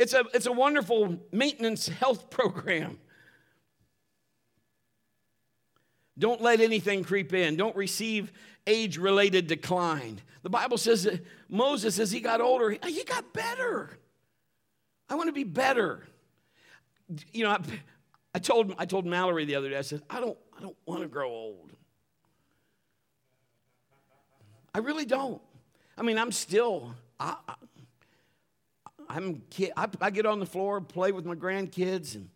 It's 0.00 0.14
a, 0.14 0.24
it's 0.34 0.46
a 0.46 0.52
wonderful 0.52 1.20
maintenance 1.30 1.86
health 1.86 2.28
program. 2.28 2.98
Don't 6.20 6.42
let 6.42 6.60
anything 6.60 7.02
creep 7.02 7.32
in. 7.32 7.56
Don't 7.56 7.74
receive 7.74 8.30
age 8.66 8.98
related 8.98 9.46
decline. 9.46 10.20
The 10.42 10.50
Bible 10.50 10.76
says 10.76 11.04
that 11.04 11.24
Moses, 11.48 11.98
as 11.98 12.12
he 12.12 12.20
got 12.20 12.42
older, 12.42 12.70
he 12.70 13.04
got 13.04 13.32
better. 13.32 13.98
I 15.08 15.14
want 15.14 15.28
to 15.28 15.32
be 15.32 15.44
better. 15.44 16.06
You 17.32 17.44
know, 17.44 17.50
I, 17.50 17.60
I, 18.34 18.38
told, 18.38 18.74
I 18.78 18.84
told 18.84 19.06
Mallory 19.06 19.46
the 19.46 19.54
other 19.54 19.70
day, 19.70 19.78
I 19.78 19.82
said, 19.82 20.02
I 20.10 20.20
don't, 20.20 20.36
I 20.56 20.60
don't 20.60 20.76
want 20.84 21.00
to 21.00 21.08
grow 21.08 21.30
old. 21.30 21.72
I 24.74 24.78
really 24.78 25.06
don't. 25.06 25.40
I 25.96 26.02
mean, 26.02 26.18
I'm 26.18 26.32
still, 26.32 26.94
I, 27.18 27.34
I, 29.08 29.16
am 29.16 29.42
kid, 29.48 29.72
I, 29.74 29.88
I 30.02 30.10
get 30.10 30.26
on 30.26 30.38
the 30.38 30.46
floor, 30.46 30.82
play 30.82 31.12
with 31.12 31.24
my 31.24 31.34
grandkids, 31.34 32.14
and 32.14 32.28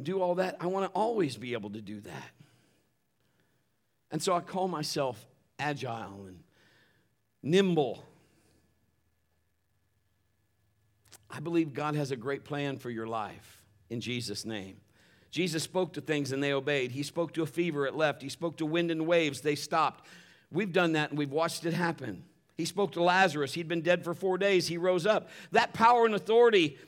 do 0.00 0.20
all 0.20 0.34
that. 0.34 0.58
I 0.60 0.66
want 0.66 0.84
to 0.84 0.92
always 0.94 1.38
be 1.38 1.54
able 1.54 1.70
to 1.70 1.80
do 1.80 2.00
that. 2.02 2.30
And 4.10 4.22
so 4.22 4.34
I 4.34 4.40
call 4.40 4.68
myself 4.68 5.26
agile 5.58 6.26
and 6.26 6.40
nimble. 7.42 8.04
I 11.30 11.40
believe 11.40 11.74
God 11.74 11.94
has 11.96 12.10
a 12.10 12.16
great 12.16 12.44
plan 12.44 12.78
for 12.78 12.90
your 12.90 13.06
life 13.06 13.62
in 13.90 14.00
Jesus' 14.00 14.44
name. 14.44 14.76
Jesus 15.30 15.64
spoke 15.64 15.94
to 15.94 16.00
things 16.00 16.30
and 16.30 16.40
they 16.40 16.52
obeyed. 16.52 16.92
He 16.92 17.02
spoke 17.02 17.32
to 17.34 17.42
a 17.42 17.46
fever, 17.46 17.86
it 17.86 17.94
left. 17.94 18.22
He 18.22 18.28
spoke 18.28 18.56
to 18.58 18.66
wind 18.66 18.92
and 18.92 19.04
waves, 19.04 19.40
they 19.40 19.56
stopped. 19.56 20.06
We've 20.52 20.72
done 20.72 20.92
that 20.92 21.10
and 21.10 21.18
we've 21.18 21.32
watched 21.32 21.66
it 21.66 21.74
happen. 21.74 22.22
He 22.56 22.64
spoke 22.64 22.92
to 22.92 23.02
Lazarus. 23.02 23.54
He'd 23.54 23.66
been 23.66 23.80
dead 23.80 24.04
for 24.04 24.14
four 24.14 24.38
days. 24.38 24.68
He 24.68 24.78
rose 24.78 25.06
up. 25.06 25.28
That 25.50 25.72
power 25.72 26.06
and 26.06 26.14
authority 26.14 26.78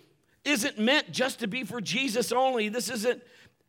isn't 0.44 0.78
meant 0.78 1.10
just 1.10 1.40
to 1.40 1.48
be 1.48 1.64
for 1.64 1.80
Jesus 1.80 2.30
only. 2.30 2.68
This 2.68 2.88
isn't, 2.88 3.20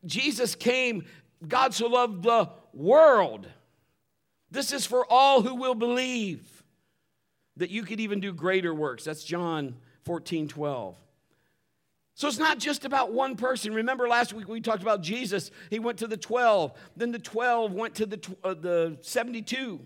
Jesus 0.06 0.54
came, 0.54 1.06
God 1.48 1.74
so 1.74 1.88
loved 1.88 2.22
the 2.22 2.50
world. 2.78 3.48
This 4.52 4.72
is 4.72 4.86
for 4.86 5.06
all 5.10 5.42
who 5.42 5.56
will 5.56 5.76
believe 5.76 6.64
that 7.58 7.70
you 7.70 7.84
could 7.84 8.00
even 8.00 8.20
do 8.20 8.32
greater 8.32 8.74
works. 8.74 9.04
That's 9.04 9.24
John 9.24 9.76
14, 10.06 10.48
12. 10.48 10.96
So 12.14 12.28
it's 12.28 12.40
not 12.40 12.58
just 12.58 12.86
about 12.86 13.12
one 13.12 13.36
person. 13.36 13.74
Remember 13.74 14.08
last 14.08 14.34
week 14.34 14.48
we 14.48 14.62
talked 14.62 14.82
about 14.82 15.02
Jesus. 15.02 15.52
He 15.70 15.80
went 15.80 16.00
to 16.00 16.08
the 16.08 16.18
12, 16.18 16.72
then 16.96 17.12
the 17.12 17.20
12 17.20 17.74
went 17.74 17.96
to 17.96 18.06
the, 18.06 18.36
uh, 18.44 18.54
the 18.54 18.98
72. 19.02 19.80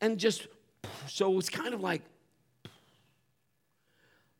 And 0.00 0.18
just, 0.18 0.46
so 1.06 1.38
it's 1.38 1.48
kind 1.48 1.72
of 1.72 1.80
like 1.80 2.02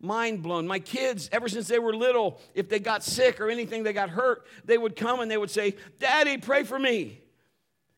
mind 0.00 0.42
blown. 0.42 0.66
My 0.66 0.78
kids, 0.78 1.30
ever 1.32 1.48
since 1.48 1.66
they 1.68 1.78
were 1.78 1.94
little, 1.94 2.40
if 2.54 2.68
they 2.68 2.78
got 2.78 3.02
sick 3.02 3.40
or 3.40 3.48
anything, 3.48 3.82
they 3.82 3.92
got 3.92 4.10
hurt, 4.10 4.46
they 4.64 4.76
would 4.76 4.96
come 4.96 5.20
and 5.20 5.30
they 5.30 5.38
would 5.38 5.50
say, 5.50 5.76
Daddy, 5.98 6.36
pray 6.36 6.62
for 6.62 6.78
me. 6.78 7.22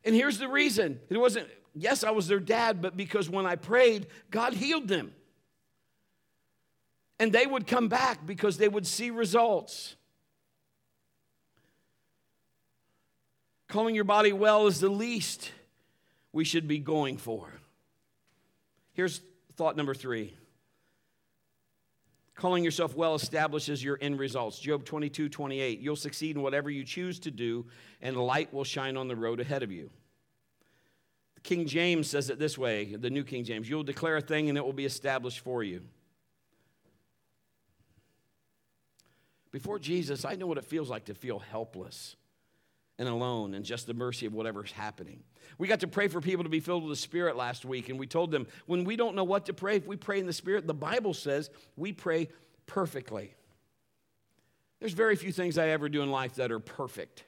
And 0.09 0.17
here's 0.17 0.39
the 0.39 0.49
reason 0.49 1.01
it 1.11 1.19
wasn't, 1.19 1.49
yes, 1.75 2.03
I 2.03 2.13
was 2.13 2.29
their 2.29 2.41
dad, 2.41 2.81
but 2.81 2.97
because 2.97 3.29
when 3.29 3.45
I 3.45 3.57
prayed, 3.57 4.07
God 4.31 4.55
healed 4.55 4.89
them. 4.89 5.13
And 7.19 7.31
they 7.31 7.45
would 7.45 7.67
come 7.67 7.89
back 7.89 8.25
because 8.25 8.57
they 8.57 8.69
would 8.69 8.87
see 8.87 9.11
results. 9.11 9.97
Calling 13.69 13.95
your 13.95 14.05
body 14.05 14.33
well 14.33 14.67
is 14.67 14.81
the 14.81 14.89
least 14.89 15.53
we 16.33 16.43
should 16.43 16.67
be 16.67 16.79
going 16.79 17.19
for. 17.19 17.53
Here's 18.95 19.21
thought 19.57 19.77
number 19.77 19.93
three 19.93 20.33
Calling 22.39 22.63
yourself 22.63 22.95
well 22.95 23.17
establishes 23.17 23.83
your 23.83 23.99
end 24.01 24.17
results. 24.17 24.61
Job 24.61 24.85
22, 24.85 25.29
28. 25.29 25.81
You'll 25.81 25.97
succeed 25.97 26.37
in 26.37 26.43
whatever 26.43 26.71
you 26.71 26.85
choose 26.85 27.19
to 27.19 27.33
do, 27.33 27.67
and 28.01 28.17
light 28.17 28.55
will 28.55 28.63
shine 28.63 28.97
on 28.97 29.09
the 29.09 29.17
road 29.17 29.41
ahead 29.41 29.65
of 29.65 29.73
you. 29.73 29.91
King 31.43 31.67
James 31.67 32.09
says 32.09 32.31
it 32.31 32.39
this 32.39 32.57
way 32.57 32.95
the 32.95 33.11
New 33.11 33.25
King 33.25 33.43
James 33.43 33.69
You'll 33.69 33.83
declare 33.83 34.17
a 34.17 34.21
thing, 34.21 34.49
and 34.49 34.57
it 34.57 34.65
will 34.65 34.73
be 34.73 34.85
established 34.85 35.41
for 35.41 35.65
you. 35.65 35.83
Before 39.51 39.81
Jesus, 39.81 40.25
I 40.25 40.37
know 40.37 40.47
what 40.47 40.59
it 40.59 40.65
feels 40.65 40.89
like 40.89 41.07
to 41.07 41.15
feel 41.15 41.41
helpless 41.41 42.15
and 42.99 43.09
alone 43.09 43.55
and 43.55 43.65
just 43.65 43.87
the 43.87 43.95
mercy 43.95 44.27
of 44.27 44.35
whatever's 44.35 44.73
happening. 44.73 45.23
We 45.57 45.69
got 45.69 45.81
to 45.81 45.87
pray 45.87 46.09
for 46.09 46.21
people 46.21 46.45
to 46.45 46.51
be 46.51 46.61
filled 46.61 46.83
with 46.83 46.93
the 46.93 47.01
Spirit 47.01 47.37
last 47.37 47.65
week, 47.65 47.89
and 47.89 47.99
we 47.99 48.07
told 48.07 48.31
them 48.31 48.47
when 48.67 48.85
we 48.85 48.97
don't 48.97 49.15
know 49.15 49.25
what 49.25 49.47
to 49.47 49.53
pray, 49.53 49.77
if 49.77 49.87
we 49.87 49.97
pray 49.97 50.19
in 50.19 50.27
the 50.27 50.33
Spirit, 50.33 50.67
the 50.67 50.75
Bible 50.75 51.15
says 51.15 51.51
we 51.77 51.93
pray 51.93 52.29
perfectly. 52.67 53.35
There's 54.81 54.93
very 54.93 55.17
few 55.17 55.33
things 55.33 55.59
I 55.59 55.69
ever 55.69 55.89
do 55.89 56.03
in 56.03 56.11
life 56.11 56.37
that 56.37 56.53
are 56.53 56.61
perfect. 56.61 57.25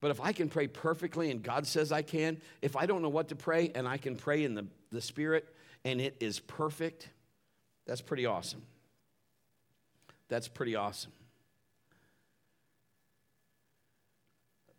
But 0.00 0.10
if 0.10 0.20
I 0.20 0.32
can 0.32 0.48
pray 0.48 0.66
perfectly 0.66 1.30
and 1.30 1.42
God 1.42 1.66
says 1.66 1.92
I 1.92 2.02
can, 2.02 2.40
if 2.62 2.76
I 2.76 2.86
don't 2.86 3.02
know 3.02 3.08
what 3.08 3.28
to 3.28 3.36
pray 3.36 3.70
and 3.74 3.86
I 3.86 3.98
can 3.98 4.16
pray 4.16 4.44
in 4.44 4.54
the, 4.54 4.66
the 4.90 5.00
Spirit 5.00 5.46
and 5.84 6.00
it 6.00 6.16
is 6.20 6.40
perfect, 6.40 7.08
that's 7.86 8.00
pretty 8.00 8.26
awesome. 8.26 8.62
That's 10.28 10.48
pretty 10.48 10.76
awesome. 10.76 11.12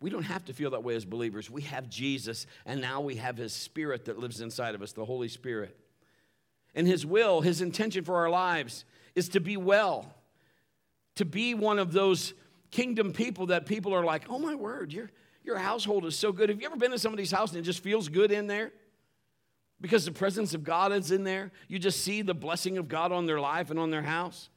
We 0.02 0.10
don't 0.10 0.24
have 0.24 0.44
to 0.46 0.52
feel 0.52 0.70
that 0.70 0.82
way 0.82 0.96
as 0.96 1.04
believers. 1.04 1.48
We 1.48 1.62
have 1.62 1.88
Jesus, 1.88 2.46
and 2.66 2.80
now 2.80 3.00
we 3.00 3.16
have 3.16 3.36
His 3.36 3.52
Spirit 3.52 4.06
that 4.06 4.18
lives 4.18 4.40
inside 4.40 4.74
of 4.74 4.82
us, 4.82 4.92
the 4.92 5.04
Holy 5.04 5.28
Spirit. 5.28 5.78
And 6.74 6.86
His 6.86 7.06
will, 7.06 7.40
His 7.40 7.60
intention 7.60 8.04
for 8.04 8.16
our 8.16 8.28
lives 8.28 8.84
is 9.14 9.28
to 9.30 9.40
be 9.40 9.56
well, 9.56 10.12
to 11.16 11.24
be 11.24 11.54
one 11.54 11.78
of 11.78 11.92
those 11.92 12.34
kingdom 12.70 13.12
people 13.12 13.46
that 13.46 13.66
people 13.66 13.94
are 13.94 14.04
like, 14.04 14.24
oh 14.28 14.38
my 14.38 14.54
word, 14.54 14.92
your, 14.92 15.10
your 15.44 15.58
household 15.58 16.04
is 16.04 16.16
so 16.16 16.32
good. 16.32 16.48
Have 16.48 16.60
you 16.60 16.66
ever 16.66 16.76
been 16.76 16.90
to 16.90 16.98
somebody's 16.98 17.30
house 17.30 17.50
and 17.50 17.60
it 17.60 17.62
just 17.62 17.82
feels 17.82 18.08
good 18.08 18.32
in 18.32 18.46
there? 18.46 18.72
Because 19.80 20.04
the 20.04 20.12
presence 20.12 20.54
of 20.54 20.64
God 20.64 20.92
is 20.92 21.10
in 21.10 21.24
there. 21.24 21.52
You 21.68 21.78
just 21.78 22.00
see 22.00 22.22
the 22.22 22.34
blessing 22.34 22.78
of 22.78 22.88
God 22.88 23.12
on 23.12 23.26
their 23.26 23.40
life 23.40 23.70
and 23.70 23.78
on 23.78 23.90
their 23.90 24.02
house. 24.02 24.48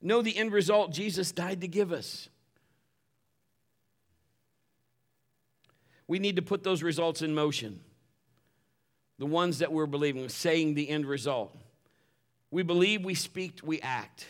Know 0.00 0.22
the 0.22 0.36
end 0.36 0.52
result 0.52 0.92
Jesus 0.92 1.32
died 1.32 1.60
to 1.62 1.68
give 1.68 1.92
us. 1.92 2.28
We 6.06 6.18
need 6.18 6.36
to 6.36 6.42
put 6.42 6.62
those 6.62 6.82
results 6.82 7.22
in 7.22 7.34
motion. 7.34 7.80
The 9.18 9.26
ones 9.26 9.58
that 9.58 9.72
we're 9.72 9.86
believing, 9.86 10.28
saying 10.28 10.74
the 10.74 10.88
end 10.88 11.04
result. 11.06 11.56
We 12.50 12.62
believe, 12.62 13.04
we 13.04 13.14
speak, 13.14 13.60
we 13.62 13.80
act, 13.80 14.26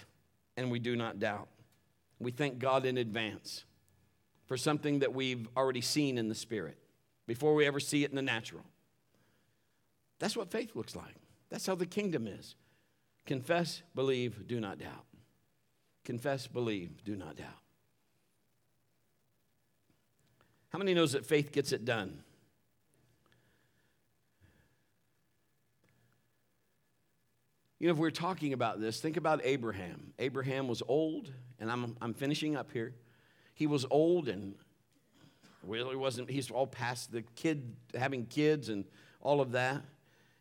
and 0.57 0.71
we 0.71 0.79
do 0.79 0.97
not 0.97 1.21
doubt. 1.21 1.49
We 2.19 2.33
thank 2.33 2.59
God 2.59 2.85
in 2.85 2.99
advance 2.99 3.65
for 4.47 4.57
something 4.57 5.01
that 5.01 5.15
we've 5.15 5.47
already 5.57 5.83
seen 5.83 6.19
in 6.19 6.29
the 6.29 6.35
Spirit 6.35 6.79
before 7.27 7.55
we 7.55 7.67
ever 7.67 7.79
see 7.79 8.03
it 8.03 8.11
in 8.11 8.17
the 8.17 8.23
natural. 8.23 8.65
That's 10.19 10.37
what 10.37 10.51
faith 10.51 10.75
looks 10.75 10.97
like. 10.97 11.15
That's 11.51 11.67
how 11.67 11.77
the 11.77 11.87
kingdom 11.87 12.27
is. 12.27 12.57
Confess, 13.27 13.83
believe, 13.95 14.49
do 14.49 14.59
not 14.59 14.79
doubt. 14.79 15.05
Confess, 16.09 16.47
believe, 16.47 17.05
do 17.05 17.17
not 17.17 17.37
doubt. 17.37 17.49
How 20.71 20.79
many 20.79 20.95
knows 20.95 21.13
that 21.13 21.27
faith 21.27 21.53
gets 21.53 21.71
it 21.71 21.85
done? 21.85 22.23
You 27.79 27.89
know, 27.89 27.93
if 27.93 27.99
we're 27.99 28.11
talking 28.11 28.55
about 28.55 28.81
this, 28.81 29.03
think 29.03 29.19
about 29.19 29.43
Abraham. 29.45 30.15
Abraham 30.19 30.67
was 30.67 30.83
old, 30.89 31.31
and 31.61 31.71
I'm, 31.71 31.95
I'm 32.01 32.15
finishing 32.15 32.57
up 32.57 32.73
here. 32.73 32.95
He 33.53 33.67
was 33.67 33.85
old 33.91 34.31
and 34.31 34.55
really 35.63 35.95
wasn't, 35.95 36.31
he's 36.31 36.51
all 36.51 36.67
past 36.67 37.13
the 37.13 37.21
kid, 37.37 37.77
having 37.95 38.25
kids 38.25 38.71
and 38.71 38.87
all 39.21 39.43
of 39.43 39.53
that. 39.53 39.83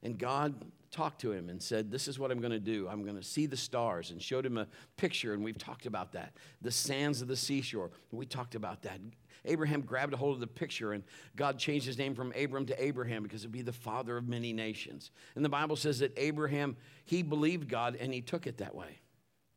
And 0.02 0.18
God 0.18 0.56
talked 0.92 1.22
to 1.22 1.32
him 1.32 1.50
and 1.50 1.62
said, 1.62 1.92
This 1.92 2.08
is 2.08 2.20
what 2.20 2.32
I'm 2.32 2.40
going 2.40 2.52
to 2.52 2.60
do. 2.60 2.88
I'm 2.88 3.04
going 3.04 3.16
to 3.16 3.24
see 3.24 3.46
the 3.46 3.58
stars, 3.58 4.12
and 4.12 4.22
showed 4.22 4.46
him 4.46 4.58
a 4.58 4.68
picture, 4.98 5.34
and 5.34 5.44
we've 5.44 5.58
talked 5.58 5.86
about 5.86 6.14
that. 6.14 6.34
The 6.62 6.72
sands 6.72 7.22
of 7.22 7.28
the 7.28 7.36
seashore, 7.36 7.92
we 8.12 8.26
talked 8.26 8.56
about 8.56 8.82
that. 8.84 9.00
Abraham 9.46 9.82
grabbed 9.82 10.14
a 10.14 10.18
hold 10.18 10.36
of 10.36 10.40
the 10.40 10.48
picture, 10.48 10.94
and 10.94 11.04
God 11.36 11.58
changed 11.58 11.86
his 11.86 11.98
name 11.98 12.16
from 12.16 12.34
Abram 12.34 12.66
to 12.66 12.84
Abraham 12.84 13.24
because 13.24 13.42
it'd 13.42 13.52
be 13.52 13.62
the 13.62 13.72
father 13.72 14.18
of 14.18 14.28
many 14.28 14.54
nations. 14.54 15.12
And 15.36 15.44
the 15.44 15.50
Bible 15.50 15.76
says 15.76 16.00
that 16.00 16.14
Abraham, 16.18 16.76
he 17.06 17.24
believed 17.24 17.70
God 17.70 17.98
and 18.00 18.14
he 18.14 18.22
took 18.22 18.48
it 18.48 18.58
that 18.58 18.76
way. 18.76 19.00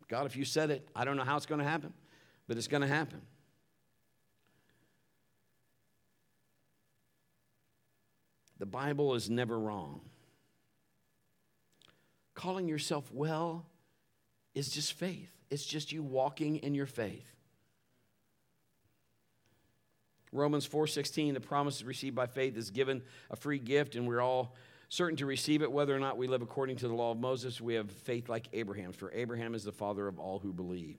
God, 0.08 0.26
if 0.26 0.36
you 0.36 0.44
said 0.44 0.70
it, 0.70 0.88
I 0.94 1.04
don't 1.04 1.16
know 1.16 1.24
how 1.24 1.36
it's 1.36 1.46
going 1.46 1.60
to 1.60 1.64
happen, 1.64 1.92
but 2.48 2.56
it's 2.56 2.68
going 2.68 2.82
to 2.82 2.88
happen. 2.88 3.20
The 8.58 8.66
Bible 8.66 9.14
is 9.14 9.30
never 9.30 9.58
wrong. 9.58 10.02
Calling 12.40 12.68
yourself 12.68 13.12
well 13.12 13.66
is 14.54 14.70
just 14.70 14.94
faith. 14.94 15.30
It's 15.50 15.66
just 15.66 15.92
you 15.92 16.02
walking 16.02 16.56
in 16.56 16.72
your 16.72 16.86
faith. 16.86 17.36
Romans 20.32 20.66
4:16 20.66 21.34
the 21.34 21.40
promise 21.42 21.82
received 21.82 22.16
by 22.16 22.26
faith 22.26 22.56
is 22.56 22.70
given 22.70 23.02
a 23.28 23.36
free 23.36 23.58
gift 23.58 23.94
and 23.94 24.08
we're 24.08 24.22
all 24.22 24.54
certain 24.88 25.18
to 25.18 25.26
receive 25.26 25.60
it 25.60 25.70
whether 25.70 25.94
or 25.94 25.98
not 25.98 26.16
we 26.16 26.28
live 26.28 26.40
according 26.40 26.76
to 26.76 26.88
the 26.88 26.94
law 26.94 27.10
of 27.10 27.18
Moses 27.18 27.60
we 27.60 27.74
have 27.74 27.90
faith 27.90 28.30
like 28.30 28.48
Abraham's 28.54 28.96
for 28.96 29.12
Abraham 29.12 29.54
is 29.54 29.64
the 29.64 29.70
father 29.70 30.08
of 30.08 30.18
all 30.18 30.38
who 30.38 30.54
believe. 30.54 30.96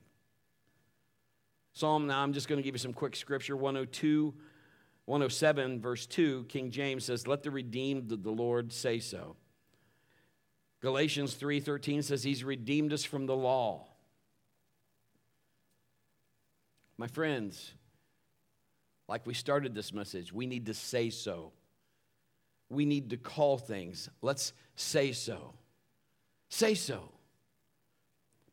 Psalm 1.74 2.06
now 2.06 2.22
I'm 2.22 2.34
just 2.34 2.50
going 2.50 2.58
to 2.58 2.64
give 2.64 2.76
you 2.76 2.80
some 2.80 2.94
quick 2.94 3.16
scripture 3.16 3.58
102 3.58 4.32
107 5.06 5.82
verse 5.82 6.06
2 6.06 6.46
King 6.50 6.70
James 6.70 7.06
says 7.06 7.26
let 7.26 7.42
the 7.42 7.50
redeemed 7.50 8.12
of 8.12 8.22
the 8.22 8.30
Lord 8.30 8.72
say 8.72 9.00
so. 9.00 9.38
Galatians 10.82 11.36
3:13 11.36 12.04
says 12.04 12.24
he's 12.24 12.44
redeemed 12.44 12.92
us 12.92 13.04
from 13.04 13.28
the 13.28 13.36
law. 13.36 13.88
My 16.98 17.08
friends, 17.08 17.74
like 19.08 19.26
we 19.26 19.34
started 19.34 19.74
this 19.74 19.94
message, 19.94 20.34
we 20.34 20.46
need 20.46 20.66
to 20.66 20.74
say 20.74 21.10
so. 21.10 21.52
We 22.70 22.86
need 22.86 23.10
to 23.12 23.18
call 23.18 23.58
things. 23.58 24.10
Let's 24.22 24.54
say 24.76 25.12
so. 25.12 25.54
Say 26.50 26.74
so. 26.74 27.12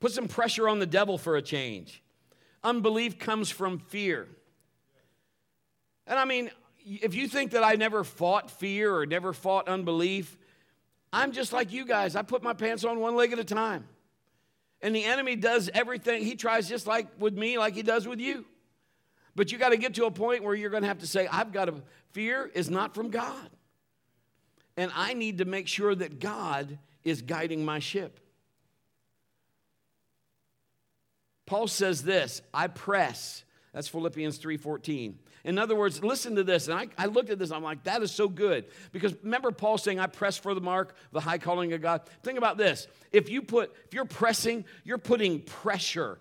Put 0.01 0.13
some 0.13 0.29
pressure 0.29 0.69
on 0.69 0.79
the 0.79 0.87
devil 0.87 1.19
for 1.19 1.37
a 1.37 1.43
change. 1.43 2.03
Unbelief 2.63 3.19
comes 3.19 3.51
from 3.51 3.79
fear. 3.79 4.29
And 6.07 6.19
I 6.19 6.25
mean, 6.25 6.51
if 6.85 7.15
you 7.15 7.29
think 7.29 7.53
that 7.53 7.65
I 7.65 7.75
never 7.75 8.05
fought 8.05 8.51
fear 8.51 8.95
or 8.95 9.07
never 9.07 9.33
fought 9.33 9.69
unbelief, 9.69 10.39
I'm 11.13 11.33
just 11.33 11.53
like 11.53 11.73
you 11.73 11.85
guys. 11.85 12.17
I 12.17 12.23
put 12.23 12.43
my 12.43 12.53
pants 12.53 12.85
on 12.85 13.01
one 13.01 13.17
leg 13.17 13.33
at 13.33 13.39
a 13.39 13.45
time. 13.45 13.87
And 14.81 14.95
the 14.95 15.05
enemy 15.05 15.37
does 15.37 15.71
everything. 15.75 16.25
He 16.25 16.37
tries 16.37 16.69
just 16.69 16.87
like 16.87 17.09
with 17.19 17.37
me, 17.37 17.59
like 17.59 17.75
he 17.75 17.83
does 17.83 18.07
with 18.07 18.21
you. 18.21 18.45
But 19.35 19.53
you 19.53 19.59
got 19.59 19.71
to 19.71 19.77
get 19.77 19.95
to 19.95 20.05
a 20.07 20.11
point 20.11 20.43
where 20.45 20.55
you're 20.55 20.71
going 20.71 20.83
to 20.83 20.89
have 20.89 20.99
to 20.99 21.07
say, 21.07 21.27
I've 21.27 21.53
got 21.53 21.67
to, 21.67 21.75
fear 22.13 22.51
is 22.55 22.71
not 22.71 22.95
from 22.95 23.11
God. 23.11 23.51
And 24.77 24.93
I 24.95 25.15
need 25.15 25.39
to 25.39 25.45
make 25.45 25.67
sure 25.67 25.95
that 25.95 26.21
God 26.21 26.79
is 27.05 27.23
guiding 27.23 27.65
my 27.65 27.79
ship. 27.79 28.21
Paul 31.47 31.67
says 31.67 32.03
this, 32.03 32.43
I 32.53 32.69
press. 32.69 33.43
That's 33.73 33.89
Philippians 33.89 34.39
3:14. 34.39 35.15
In 35.45 35.59
other 35.59 35.75
words, 35.75 36.03
listen 36.03 36.35
to 36.37 36.45
this. 36.45 36.69
And 36.69 36.79
I, 36.79 36.89
I 36.99 37.07
looked 37.07 37.31
at 37.31 37.39
this, 37.39 37.51
I'm 37.51 37.63
like, 37.63 37.85
that 37.85 38.03
is 38.03 38.11
so 38.11 38.29
good. 38.29 38.67
Because 38.93 39.15
remember 39.23 39.51
Paul 39.51 39.79
saying, 39.79 39.99
I 39.99 40.07
press 40.07 40.37
for 40.37 40.55
the 40.55 40.61
mark, 40.61 40.95
the 41.13 41.21
high 41.21 41.39
calling 41.39 41.73
of 41.73 41.81
God. 41.81 42.03
Think 42.23 42.39
about 42.39 42.57
this. 42.57 42.87
If 43.13 43.29
you 43.29 43.43
put, 43.43 43.75
if 43.87 43.95
you're 43.95 44.05
pressing, 44.05 44.65
you're 44.85 44.99
putting 44.99 45.41
pressure. 45.41 46.19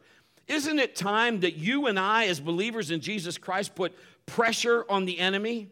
Isn't 0.48 0.80
it 0.80 0.96
time 0.96 1.42
that 1.42 1.56
you 1.58 1.88
and 1.88 2.00
I, 2.00 2.28
as 2.28 2.40
believers 2.40 2.92
in 2.92 3.02
Jesus 3.02 3.38
Christ, 3.38 3.76
put 3.76 3.94
pressure 4.26 4.86
on 4.90 5.06
the 5.06 5.20
enemy? 5.20 5.70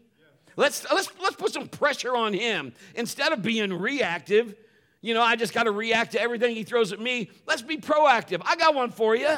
Let's, 0.58 0.89
let's, 0.91 1.10
let's 1.22 1.36
put 1.36 1.54
some 1.54 1.68
pressure 1.68 2.16
on 2.16 2.34
him. 2.34 2.74
Instead 2.96 3.32
of 3.32 3.41
being 3.41 3.74
reactive, 3.74 4.56
you 5.02 5.14
know, 5.14 5.22
I 5.22 5.36
just 5.36 5.54
got 5.54 5.64
to 5.64 5.72
react 5.72 6.14
to 6.14 6.22
everything 6.22 6.56
he 6.56 6.64
throws 6.64 6.91
at 6.91 7.00
me. 7.00 7.30
Let's 7.46 7.62
be 7.62 7.78
proactive. 7.78 8.41
I 8.43 8.56
got 8.56 8.74
one 8.74 8.89
for 8.89 9.16
you. 9.16 9.38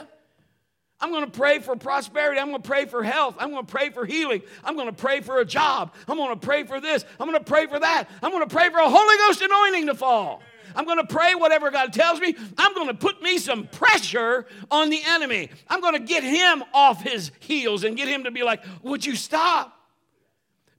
I'm 0.99 1.11
going 1.11 1.25
to 1.25 1.31
pray 1.31 1.59
for 1.59 1.75
prosperity. 1.75 2.39
I'm 2.39 2.49
going 2.49 2.61
to 2.61 2.67
pray 2.67 2.85
for 2.85 3.03
health. 3.03 3.35
I'm 3.37 3.51
going 3.51 3.65
to 3.65 3.71
pray 3.71 3.89
for 3.89 4.05
healing. 4.05 4.41
I'm 4.63 4.75
going 4.75 4.87
to 4.87 4.93
pray 4.93 5.21
for 5.21 5.39
a 5.39 5.45
job. 5.45 5.93
I'm 6.07 6.17
going 6.17 6.37
to 6.37 6.45
pray 6.45 6.63
for 6.63 6.81
this. 6.81 7.05
I'm 7.19 7.27
going 7.29 7.39
to 7.39 7.45
pray 7.45 7.67
for 7.67 7.79
that. 7.79 8.09
I'm 8.23 8.31
going 8.31 8.47
to 8.47 8.53
pray 8.53 8.69
for 8.69 8.79
a 8.79 8.89
Holy 8.89 9.17
Ghost 9.17 9.41
anointing 9.41 9.87
to 9.87 9.95
fall. 9.95 10.41
I'm 10.75 10.85
going 10.85 10.97
to 10.97 11.07
pray 11.07 11.35
whatever 11.35 11.71
God 11.71 11.93
tells 11.93 12.19
me. 12.19 12.35
I'm 12.57 12.73
going 12.73 12.87
to 12.87 12.93
put 12.93 13.21
me 13.21 13.37
some 13.37 13.67
pressure 13.67 14.47
on 14.71 14.89
the 14.89 15.01
enemy. 15.05 15.49
I'm 15.67 15.81
going 15.81 15.93
to 15.93 15.99
get 15.99 16.23
him 16.23 16.63
off 16.73 17.01
his 17.01 17.31
heels 17.39 17.83
and 17.83 17.95
get 17.95 18.07
him 18.07 18.23
to 18.25 18.31
be 18.31 18.43
like, 18.43 18.63
Would 18.83 19.05
you 19.05 19.15
stop? 19.15 19.73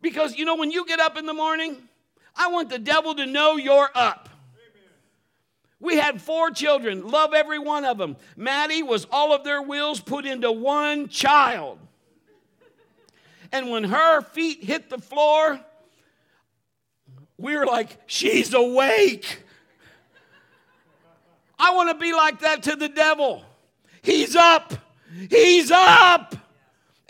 Because, 0.01 0.37
you 0.37 0.45
know, 0.45 0.57
when 0.57 0.71
you 0.71 0.87
get 0.87 1.01
up 1.01 1.17
in 1.17 1.27
the 1.27 1.35
morning, 1.35 1.77
I 2.37 2.49
want 2.49 2.71
the 2.71 2.79
devil 2.79 3.15
to 3.17 3.27
know 3.27 3.57
you're 3.57 3.91
up. 3.95 4.29
We 5.81 5.97
had 5.97 6.21
four 6.21 6.51
children, 6.51 7.07
love 7.09 7.35
every 7.35 7.59
one 7.59 7.85
of 7.85 7.99
them. 7.99 8.17
Maddie 8.37 8.83
was 8.83 9.07
all 9.13 9.33
of 9.33 9.45
their 9.45 9.63
wills 9.63 10.01
put 10.01 10.27
into 10.27 10.51
one 10.51 11.09
child. 11.09 11.79
And 13.53 13.71
when 13.71 13.85
her 13.85 14.21
feet 14.23 14.65
hit 14.65 14.91
the 14.91 14.99
floor, 14.99 15.61
we 17.39 17.57
were 17.57 17.65
like, 17.67 17.97
she's 18.07 18.53
awake. 18.53 19.45
I 21.59 21.75
want 21.75 21.91
to 21.91 21.95
be 21.95 22.13
like 22.13 22.41
that 22.41 22.65
to 22.65 22.77
the 22.77 22.89
devil. 22.89 23.45
He's 24.03 24.37
up. 24.37 24.75
He's 25.31 25.71
up. 25.71 26.35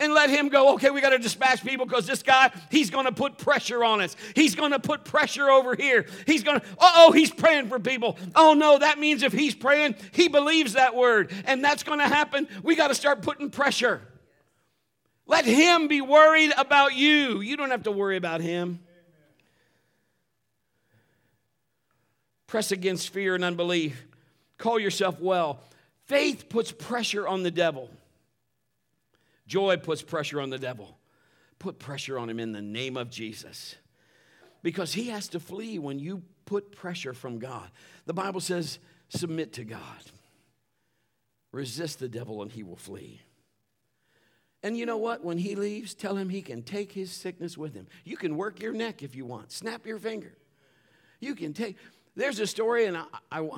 And 0.01 0.13
let 0.13 0.29
him 0.29 0.47
go, 0.47 0.75
okay, 0.75 0.91
we 0.91 1.01
got 1.01 1.09
to 1.09 1.17
dispatch 1.17 1.61
people 1.61 1.85
because 1.85 2.07
this 2.07 2.23
guy, 2.23 2.51
he's 2.71 2.89
going 2.89 3.05
to 3.05 3.11
put 3.11 3.37
pressure 3.37 3.83
on 3.83 3.99
us. 3.99 4.15
He's 4.33 4.55
going 4.55 4.71
to 4.71 4.79
put 4.79 5.03
pressure 5.03 5.49
over 5.49 5.75
here. 5.75 6.05
He's 6.25 6.41
going 6.41 6.61
to, 6.61 6.65
oh, 6.79 7.11
he's 7.11 7.31
praying 7.31 7.67
for 7.67 7.79
people. 7.79 8.17
Oh, 8.33 8.53
no, 8.53 8.79
that 8.79 8.97
means 8.97 9.23
if 9.23 9.33
he's 9.33 9.53
praying, 9.53 9.95
he 10.11 10.29
believes 10.29 10.73
that 10.73 10.95
word. 10.95 11.31
And 11.43 11.61
that's 11.61 11.83
going 11.83 11.99
to 11.99 12.07
happen. 12.07 12.47
We 12.63 12.75
got 12.75 12.87
to 12.87 12.95
start 12.95 13.21
putting 13.21 13.49
pressure. 13.49 13.99
Let 15.27 15.43
him 15.43 15.89
be 15.89 15.99
worried 15.99 16.53
about 16.57 16.95
you. 16.95 17.41
You 17.41 17.57
don't 17.57 17.71
have 17.71 17.83
to 17.83 17.91
worry 17.91 18.15
about 18.15 18.39
him. 18.39 18.79
Press 22.47 22.71
against 22.71 23.09
fear 23.09 23.35
and 23.35 23.43
unbelief. 23.43 24.01
Call 24.57 24.79
yourself 24.79 25.19
well. 25.19 25.59
Faith 26.05 26.47
puts 26.49 26.71
pressure 26.71 27.27
on 27.27 27.43
the 27.43 27.51
devil. 27.51 27.89
Joy 29.49 29.77
puts 29.77 30.03
pressure 30.03 30.39
on 30.39 30.51
the 30.51 30.59
devil. 30.59 30.95
Put 31.57 31.79
pressure 31.79 32.19
on 32.19 32.29
him 32.29 32.39
in 32.39 32.51
the 32.51 32.61
name 32.61 32.95
of 32.95 33.09
Jesus. 33.09 33.75
Because 34.61 34.93
he 34.93 35.05
has 35.09 35.27
to 35.29 35.39
flee 35.39 35.79
when 35.79 35.97
you 35.97 36.21
put 36.45 36.71
pressure 36.71 37.15
from 37.15 37.39
God. 37.39 37.67
The 38.05 38.13
Bible 38.13 38.41
says, 38.41 38.77
submit 39.09 39.53
to 39.53 39.63
God, 39.63 39.79
resist 41.51 41.97
the 41.97 42.07
devil, 42.07 42.43
and 42.43 42.51
he 42.51 42.61
will 42.61 42.75
flee. 42.75 43.21
And 44.61 44.77
you 44.77 44.85
know 44.85 44.97
what? 44.97 45.23
When 45.23 45.39
he 45.39 45.55
leaves, 45.55 45.95
tell 45.95 46.15
him 46.15 46.29
he 46.29 46.43
can 46.43 46.61
take 46.61 46.91
his 46.91 47.11
sickness 47.11 47.57
with 47.57 47.73
him. 47.73 47.87
You 48.03 48.17
can 48.17 48.37
work 48.37 48.61
your 48.61 48.73
neck 48.73 49.01
if 49.01 49.15
you 49.15 49.25
want, 49.25 49.51
snap 49.51 49.87
your 49.87 49.97
finger. 49.97 50.37
You 51.19 51.33
can 51.33 51.53
take. 51.53 51.75
There's 52.19 52.41
a 52.41 52.47
story, 52.47 52.85
and 52.85 52.97
I, 52.97 53.05
I, 53.31 53.49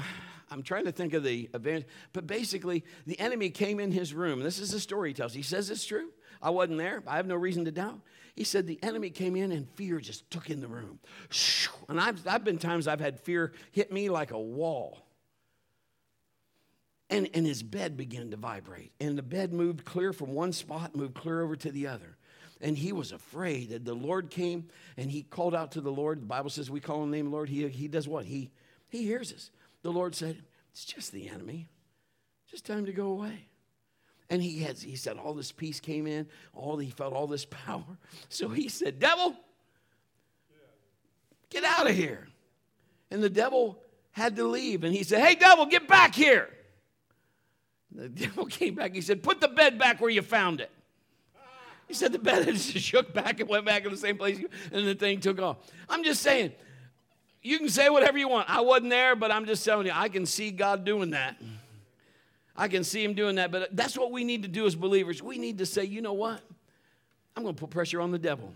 I'm 0.51 0.61
trying 0.61 0.85
to 0.85 0.91
think 0.91 1.15
of 1.15 1.23
the 1.23 1.49
event, 1.55 1.85
but 2.13 2.27
basically, 2.27 2.85
the 3.07 3.19
enemy 3.19 3.49
came 3.49 3.79
in 3.79 3.91
his 3.91 4.13
room. 4.13 4.39
This 4.39 4.59
is 4.59 4.69
the 4.69 4.79
story 4.79 5.09
he 5.09 5.13
tells. 5.15 5.33
He 5.33 5.41
says 5.41 5.71
it's 5.71 5.83
true. 5.83 6.09
I 6.43 6.51
wasn't 6.51 6.77
there. 6.77 7.01
I 7.07 7.15
have 7.15 7.25
no 7.25 7.35
reason 7.35 7.65
to 7.65 7.71
doubt. 7.71 7.99
He 8.35 8.43
said 8.43 8.67
the 8.67 8.77
enemy 8.83 9.09
came 9.09 9.35
in 9.35 9.51
and 9.51 9.67
fear 9.71 9.99
just 9.99 10.29
took 10.29 10.51
in 10.51 10.61
the 10.61 10.67
room. 10.67 10.99
And 11.89 11.99
I've, 11.99 12.25
I've 12.27 12.43
been 12.43 12.59
times 12.59 12.87
I've 12.87 12.99
had 12.99 13.19
fear 13.19 13.51
hit 13.71 13.91
me 13.91 14.09
like 14.09 14.29
a 14.29 14.39
wall. 14.39 15.07
And, 17.09 17.29
and 17.33 17.47
his 17.47 17.63
bed 17.63 17.97
began 17.97 18.29
to 18.29 18.37
vibrate. 18.37 18.91
And 18.99 19.17
the 19.17 19.23
bed 19.23 19.53
moved 19.53 19.85
clear 19.85 20.13
from 20.13 20.33
one 20.35 20.53
spot, 20.53 20.95
moved 20.95 21.15
clear 21.15 21.41
over 21.41 21.55
to 21.55 21.71
the 21.71 21.87
other. 21.87 22.15
And 22.61 22.77
he 22.77 22.91
was 22.91 23.11
afraid. 23.11 23.71
And 23.71 23.85
the 23.85 23.93
Lord 23.93 24.29
came 24.29 24.69
and 24.97 25.09
he 25.09 25.23
called 25.23 25.55
out 25.55 25.71
to 25.73 25.81
the 25.81 25.91
Lord. 25.91 26.21
The 26.21 26.25
Bible 26.27 26.49
says 26.49 26.69
we 26.69 26.79
call 26.79 27.01
on 27.01 27.11
the 27.11 27.17
name 27.17 27.31
Lord. 27.31 27.49
He, 27.49 27.67
he 27.67 27.87
does 27.87 28.07
what? 28.07 28.25
He, 28.25 28.51
he 28.87 29.03
hears 29.03 29.33
us. 29.33 29.51
The 29.81 29.91
Lord 29.91 30.15
said, 30.15 30.37
It's 30.71 30.85
just 30.85 31.11
the 31.11 31.27
enemy. 31.27 31.67
Just 32.49 32.65
time 32.65 32.85
to 32.85 32.91
go 32.91 33.07
away. 33.07 33.47
And 34.29 34.41
he 34.41 34.59
had, 34.59 34.77
he 34.77 34.95
said, 34.95 35.17
all 35.17 35.33
this 35.33 35.51
peace 35.51 35.81
came 35.81 36.07
in, 36.07 36.25
all 36.53 36.77
he 36.77 36.89
felt 36.89 37.13
all 37.13 37.27
this 37.27 37.43
power. 37.43 37.83
So 38.29 38.47
he 38.47 38.69
said, 38.69 38.97
Devil, 38.97 39.35
get 41.49 41.65
out 41.65 41.89
of 41.89 41.95
here. 41.95 42.29
And 43.09 43.21
the 43.21 43.29
devil 43.29 43.81
had 44.11 44.37
to 44.37 44.45
leave. 44.45 44.85
And 44.85 44.93
he 44.93 45.03
said, 45.03 45.21
Hey, 45.21 45.35
devil, 45.35 45.65
get 45.65 45.87
back 45.87 46.15
here. 46.15 46.49
The 47.91 48.07
devil 48.27 48.45
came 48.45 48.75
back. 48.75 48.95
He 48.95 49.01
said, 49.01 49.21
Put 49.21 49.41
the 49.41 49.49
bed 49.49 49.77
back 49.77 49.99
where 49.99 50.09
you 50.09 50.21
found 50.21 50.61
it. 50.61 50.71
He 51.91 51.95
said 51.95 52.13
the 52.13 52.19
bed 52.19 52.45
just 52.45 52.71
shook 52.77 53.13
back 53.13 53.41
and 53.41 53.49
went 53.49 53.65
back 53.65 53.83
in 53.83 53.91
the 53.91 53.97
same 53.97 54.17
place, 54.17 54.41
and 54.71 54.87
the 54.87 54.95
thing 54.95 55.19
took 55.19 55.41
off. 55.41 55.57
I'm 55.89 56.05
just 56.05 56.21
saying, 56.21 56.53
you 57.43 57.57
can 57.57 57.67
say 57.67 57.89
whatever 57.89 58.17
you 58.17 58.29
want. 58.29 58.49
I 58.49 58.61
wasn't 58.61 58.91
there, 58.91 59.13
but 59.13 59.29
I'm 59.29 59.45
just 59.45 59.65
telling 59.65 59.87
you, 59.87 59.91
I 59.93 60.07
can 60.07 60.25
see 60.25 60.51
God 60.51 60.85
doing 60.85 61.09
that. 61.09 61.35
I 62.55 62.69
can 62.69 62.85
see 62.85 63.03
him 63.03 63.13
doing 63.13 63.35
that, 63.35 63.51
but 63.51 63.75
that's 63.75 63.97
what 63.97 64.13
we 64.13 64.23
need 64.23 64.43
to 64.43 64.47
do 64.47 64.65
as 64.65 64.73
believers. 64.73 65.21
We 65.21 65.37
need 65.37 65.57
to 65.57 65.65
say, 65.65 65.83
you 65.83 66.01
know 66.01 66.13
what? 66.13 66.39
I'm 67.35 67.43
going 67.43 67.55
to 67.55 67.59
put 67.59 67.71
pressure 67.71 67.99
on 67.99 68.11
the 68.11 68.19
devil. 68.19 68.53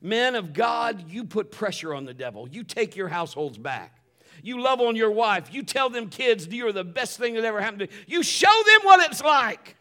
Men 0.00 0.36
of 0.36 0.52
God, 0.52 1.10
you 1.10 1.24
put 1.24 1.50
pressure 1.50 1.92
on 1.92 2.04
the 2.04 2.14
devil. 2.14 2.48
You 2.48 2.62
take 2.62 2.94
your 2.94 3.08
households 3.08 3.58
back. 3.58 3.98
You 4.40 4.62
love 4.62 4.80
on 4.80 4.94
your 4.94 5.10
wife. 5.10 5.52
You 5.52 5.64
tell 5.64 5.90
them 5.90 6.10
kids 6.10 6.46
you're 6.46 6.70
the 6.70 6.84
best 6.84 7.18
thing 7.18 7.34
that 7.34 7.44
ever 7.44 7.60
happened 7.60 7.80
to 7.80 7.86
you. 8.06 8.18
You 8.18 8.22
show 8.22 8.62
them 8.66 8.82
what 8.84 9.10
it's 9.10 9.20
like. 9.20 9.74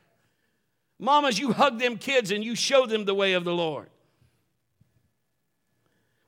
Mamas, 1.02 1.40
you 1.40 1.52
hug 1.52 1.80
them 1.80 1.98
kids 1.98 2.30
and 2.30 2.44
you 2.44 2.56
show 2.56 2.86
them 2.86 3.06
the 3.06 3.16
way 3.16 3.34
of 3.34 3.44
the 3.44 3.52
Lord. 3.52 3.90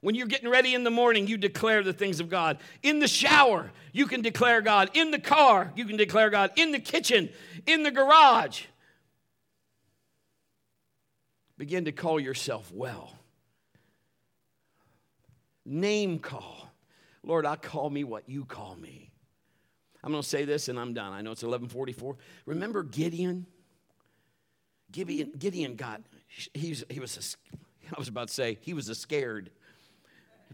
When 0.02 0.16
you're 0.16 0.28
getting 0.28 0.50
ready 0.50 0.74
in 0.74 0.84
the 0.84 0.90
morning, 0.90 1.28
you 1.28 1.38
declare 1.38 1.84
the 1.84 1.94
things 1.94 2.20
of 2.20 2.28
God. 2.28 2.58
In 2.82 3.00
the 3.00 3.08
shower, 3.08 3.72
you 3.94 4.08
can 4.08 4.22
declare 4.22 4.62
God. 4.62 4.90
In 4.96 5.12
the 5.12 5.20
car, 5.20 5.72
you 5.76 5.86
can 5.86 5.96
declare 5.96 6.32
God. 6.32 6.52
In 6.56 6.72
the 6.72 6.80
kitchen, 6.80 7.30
in 7.68 7.84
the 7.84 7.92
garage. 7.92 8.64
Begin 11.58 11.86
to 11.86 11.92
call 11.92 12.20
yourself 12.20 12.72
well. 12.74 13.16
Name 15.66 16.18
call. 16.18 16.68
Lord, 17.24 17.46
I 17.46 17.58
call 17.58 17.92
me 17.92 18.04
what 18.04 18.28
you 18.28 18.44
call 18.44 18.76
me. 18.76 19.12
I'm 20.04 20.12
going 20.12 20.24
to 20.24 20.28
say 20.28 20.46
this 20.46 20.68
and 20.68 20.80
I'm 20.80 20.94
done. 20.94 21.14
I 21.14 21.22
know 21.22 21.32
it's 21.32 21.44
1144. 21.44 22.18
Remember 22.48 22.84
Gideon? 22.84 23.46
Gideon, 24.94 25.34
Gideon 25.38 25.76
got, 25.76 26.02
he's, 26.54 26.86
he 26.90 27.02
was, 27.02 27.18
a, 27.52 27.58
I 27.94 28.00
was 28.00 28.08
about 28.08 28.30
to 28.30 28.34
say, 28.34 28.60
he 28.62 28.74
was 28.74 28.88
a 28.88 28.96
scared. 28.96 29.50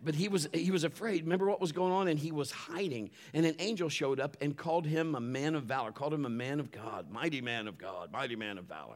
But 0.02 0.16
he 0.16 0.30
was 0.30 0.48
he 0.54 0.72
was 0.72 0.86
afraid. 0.86 1.24
Remember 1.24 1.48
what 1.48 1.60
was 1.60 1.74
going 1.74 1.92
on? 1.92 2.08
And 2.08 2.18
he 2.18 2.32
was 2.32 2.52
hiding. 2.52 3.10
And 3.34 3.46
an 3.46 3.56
angel 3.60 3.90
showed 3.90 4.22
up 4.22 4.38
and 4.40 4.56
called 4.56 4.88
him 4.88 5.14
a 5.14 5.20
man 5.20 5.56
of 5.56 5.64
valor 5.64 5.92
called 5.92 6.14
him 6.14 6.26
a 6.26 6.30
man 6.30 6.62
of 6.62 6.72
god 6.72 7.12
mighty 7.12 7.42
man 7.42 7.68
of 7.68 7.78
god 7.78 8.10
mighty 8.14 8.38
man 8.38 8.58
of 8.58 8.64
valor. 8.64 8.96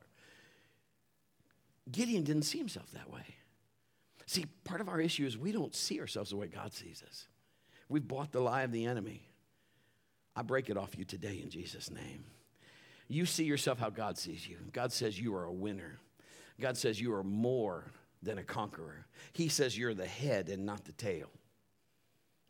Gideon 1.91 2.23
didn't 2.23 2.43
see 2.43 2.57
himself 2.57 2.89
that 2.91 3.11
way. 3.11 3.35
See 4.27 4.45
part 4.63 4.79
of 4.79 4.87
our 4.87 5.01
issue 5.01 5.25
is 5.25 5.37
we 5.37 5.51
don't 5.51 5.75
see 5.75 5.99
ourselves 5.99 6.29
the 6.29 6.37
way 6.37 6.47
god 6.47 6.71
sees 6.71 7.03
us. 7.05 7.27
We've 7.89 8.07
bought 8.07 8.31
the 8.31 8.39
lie 8.39 8.61
of 8.61 8.71
the 8.71 8.85
enemy. 8.85 9.27
I 10.37 10.41
break 10.41 10.69
it 10.69 10.77
off 10.77 10.97
you 10.97 11.03
today 11.03 11.41
in 11.43 11.49
jesus 11.49 11.91
name 11.91 12.23
you 13.13 13.25
see 13.25 13.43
yourself 13.43 13.79
how 13.79 13.89
god 13.89 14.17
sees 14.17 14.47
you 14.47 14.57
god 14.71 14.91
says 14.91 15.19
you 15.19 15.35
are 15.35 15.45
a 15.45 15.51
winner 15.51 15.99
god 16.59 16.77
says 16.77 16.99
you 16.99 17.13
are 17.13 17.23
more 17.23 17.85
than 18.23 18.37
a 18.37 18.43
conqueror. 18.43 19.05
He 19.33 19.49
says 19.49 19.77
you're 19.77 19.93
the 19.93 20.05
head 20.07 20.49
and 20.49 20.65
not 20.65 20.85
the 20.85 20.93
tail. 20.93 21.29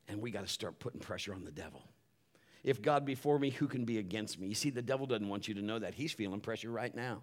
And 0.08 0.22
we 0.22 0.32
got 0.32 0.46
to 0.46 0.52
start 0.52 0.80
putting 0.80 1.00
pressure 1.00 1.34
on 1.34 1.44
the 1.44 1.52
devil. 1.52 1.84
If 2.64 2.82
God 2.82 3.06
be 3.06 3.16
for 3.16 3.40
me, 3.40 3.50
who 3.50 3.68
can 3.68 3.84
be 3.84 3.98
against 3.98 4.40
me? 4.40 4.48
You 4.48 4.56
see, 4.56 4.70
the 4.70 4.82
devil 4.82 5.06
doesn't 5.06 5.28
want 5.28 5.48
you 5.48 5.54
to 5.56 5.62
know 5.62 5.80
that. 5.80 5.94
He's 5.94 6.14
feeling 6.14 6.40
pressure 6.40 6.72
right 6.72 6.94
now. 6.96 7.22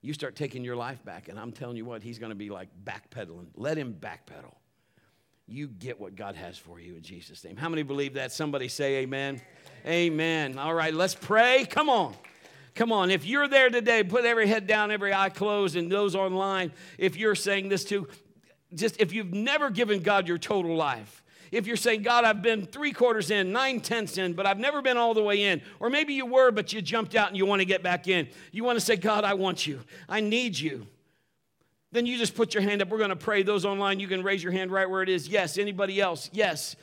You 0.00 0.12
start 0.12 0.36
taking 0.36 0.62
your 0.62 0.76
life 0.76 1.04
back, 1.04 1.28
and 1.28 1.40
I'm 1.40 1.50
telling 1.50 1.76
you 1.76 1.84
what, 1.84 2.04
he's 2.04 2.20
going 2.20 2.30
to 2.30 2.36
be 2.36 2.50
like 2.50 2.68
backpedaling. 2.84 3.48
Let 3.56 3.76
him 3.76 3.96
backpedal. 3.98 4.54
You 5.48 5.68
get 5.68 5.98
what 5.98 6.14
God 6.14 6.36
has 6.36 6.58
for 6.58 6.78
you 6.78 6.94
in 6.94 7.02
Jesus' 7.02 7.42
name. 7.42 7.56
How 7.56 7.68
many 7.68 7.82
believe 7.82 8.14
that? 8.14 8.32
Somebody 8.32 8.68
say 8.68 8.96
amen. 8.96 9.40
Amen. 9.86 10.58
All 10.58 10.74
right, 10.74 10.92
let's 10.92 11.14
pray. 11.14 11.64
Come 11.64 11.88
on. 11.88 12.14
Come 12.74 12.92
on, 12.92 13.10
if 13.10 13.26
you're 13.26 13.48
there 13.48 13.70
today, 13.70 14.04
put 14.04 14.24
every 14.24 14.46
head 14.46 14.68
down, 14.68 14.92
every 14.92 15.12
eye 15.12 15.30
closed, 15.30 15.74
and 15.74 15.90
those 15.90 16.14
online, 16.14 16.70
if 16.96 17.16
you're 17.16 17.34
saying 17.34 17.68
this 17.70 17.82
too, 17.82 18.06
just 18.72 19.00
if 19.00 19.12
you've 19.12 19.34
never 19.34 19.68
given 19.68 20.00
God 20.00 20.28
your 20.28 20.38
total 20.38 20.76
life, 20.76 21.24
if 21.50 21.66
you're 21.66 21.76
saying, 21.76 22.02
God, 22.02 22.22
I've 22.22 22.40
been 22.40 22.66
three 22.66 22.92
quarters 22.92 23.32
in, 23.32 23.50
nine 23.50 23.80
tenths 23.80 24.16
in, 24.16 24.34
but 24.34 24.46
I've 24.46 24.60
never 24.60 24.80
been 24.80 24.96
all 24.96 25.12
the 25.12 25.24
way 25.24 25.42
in, 25.42 25.60
or 25.80 25.90
maybe 25.90 26.14
you 26.14 26.24
were, 26.24 26.52
but 26.52 26.72
you 26.72 26.80
jumped 26.80 27.16
out 27.16 27.26
and 27.26 27.36
you 27.36 27.46
want 27.46 27.60
to 27.60 27.64
get 27.64 27.82
back 27.82 28.06
in, 28.06 28.28
you 28.52 28.62
want 28.62 28.78
to 28.78 28.84
say, 28.84 28.94
God, 28.94 29.24
I 29.24 29.34
want 29.34 29.66
you, 29.66 29.80
I 30.08 30.20
need 30.20 30.56
you. 30.56 30.86
Then 31.90 32.06
you 32.06 32.18
just 32.18 32.34
put 32.34 32.54
your 32.54 32.62
hand 32.62 32.82
up. 32.82 32.88
We're 32.88 32.98
going 32.98 33.10
to 33.10 33.16
pray. 33.16 33.42
Those 33.42 33.64
online, 33.64 33.98
you 33.98 34.08
can 34.08 34.22
raise 34.22 34.42
your 34.42 34.52
hand 34.52 34.70
right 34.70 34.88
where 34.88 35.02
it 35.02 35.08
is. 35.08 35.28
Yes. 35.28 35.56
Anybody 35.56 36.00
else? 36.00 36.28
Yes. 36.32 36.76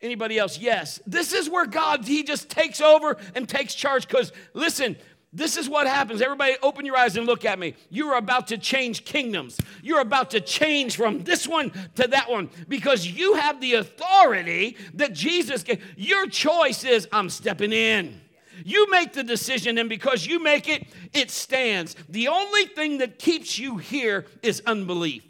Anybody 0.00 0.38
else? 0.38 0.58
Yes. 0.58 1.00
This 1.06 1.32
is 1.32 1.48
where 1.48 1.66
God, 1.66 2.04
He 2.04 2.22
just 2.22 2.48
takes 2.48 2.80
over 2.80 3.16
and 3.34 3.48
takes 3.48 3.74
charge. 3.74 4.08
Because 4.08 4.32
listen, 4.54 4.96
this 5.32 5.58
is 5.58 5.68
what 5.68 5.86
happens. 5.86 6.22
Everybody, 6.22 6.54
open 6.62 6.86
your 6.86 6.96
eyes 6.96 7.16
and 7.16 7.26
look 7.26 7.44
at 7.44 7.58
me. 7.58 7.74
You're 7.90 8.16
about 8.16 8.48
to 8.48 8.58
change 8.58 9.04
kingdoms. 9.04 9.58
You're 9.82 10.00
about 10.00 10.30
to 10.30 10.40
change 10.40 10.96
from 10.96 11.24
this 11.24 11.46
one 11.46 11.72
to 11.96 12.08
that 12.08 12.30
one 12.30 12.48
because 12.68 13.06
you 13.06 13.34
have 13.34 13.60
the 13.60 13.74
authority 13.74 14.78
that 14.94 15.12
Jesus 15.12 15.62
gave. 15.62 15.84
Your 15.96 16.26
choice 16.26 16.84
is 16.84 17.06
I'm 17.12 17.28
stepping 17.28 17.72
in. 17.72 18.20
You 18.64 18.90
make 18.90 19.12
the 19.12 19.22
decision, 19.22 19.78
and 19.78 19.88
because 19.88 20.26
you 20.26 20.42
make 20.42 20.68
it, 20.68 20.86
it 21.12 21.30
stands. 21.30 21.94
The 22.08 22.28
only 22.28 22.66
thing 22.66 22.98
that 22.98 23.18
keeps 23.18 23.58
you 23.58 23.76
here 23.76 24.26
is 24.42 24.62
unbelief. 24.66 25.22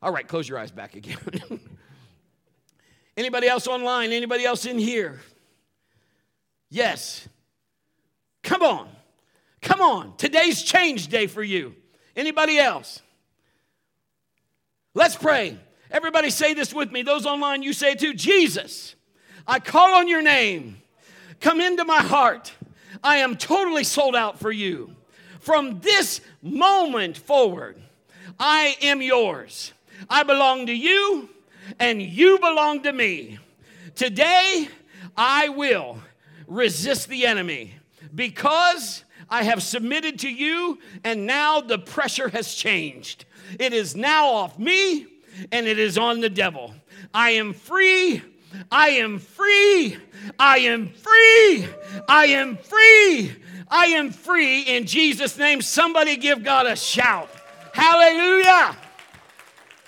All 0.00 0.12
right, 0.12 0.26
close 0.26 0.48
your 0.48 0.58
eyes 0.58 0.70
back 0.70 0.94
again. 0.94 1.18
Anybody 3.16 3.48
else 3.48 3.66
online? 3.66 4.12
Anybody 4.12 4.44
else 4.44 4.64
in 4.64 4.78
here? 4.78 5.20
Yes. 6.70 7.28
Come 8.42 8.62
on. 8.62 8.88
Come 9.60 9.80
on. 9.80 10.16
Today's 10.16 10.62
change 10.62 11.08
day 11.08 11.26
for 11.26 11.42
you. 11.42 11.74
Anybody 12.14 12.58
else? 12.58 13.02
Let's 14.94 15.16
pray. 15.16 15.58
Everybody 15.90 16.30
say 16.30 16.54
this 16.54 16.72
with 16.72 16.92
me. 16.92 17.02
Those 17.02 17.26
online, 17.26 17.62
you 17.62 17.72
say 17.72 17.94
too. 17.94 18.14
Jesus, 18.14 18.94
I 19.46 19.58
call 19.58 19.94
on 19.94 20.08
your 20.08 20.22
name. 20.22 20.78
Come 21.40 21.60
into 21.60 21.84
my 21.84 22.02
heart. 22.02 22.52
I 23.02 23.18
am 23.18 23.36
totally 23.36 23.84
sold 23.84 24.16
out 24.16 24.38
for 24.38 24.50
you. 24.50 24.94
From 25.40 25.80
this 25.80 26.20
moment 26.42 27.16
forward, 27.16 27.80
I 28.38 28.76
am 28.82 29.00
yours. 29.00 29.72
I 30.10 30.22
belong 30.22 30.66
to 30.66 30.72
you, 30.72 31.28
and 31.78 32.02
you 32.02 32.38
belong 32.38 32.82
to 32.82 32.92
me. 32.92 33.38
Today, 33.94 34.68
I 35.16 35.48
will 35.48 35.98
resist 36.46 37.08
the 37.08 37.26
enemy 37.26 37.74
because 38.14 39.04
I 39.30 39.42
have 39.42 39.62
submitted 39.62 40.20
to 40.20 40.28
you, 40.28 40.78
and 41.04 41.26
now 41.26 41.60
the 41.60 41.78
pressure 41.78 42.28
has 42.28 42.54
changed. 42.54 43.24
It 43.58 43.72
is 43.72 43.94
now 43.94 44.28
off 44.28 44.58
me, 44.58 45.06
and 45.52 45.66
it 45.66 45.78
is 45.78 45.98
on 45.98 46.20
the 46.20 46.30
devil. 46.30 46.74
I 47.12 47.30
am 47.30 47.52
free, 47.52 48.22
I 48.70 48.90
am 48.90 49.18
free. 49.18 49.96
I 50.38 50.58
am 50.58 50.88
free. 50.88 51.68
I 52.08 52.26
am 52.26 52.56
free. 52.56 53.36
I 53.68 53.86
am 53.86 54.10
free 54.10 54.62
in 54.62 54.86
Jesus' 54.86 55.36
name. 55.36 55.60
Somebody 55.60 56.16
give 56.16 56.42
God 56.42 56.66
a 56.66 56.76
shout. 56.76 57.30
Hallelujah. 57.72 58.76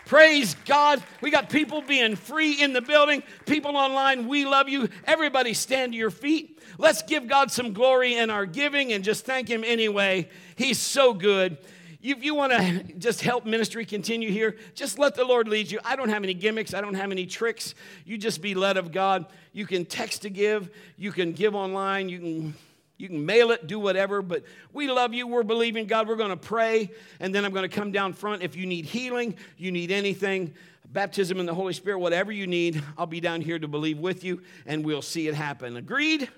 Praise 0.06 0.56
God. 0.66 1.02
We 1.20 1.30
got 1.30 1.50
people 1.50 1.82
being 1.82 2.16
free 2.16 2.60
in 2.60 2.72
the 2.72 2.82
building, 2.82 3.22
people 3.46 3.76
online. 3.76 4.26
We 4.26 4.44
love 4.44 4.68
you. 4.68 4.88
Everybody 5.04 5.54
stand 5.54 5.92
to 5.92 5.98
your 5.98 6.10
feet. 6.10 6.58
Let's 6.78 7.02
give 7.02 7.28
God 7.28 7.52
some 7.52 7.72
glory 7.72 8.16
in 8.16 8.28
our 8.28 8.44
giving 8.44 8.92
and 8.92 9.04
just 9.04 9.24
thank 9.24 9.48
Him 9.48 9.62
anyway. 9.64 10.28
He's 10.56 10.78
so 10.78 11.14
good. 11.14 11.58
If 12.02 12.24
you 12.24 12.34
want 12.34 12.52
to 12.52 12.82
just 12.98 13.20
help 13.20 13.44
ministry 13.44 13.84
continue 13.84 14.30
here, 14.30 14.56
just 14.74 14.98
let 14.98 15.14
the 15.14 15.24
Lord 15.24 15.48
lead 15.48 15.70
you. 15.70 15.78
I 15.84 15.96
don't 15.96 16.08
have 16.08 16.22
any 16.24 16.34
gimmicks, 16.34 16.72
I 16.72 16.80
don't 16.80 16.94
have 16.94 17.10
any 17.10 17.26
tricks. 17.26 17.74
You 18.04 18.16
just 18.16 18.40
be 18.40 18.54
led 18.54 18.76
of 18.76 18.90
God. 18.90 19.26
You 19.52 19.66
can 19.66 19.84
text 19.84 20.22
to 20.22 20.30
give, 20.30 20.70
you 20.96 21.12
can 21.12 21.32
give 21.32 21.54
online, 21.54 22.08
you 22.08 22.18
can 22.18 22.54
you 23.00 23.08
can 23.08 23.24
mail 23.24 23.50
it, 23.50 23.66
do 23.66 23.78
whatever, 23.78 24.20
but 24.20 24.44
we 24.74 24.90
love 24.90 25.14
you. 25.14 25.26
We're 25.26 25.42
believing 25.42 25.86
God. 25.86 26.06
We're 26.06 26.16
going 26.16 26.28
to 26.30 26.36
pray, 26.36 26.90
and 27.18 27.34
then 27.34 27.46
I'm 27.46 27.52
going 27.52 27.68
to 27.68 27.74
come 27.74 27.92
down 27.92 28.12
front. 28.12 28.42
If 28.42 28.56
you 28.56 28.66
need 28.66 28.84
healing, 28.84 29.36
you 29.56 29.72
need 29.72 29.90
anything, 29.90 30.52
baptism 30.84 31.40
in 31.40 31.46
the 31.46 31.54
Holy 31.54 31.72
Spirit, 31.72 32.00
whatever 32.00 32.30
you 32.30 32.46
need, 32.46 32.82
I'll 32.98 33.06
be 33.06 33.20
down 33.20 33.40
here 33.40 33.58
to 33.58 33.66
believe 33.66 33.98
with 33.98 34.22
you, 34.22 34.42
and 34.66 34.84
we'll 34.84 35.00
see 35.00 35.28
it 35.28 35.34
happen. 35.34 35.78
Agreed? 35.78 36.28